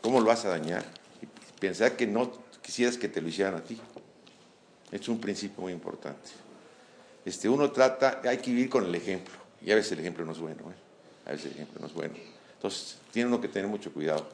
cómo 0.00 0.20
lo 0.20 0.26
vas 0.26 0.44
a 0.44 0.50
dañar, 0.50 0.84
y 1.20 1.26
pensar 1.58 1.96
que 1.96 2.06
no 2.06 2.30
quisieras 2.62 2.96
que 2.96 3.08
te 3.08 3.20
lo 3.20 3.28
hicieran 3.28 3.56
a 3.56 3.64
ti. 3.64 3.78
Es 4.92 5.08
un 5.08 5.20
principio 5.20 5.62
muy 5.62 5.72
importante. 5.72 6.30
Este, 7.24 7.48
uno 7.48 7.70
trata, 7.72 8.20
hay 8.24 8.38
que 8.38 8.50
vivir 8.50 8.70
con 8.70 8.84
el 8.84 8.94
ejemplo, 8.94 9.34
y 9.60 9.70
a 9.72 9.74
veces 9.74 9.92
el 9.92 10.00
ejemplo 10.00 10.24
no 10.24 10.32
es 10.32 10.38
bueno, 10.38 10.70
¿eh? 10.70 10.87
A 11.28 11.32
veces 11.32 11.46
el 11.46 11.52
ejemplo 11.52 11.80
no 11.80 11.86
es 11.86 11.94
bueno. 11.94 12.14
Entonces, 12.54 12.96
tiene 13.12 13.28
uno 13.28 13.40
que 13.40 13.48
tener 13.48 13.68
mucho 13.68 13.92
cuidado. 13.92 14.26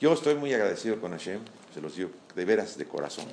Yo 0.00 0.12
estoy 0.12 0.34
muy 0.36 0.54
agradecido 0.54 0.98
con 1.00 1.10
Hashem, 1.10 1.40
se 1.74 1.80
los 1.80 1.96
digo 1.96 2.10
de 2.34 2.44
veras, 2.44 2.78
de 2.78 2.86
corazón, 2.86 3.26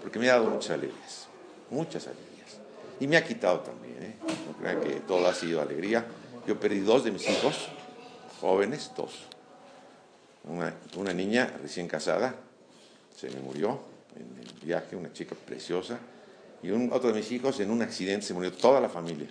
porque 0.00 0.18
me 0.18 0.30
ha 0.30 0.34
dado 0.34 0.48
muchas 0.48 0.70
alegrías, 0.70 1.26
muchas 1.70 2.06
alegrías. 2.06 2.58
Y 3.00 3.06
me 3.06 3.18
ha 3.18 3.24
quitado 3.24 3.60
también, 3.60 4.02
¿eh? 4.02 4.16
no 4.46 4.56
crean 4.56 4.80
que 4.80 5.00
todo 5.00 5.26
ha 5.26 5.34
sido 5.34 5.60
alegría. 5.60 6.06
Yo 6.46 6.58
perdí 6.58 6.80
dos 6.80 7.04
de 7.04 7.10
mis 7.10 7.28
hijos, 7.28 7.68
jóvenes, 8.40 8.92
dos. 8.96 9.12
Una, 10.44 10.72
una 10.96 11.12
niña 11.12 11.52
recién 11.60 11.88
casada, 11.88 12.34
se 13.14 13.28
me 13.28 13.40
murió 13.40 13.80
en 14.14 14.42
el 14.42 14.52
viaje, 14.64 14.94
una 14.96 15.12
chica 15.12 15.34
preciosa, 15.34 15.98
y 16.62 16.70
un, 16.70 16.90
otro 16.92 17.08
de 17.08 17.16
mis 17.16 17.30
hijos 17.32 17.60
en 17.60 17.70
un 17.70 17.82
accidente 17.82 18.24
se 18.24 18.32
murió 18.32 18.52
toda 18.52 18.80
la 18.80 18.88
familia. 18.88 19.28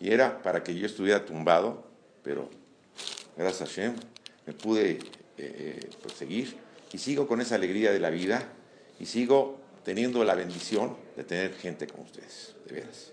Y 0.00 0.10
era 0.10 0.40
para 0.42 0.62
que 0.62 0.74
yo 0.74 0.86
estuviera 0.86 1.24
tumbado, 1.24 1.91
pero 2.22 2.48
gracias 3.36 3.62
a 3.62 3.66
Hashem 3.66 3.94
me 4.46 4.52
pude 4.52 4.98
eh, 5.38 5.90
seguir 6.16 6.56
y 6.92 6.98
sigo 6.98 7.26
con 7.26 7.40
esa 7.40 7.54
alegría 7.54 7.92
de 7.92 8.00
la 8.00 8.10
vida 8.10 8.48
y 9.00 9.06
sigo 9.06 9.58
teniendo 9.84 10.24
la 10.24 10.34
bendición 10.34 10.96
de 11.16 11.24
tener 11.24 11.54
gente 11.54 11.86
como 11.86 12.04
ustedes, 12.04 12.54
de 12.66 12.74
veras. 12.74 13.12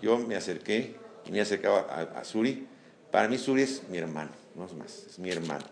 Yo 0.00 0.18
me 0.18 0.36
acerqué 0.36 0.96
y 1.26 1.30
me 1.30 1.40
acercaba 1.40 1.80
a, 1.80 2.20
a 2.20 2.24
Suri. 2.24 2.66
Para 3.10 3.28
mí 3.28 3.38
Suri 3.38 3.62
es 3.62 3.88
mi 3.88 3.98
hermano, 3.98 4.30
no 4.54 4.66
es 4.66 4.74
más, 4.74 5.04
es 5.08 5.18
mi 5.18 5.30
hermano. 5.30 5.64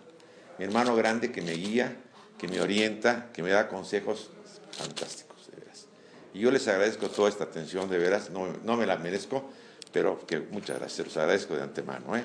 Mi 0.59 0.64
hermano 0.64 0.95
grande 0.95 1.33
que 1.33 1.43
me 1.43 1.53
guía, 1.53 1.97
que 2.39 2.47
me 2.49 2.61
orienta, 2.61 3.31
que 3.33 3.43
me 3.43 3.51
da 3.51 3.68
consejos 3.68 4.31
fantásticos, 4.72 5.51
de 5.51 5.57
veras. 5.61 5.87
Y 6.33 6.41
yo 6.41 6.51
les 6.51 6.66
agradezco 6.68 7.09
toda 7.09 7.28
esta 7.28 7.45
atención, 7.45 7.91
de 7.91 7.99
veras, 7.99 8.31
no, 8.31 8.47
no 8.64 8.76
me 8.76 8.87
la 8.87 8.97
merezco, 8.97 9.51
pero 9.93 10.24
que 10.26 10.39
muchas 10.39 10.78
gracias, 10.78 11.07
los 11.07 11.16
agradezco 11.16 11.55
de 11.57 11.62
antemano. 11.62 12.16
¿eh? 12.16 12.24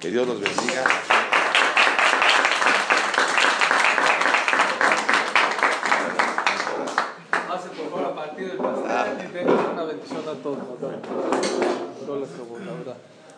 Que 0.00 0.10
Dios 0.10 0.26
los 0.28 0.40
bendiga. 0.40 0.84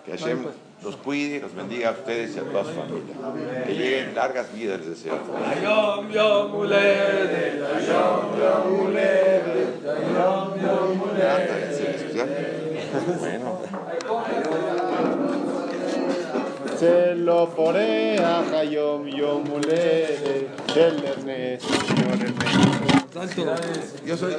Que 0.05 0.13
Hashem 0.13 0.47
los 0.83 0.97
cuide 0.97 1.37
y 1.37 1.41
los 1.41 1.55
bendiga 1.55 1.91
a 1.91 1.93
ustedes 1.93 2.35
y 2.35 2.39
a 2.39 2.43
toda 2.43 2.65
su 2.65 2.71
familia. 2.71 3.15
Que 3.65 3.75
lleguen 3.75 4.15
largas 4.15 4.53
vidas, 4.53 4.81
les 4.81 4.91
deseo. 4.91 5.19
Bueno. 13.21 13.61
Lo 17.29 17.47
porea 17.51 18.41
Hayom 18.41 19.07
Yom 19.07 19.53
Ulede 19.53 20.49
del 20.75 21.05
Ernest, 21.05 21.69
señor 21.69 22.15
Ernest. 22.15 24.07
Yo 24.07 24.17
soy, 24.17 24.33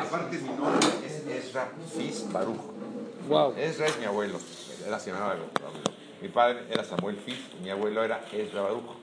aparte 0.00 0.38
mi 0.38 0.48
nombre 0.48 0.88
es 1.04 1.44
Ezra 1.44 1.68
Fis 1.94 2.24
Baruch. 2.32 2.62
Wow. 3.28 3.52
Ezra 3.58 3.88
es 3.88 3.98
mi 3.98 4.06
abuelo, 4.06 4.38
era 4.86 4.98
se 4.98 5.12
llamaba 5.12 5.36
Mi 6.22 6.28
padre 6.28 6.60
era 6.70 6.82
Samuel 6.82 7.16
Fis 7.16 7.40
y 7.60 7.62
mi 7.62 7.68
abuelo 7.68 8.02
era 8.02 8.24
Ezra 8.32 8.62
Baruch. 8.62 8.96